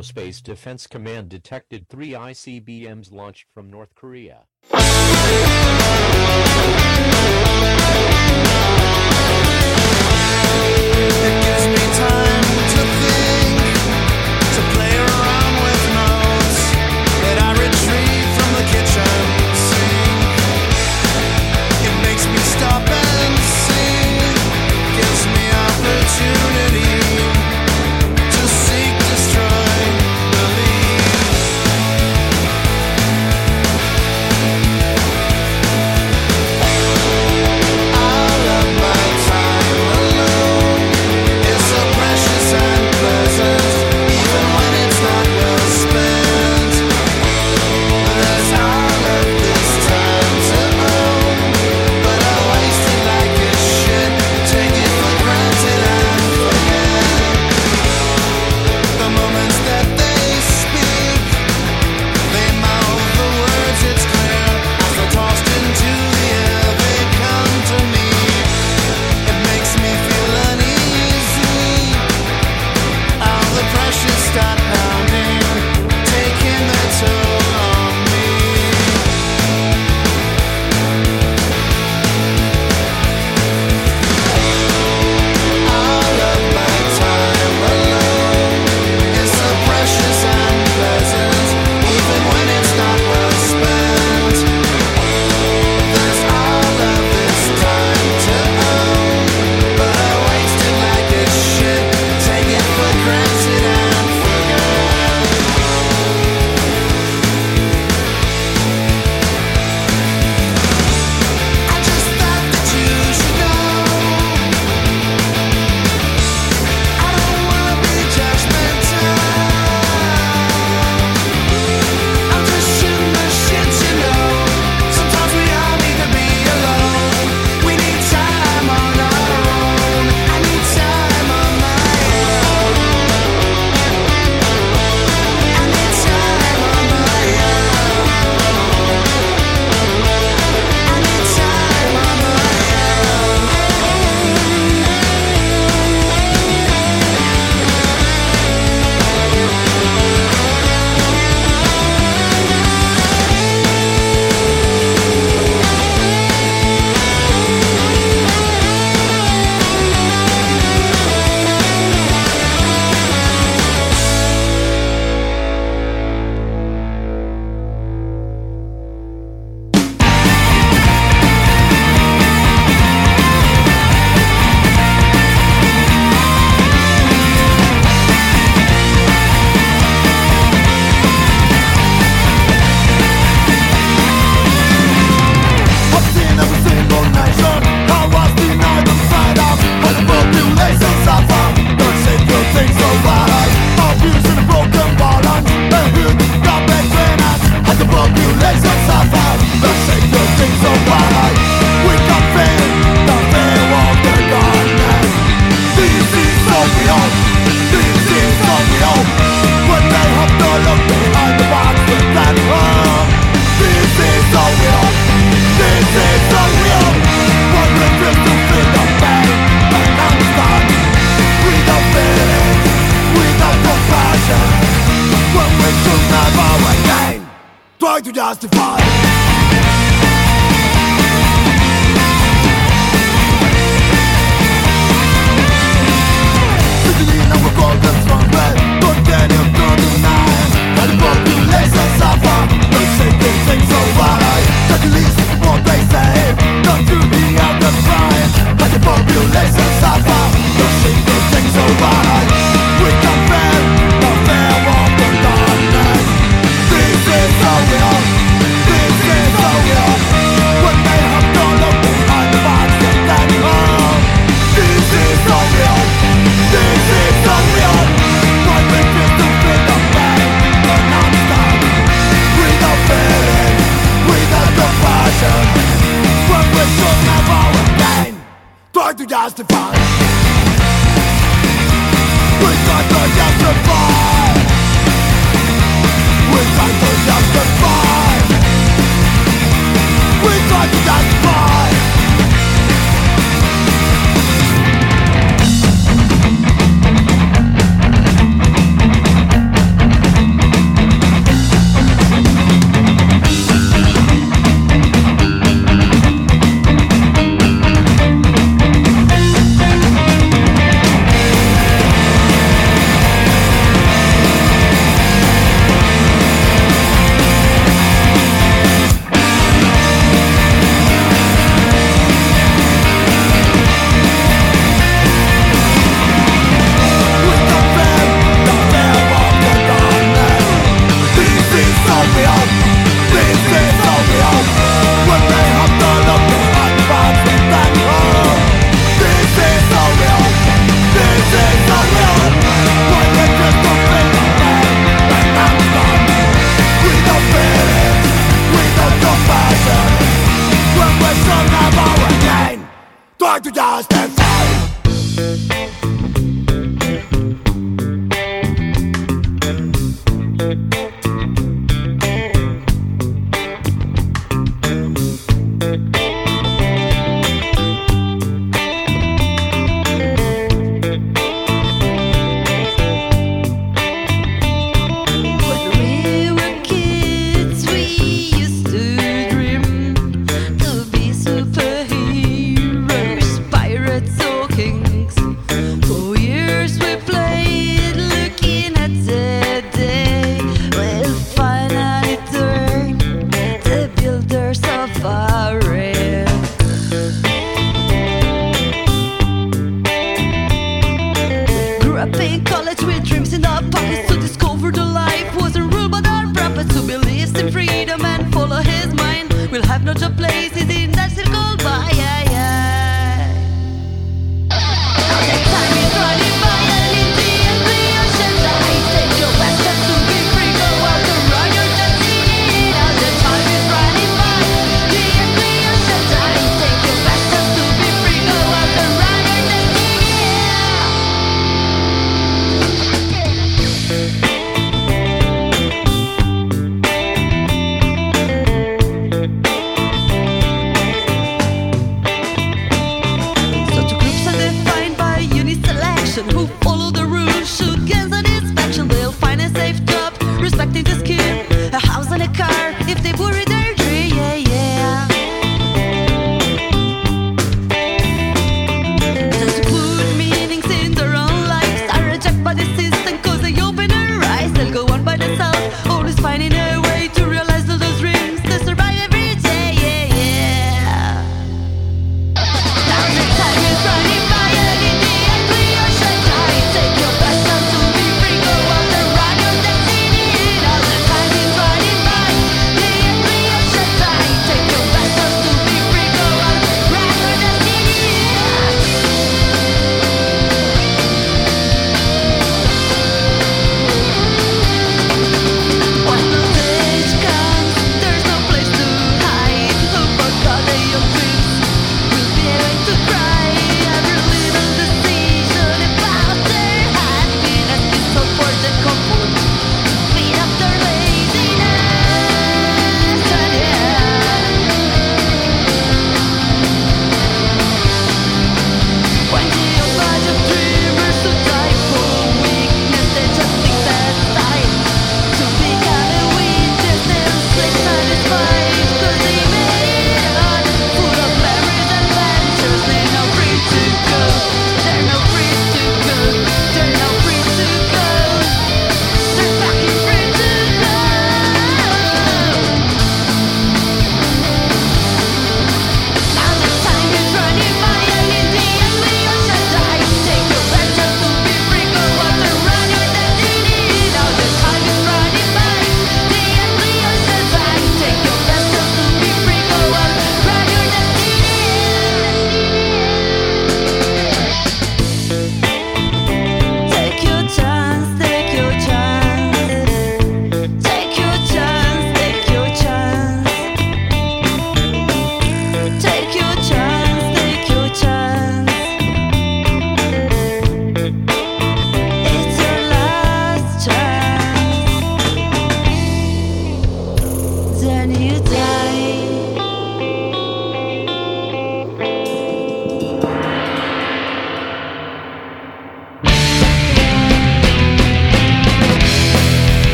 Aerospace 0.00 0.42
Defense 0.42 0.86
Command 0.86 1.28
detected 1.28 1.86
three 1.90 2.12
ICBMs 2.12 3.12
launched 3.12 3.44
from 3.52 3.68
North 3.68 3.94
Korea. 3.94 4.44
It 4.62 4.78
gives 11.44 11.66
me 11.66 11.76
time 11.98 12.69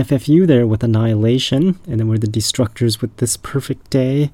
NFFU 0.00 0.46
there 0.46 0.66
with 0.66 0.82
Annihilation, 0.82 1.78
and 1.86 2.00
then 2.00 2.08
we're 2.08 2.16
the 2.16 2.26
Destructors 2.26 3.02
with 3.02 3.14
This 3.18 3.36
Perfect 3.36 3.90
Day 3.90 4.30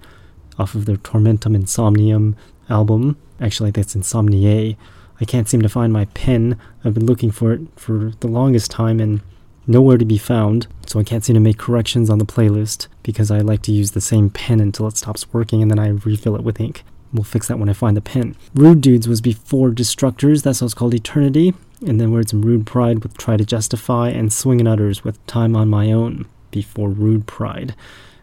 off 0.60 0.76
of 0.76 0.84
their 0.86 0.96
Tormentum 0.96 1.56
Insomnium 1.56 2.36
album. 2.70 3.16
Actually, 3.40 3.72
that's 3.72 3.96
Insomniae. 3.96 4.76
I 5.20 5.24
can't 5.24 5.48
seem 5.48 5.62
to 5.62 5.68
find 5.68 5.92
my 5.92 6.04
pen. 6.04 6.56
I've 6.84 6.94
been 6.94 7.06
looking 7.06 7.32
for 7.32 7.52
it 7.52 7.62
for 7.74 8.12
the 8.20 8.28
longest 8.28 8.70
time 8.70 9.00
and 9.00 9.22
nowhere 9.66 9.98
to 9.98 10.04
be 10.04 10.18
found, 10.18 10.68
so 10.86 11.00
I 11.00 11.04
can't 11.04 11.24
seem 11.24 11.34
to 11.34 11.40
make 11.40 11.58
corrections 11.58 12.10
on 12.10 12.18
the 12.18 12.24
playlist 12.24 12.86
because 13.02 13.32
I 13.32 13.40
like 13.40 13.62
to 13.62 13.72
use 13.72 13.90
the 13.90 14.00
same 14.00 14.30
pen 14.30 14.60
until 14.60 14.86
it 14.86 14.96
stops 14.96 15.32
working 15.32 15.62
and 15.62 15.70
then 15.70 15.80
I 15.80 15.88
refill 15.88 16.36
it 16.36 16.44
with 16.44 16.60
ink. 16.60 16.84
We'll 17.12 17.24
fix 17.24 17.48
that 17.48 17.58
when 17.58 17.68
I 17.68 17.72
find 17.72 17.96
the 17.96 18.00
pen. 18.00 18.36
Rude 18.54 18.82
Dudes 18.82 19.08
was 19.08 19.20
before 19.20 19.70
Destructors, 19.70 20.44
that's 20.44 20.62
what's 20.62 20.74
called 20.74 20.94
Eternity. 20.94 21.54
And 21.86 22.00
then 22.00 22.12
had 22.16 22.28
some 22.28 22.42
Rude 22.42 22.66
Pride 22.66 23.04
with 23.04 23.16
Try 23.16 23.36
to 23.36 23.44
Justify 23.44 24.08
and 24.08 24.32
Swingin' 24.32 24.66
Utters 24.66 25.04
with 25.04 25.24
Time 25.28 25.54
on 25.54 25.68
My 25.68 25.92
Own 25.92 26.26
before 26.50 26.88
Rude 26.88 27.28
Pride. 27.28 27.76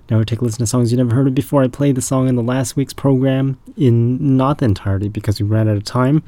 Now 0.10 0.20
we 0.20 0.26
take 0.26 0.42
a 0.42 0.44
listen 0.44 0.60
to 0.60 0.68
songs 0.68 0.92
you 0.92 0.98
never 0.98 1.16
heard 1.16 1.28
of 1.28 1.34
before. 1.34 1.64
I 1.64 1.70
played 1.70 1.96
the 1.96 2.02
song 2.02 2.28
in 2.28 2.36
the 2.36 2.44
last 2.44 2.76
week's 2.76 2.92
program 2.92 3.58
in 3.78 4.36
not 4.36 4.58
the 4.58 4.66
entirety 4.66 5.08
because 5.08 5.40
we 5.40 5.48
ran 5.48 5.70
out 5.70 5.78
of 5.78 5.86
time. 5.86 6.24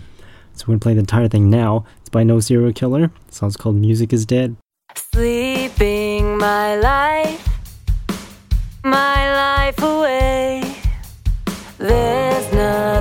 So 0.53 0.63
we're 0.65 0.75
gonna 0.75 0.79
play 0.79 0.93
the 0.93 1.01
entire 1.01 1.27
thing 1.27 1.49
now. 1.49 1.83
It's 1.99 2.09
by 2.09 2.23
No 2.23 2.39
Serial 2.39 2.71
Killer. 2.71 3.11
The 3.27 3.35
song's 3.35 3.57
called 3.57 3.75
Music 3.75 4.13
is 4.13 4.25
Dead. 4.25 4.55
Sleeping 4.95 6.37
my 6.37 6.77
life, 6.77 7.49
my 8.81 9.35
life 9.35 9.83
away. 9.83 10.73
There's 11.77 12.53
nothing 12.53 12.94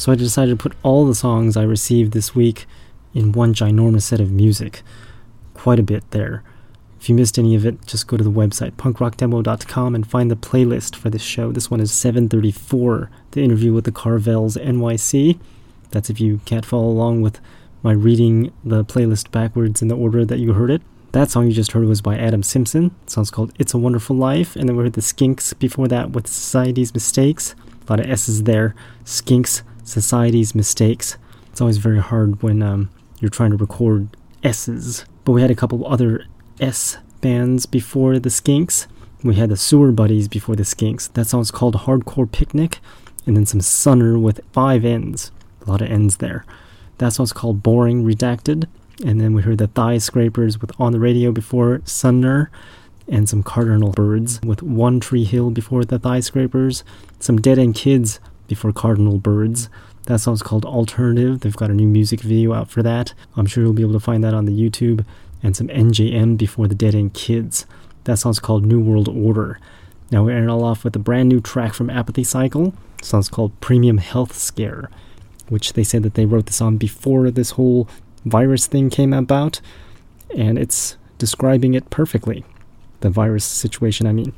So 0.00 0.10
I 0.10 0.14
decided 0.14 0.52
to 0.52 0.62
put 0.62 0.78
all 0.82 1.04
the 1.04 1.14
songs 1.14 1.58
I 1.58 1.62
received 1.62 2.12
this 2.12 2.34
week 2.34 2.64
in 3.12 3.32
one 3.32 3.52
ginormous 3.52 4.04
set 4.04 4.18
of 4.18 4.32
music. 4.32 4.80
Quite 5.52 5.78
a 5.78 5.82
bit 5.82 6.10
there. 6.10 6.42
If 6.98 7.10
you 7.10 7.14
missed 7.14 7.38
any 7.38 7.54
of 7.54 7.66
it, 7.66 7.84
just 7.84 8.06
go 8.06 8.16
to 8.16 8.24
the 8.24 8.30
website 8.30 8.72
punkrockdemo.com 8.76 9.94
and 9.94 10.10
find 10.10 10.30
the 10.30 10.36
playlist 10.36 10.96
for 10.96 11.10
this 11.10 11.20
show. 11.20 11.52
This 11.52 11.70
one 11.70 11.82
is 11.82 11.92
734, 11.92 13.10
the 13.32 13.42
interview 13.42 13.74
with 13.74 13.84
the 13.84 13.92
Carvels 13.92 14.56
NYC. 14.56 15.38
That's 15.90 16.08
if 16.08 16.18
you 16.18 16.40
can't 16.46 16.64
follow 16.64 16.88
along 16.88 17.20
with 17.20 17.38
my 17.82 17.92
reading 17.92 18.54
the 18.64 18.86
playlist 18.86 19.30
backwards 19.30 19.82
in 19.82 19.88
the 19.88 19.98
order 19.98 20.24
that 20.24 20.38
you 20.38 20.54
heard 20.54 20.70
it. 20.70 20.80
That 21.12 21.28
song 21.28 21.46
you 21.46 21.52
just 21.52 21.72
heard 21.72 21.84
was 21.84 22.00
by 22.00 22.16
Adam 22.16 22.42
Simpson. 22.42 22.94
The 23.04 23.10
song's 23.10 23.30
called 23.30 23.52
It's 23.58 23.74
a 23.74 23.78
Wonderful 23.78 24.16
Life. 24.16 24.56
And 24.56 24.66
then 24.66 24.76
we 24.76 24.84
heard 24.84 24.94
the 24.94 25.02
Skinks 25.02 25.58
before 25.58 25.88
that 25.88 26.12
with 26.12 26.26
Society's 26.26 26.94
Mistakes. 26.94 27.54
A 27.86 27.92
lot 27.92 28.00
of 28.00 28.08
S's 28.08 28.44
there. 28.44 28.74
Skinks, 29.04 29.60
Society's 29.90 30.54
Mistakes. 30.54 31.16
It's 31.50 31.60
always 31.60 31.78
very 31.78 31.98
hard 31.98 32.42
when 32.42 32.62
um, 32.62 32.90
you're 33.18 33.28
trying 33.28 33.50
to 33.50 33.56
record 33.56 34.08
S's. 34.42 35.04
But 35.24 35.32
we 35.32 35.42
had 35.42 35.50
a 35.50 35.56
couple 35.56 35.86
other 35.86 36.26
S 36.60 36.96
bands 37.20 37.66
before 37.66 38.18
the 38.18 38.28
Skinks. 38.28 38.86
We 39.22 39.34
had 39.34 39.50
the 39.50 39.56
Sewer 39.56 39.92
Buddies 39.92 40.28
before 40.28 40.56
the 40.56 40.62
Skinks. 40.62 41.12
That 41.12 41.26
song's 41.26 41.50
called 41.50 41.74
Hardcore 41.74 42.30
Picnic. 42.30 42.78
And 43.26 43.36
then 43.36 43.46
some 43.46 43.60
Sunner 43.60 44.18
with 44.18 44.40
five 44.52 44.84
N's. 44.84 45.32
A 45.66 45.70
lot 45.70 45.82
of 45.82 45.90
N's 45.90 46.18
there. 46.18 46.44
That 46.98 47.12
song's 47.12 47.32
called 47.32 47.62
Boring 47.62 48.04
Redacted. 48.04 48.66
And 49.04 49.20
then 49.20 49.34
we 49.34 49.42
heard 49.42 49.58
the 49.58 49.66
Thigh 49.66 49.98
Scrapers 49.98 50.60
with 50.60 50.72
On 50.80 50.92
the 50.92 51.00
Radio 51.00 51.32
before 51.32 51.82
Sunner. 51.84 52.50
And 53.08 53.28
some 53.28 53.42
Cardinal 53.42 53.90
Birds 53.90 54.40
with 54.42 54.62
One 54.62 55.00
Tree 55.00 55.24
Hill 55.24 55.50
before 55.50 55.84
the 55.84 55.98
Thigh 55.98 56.20
Scrapers. 56.20 56.84
Some 57.18 57.40
Dead 57.40 57.58
End 57.58 57.74
Kids 57.74 58.20
before 58.50 58.72
Cardinal 58.72 59.16
Birds. 59.16 59.70
That 60.06 60.18
song's 60.18 60.42
called 60.42 60.64
Alternative. 60.64 61.38
They've 61.38 61.56
got 61.56 61.70
a 61.70 61.74
new 61.74 61.86
music 61.86 62.20
video 62.20 62.52
out 62.52 62.68
for 62.68 62.82
that. 62.82 63.14
I'm 63.36 63.46
sure 63.46 63.62
you'll 63.62 63.72
be 63.72 63.82
able 63.82 63.92
to 63.92 64.00
find 64.00 64.24
that 64.24 64.34
on 64.34 64.44
the 64.44 64.52
YouTube. 64.52 65.06
And 65.40 65.56
some 65.56 65.68
NJM 65.68 66.36
before 66.36 66.66
the 66.66 66.74
Dead 66.74 66.96
End 66.96 67.14
Kids. 67.14 67.64
That 68.04 68.18
song's 68.18 68.40
called 68.40 68.66
New 68.66 68.80
World 68.80 69.08
Order. 69.08 69.60
Now 70.10 70.24
we're 70.24 70.32
ending 70.32 70.50
all 70.50 70.64
off 70.64 70.82
with 70.82 70.96
a 70.96 70.98
brand 70.98 71.28
new 71.28 71.40
track 71.40 71.72
from 71.74 71.88
Apathy 71.88 72.24
Cycle. 72.24 72.74
The 72.98 73.06
song's 73.06 73.28
called 73.28 73.58
Premium 73.60 73.98
Health 73.98 74.34
Scare, 74.36 74.90
which 75.48 75.74
they 75.74 75.84
said 75.84 76.02
that 76.02 76.14
they 76.14 76.26
wrote 76.26 76.46
this 76.46 76.60
on 76.60 76.76
before 76.76 77.30
this 77.30 77.52
whole 77.52 77.88
virus 78.24 78.66
thing 78.66 78.90
came 78.90 79.12
about, 79.12 79.60
and 80.36 80.58
it's 80.58 80.96
describing 81.18 81.74
it 81.74 81.88
perfectly. 81.88 82.44
The 83.00 83.10
virus 83.10 83.44
situation, 83.44 84.08
I 84.08 84.12
mean. 84.12 84.32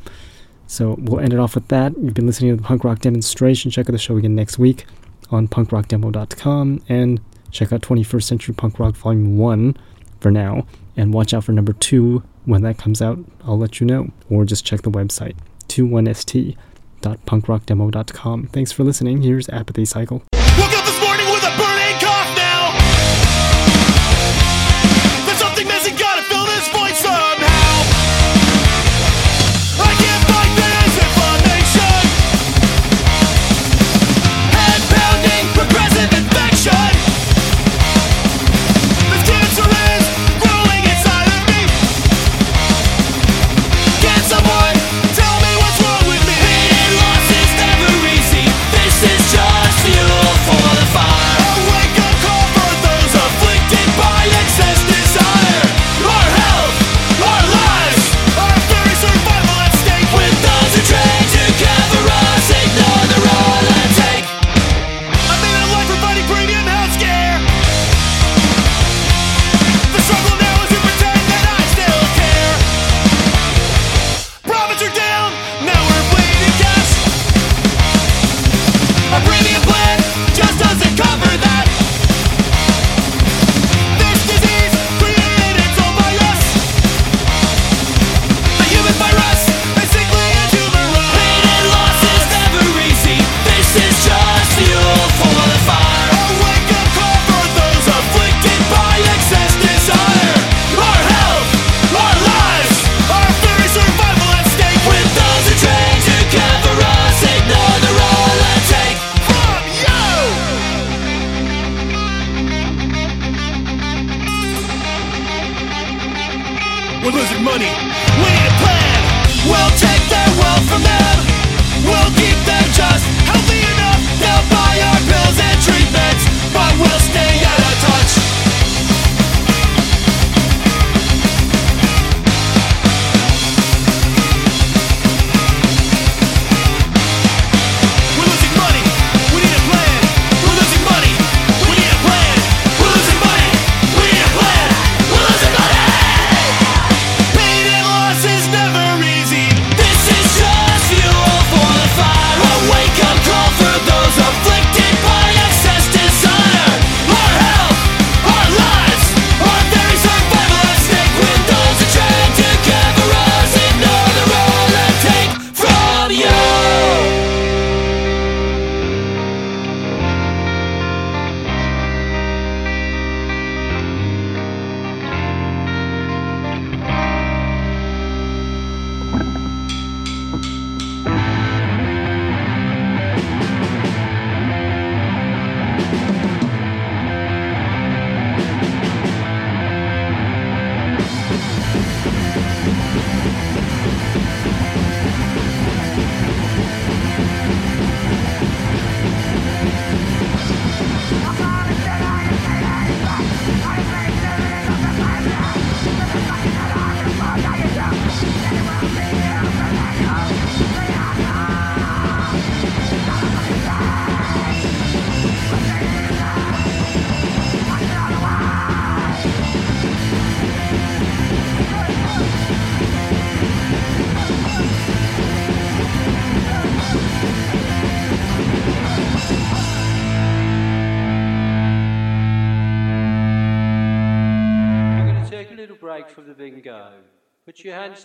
So 0.73 0.97
we'll 0.99 1.21
end 1.21 1.33
it 1.35 1.39
off 1.39 1.55
with 1.55 1.69
that. 1.69 1.93
You've 1.99 2.15
been 2.15 2.27
listening 2.27 2.57
to 2.57 2.59
the 2.63 2.67
punk 2.67 2.83
rock 2.83 3.01
demonstration. 3.01 3.71
Check 3.71 3.91
out 3.91 3.93
the 3.93 3.99
show 3.99 4.17
again 4.17 4.35
next 4.35 4.59
week 4.59 4.87
on 5.31 5.47
punkrockdemo.com 5.47 6.83
and 6.89 7.21
check 7.51 7.75
out 7.75 7.83
21st 7.83 8.23
Century 8.23 8.55
Punk 8.55 8.79
Rock 8.79 8.97
Volume 8.97 9.37
1 9.37 9.77
for 10.21 10.31
now. 10.31 10.67
And 10.97 11.13
watch 11.13 11.35
out 11.35 11.45
for 11.45 11.53
number 11.53 11.75
2 11.75 12.23
when 12.47 12.63
that 12.63 12.79
comes 12.79 13.03
out. 13.03 13.19
I'll 13.45 13.59
let 13.59 13.81
you 13.81 13.87
know. 13.87 14.09
Or 14.31 14.47
just 14.47 14.65
check 14.65 14.81
the 14.81 14.91
website 14.91 15.37
21st.punkrockdemo.com. 15.69 18.47
Thanks 18.47 18.73
for 18.73 18.83
listening. 18.83 19.21
Here's 19.21 19.51
Apathy 19.51 19.85
Cycle. 19.85 20.23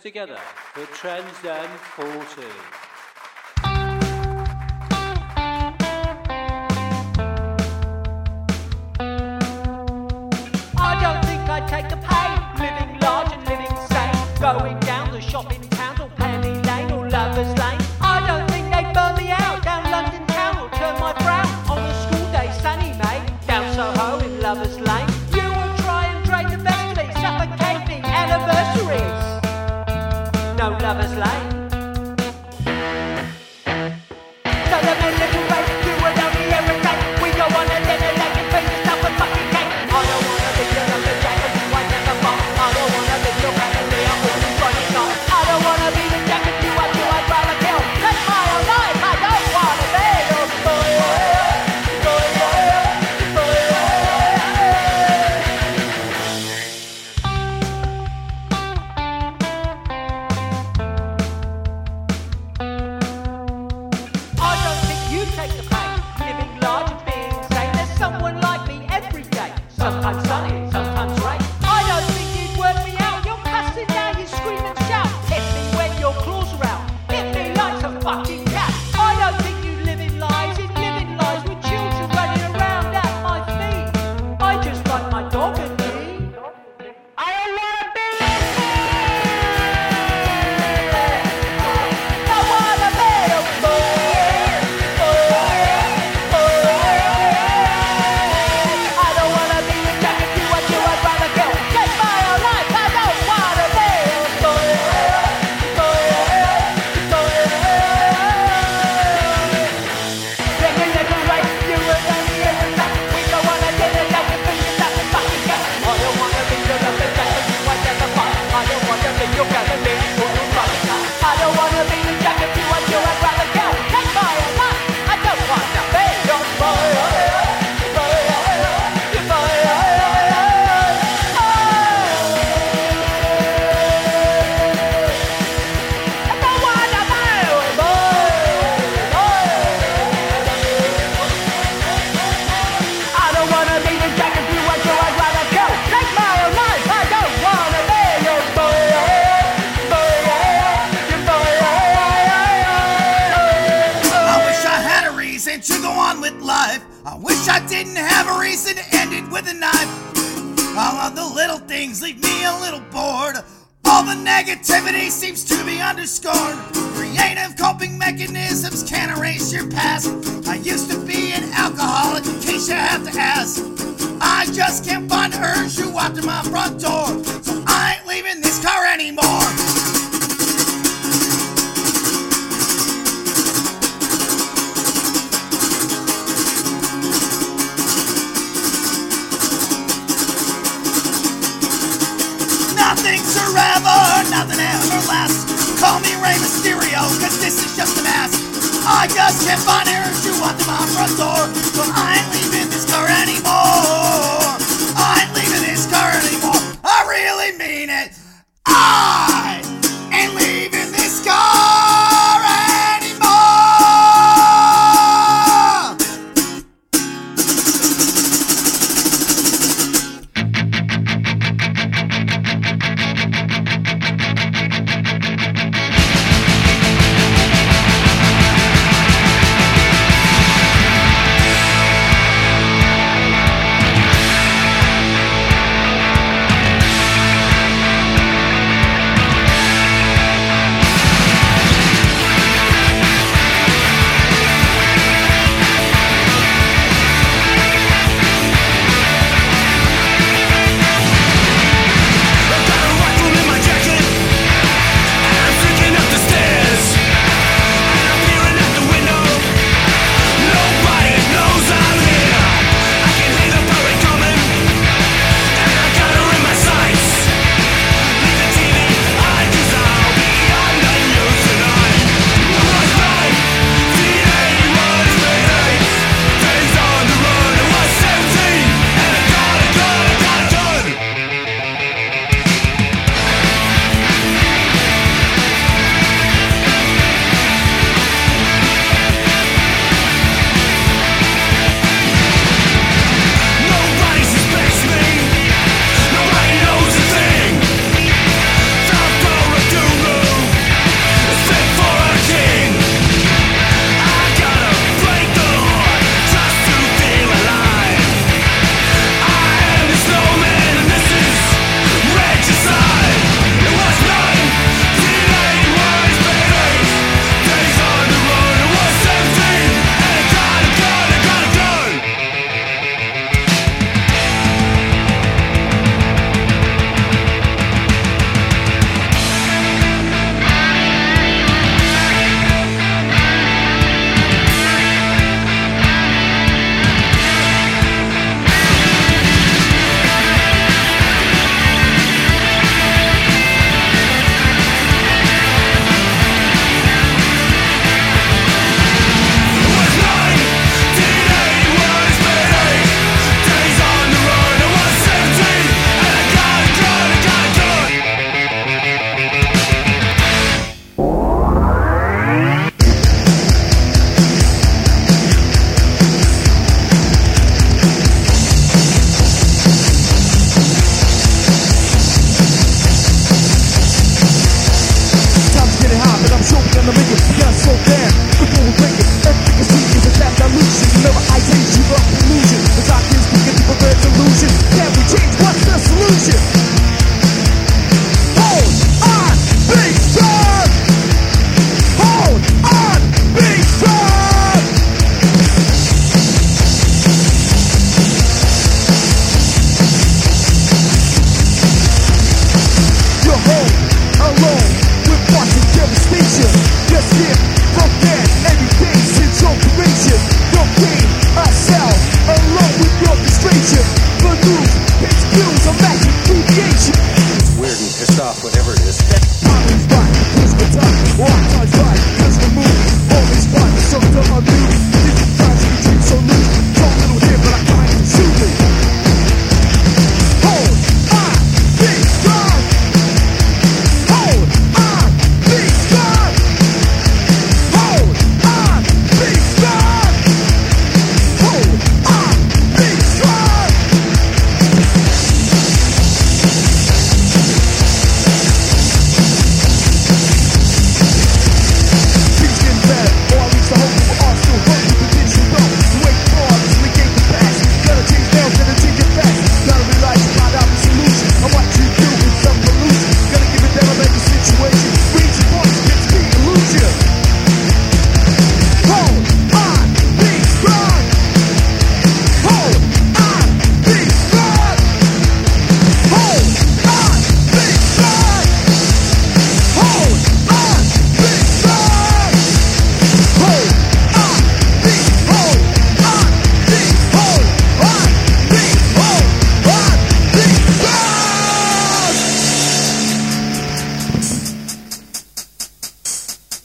Together 0.07 0.39